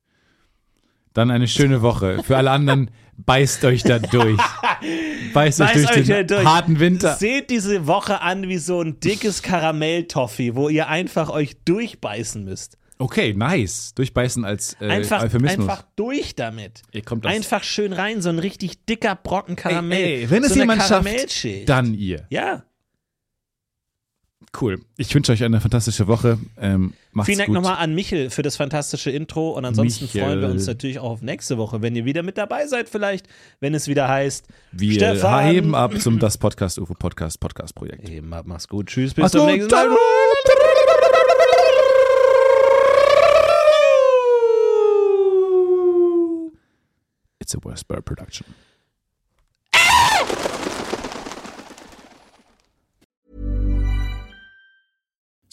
dann 1.12 1.30
eine 1.30 1.48
schöne 1.48 1.82
Woche. 1.82 2.22
Für 2.22 2.38
alle 2.38 2.50
anderen, 2.50 2.90
beißt 3.18 3.62
euch 3.66 3.82
da 3.82 3.98
durch. 3.98 4.40
Beißt, 5.32 5.60
euch 5.60 5.72
durch 5.72 5.90
euch 5.96 6.06
den 6.06 6.26
durch. 6.26 6.44
harten 6.44 6.80
Winter. 6.80 7.14
Seht 7.16 7.50
diese 7.50 7.86
Woche 7.86 8.20
an 8.20 8.48
wie 8.48 8.58
so 8.58 8.80
ein 8.80 9.00
dickes 9.00 9.42
Karamelltoffee, 9.42 10.54
wo 10.54 10.68
ihr 10.68 10.88
einfach 10.88 11.28
euch 11.30 11.56
durchbeißen 11.64 12.44
müsst. 12.44 12.78
Okay, 12.98 13.34
nice. 13.34 13.92
Durchbeißen 13.94 14.44
als 14.44 14.76
äh, 14.80 14.88
Einfach, 14.88 15.22
Euphemismus. 15.22 15.68
einfach 15.68 15.84
durch 15.96 16.34
damit. 16.34 16.82
Ihr 16.92 17.02
kommt 17.02 17.26
einfach 17.26 17.62
schön 17.62 17.92
rein, 17.92 18.22
so 18.22 18.30
ein 18.30 18.38
richtig 18.38 18.86
dicker 18.86 19.14
Brocken 19.14 19.54
Karamell. 19.54 19.98
Ey, 19.98 20.22
ey, 20.22 20.30
wenn 20.30 20.42
es 20.42 20.48
so 20.50 20.54
eine 20.54 20.62
jemand 20.62 20.82
schafft, 20.82 21.68
dann 21.68 21.92
ihr. 21.92 22.26
Ja. 22.30 22.64
Cool. 24.58 24.80
Ich 24.96 25.14
wünsche 25.14 25.32
euch 25.32 25.44
eine 25.44 25.60
fantastische 25.60 26.06
Woche. 26.06 26.38
Ähm, 26.58 26.94
macht's 27.12 27.26
Vielen 27.26 27.38
Dank 27.40 27.50
nochmal 27.50 27.76
an 27.76 27.94
Michel 27.94 28.30
für 28.30 28.42
das 28.42 28.56
fantastische 28.56 29.10
Intro 29.10 29.50
und 29.50 29.64
ansonsten 29.66 30.04
Michel. 30.06 30.22
freuen 30.22 30.40
wir 30.40 30.48
uns 30.48 30.66
natürlich 30.66 30.98
auch 30.98 31.10
auf 31.10 31.22
nächste 31.22 31.58
Woche, 31.58 31.82
wenn 31.82 31.94
ihr 31.94 32.04
wieder 32.06 32.22
mit 32.22 32.38
dabei 32.38 32.66
seid, 32.66 32.88
vielleicht, 32.88 33.28
wenn 33.60 33.74
es 33.74 33.86
wieder 33.86 34.08
heißt, 34.08 34.46
Wir 34.72 34.94
Stefan. 34.94 35.44
heben 35.46 35.74
ab 35.74 35.98
zum 36.00 36.18
Das 36.18 36.38
Podcast 36.38 36.78
UFO 36.78 36.94
Podcast 36.94 37.38
Podcast 37.38 37.74
Projekt. 37.74 38.08
Eben, 38.08 38.28
mach's 38.46 38.66
gut, 38.68 38.86
tschüss, 38.86 39.12
bis 39.12 39.22
Mach's 39.22 39.32
zum 39.32 39.42
gut. 39.42 39.50
nächsten 39.50 39.70
Mal. 39.74 39.88
It's 47.40 47.54
a 47.54 47.58
West 47.62 47.86
Bird 47.86 48.04
production. 48.04 48.46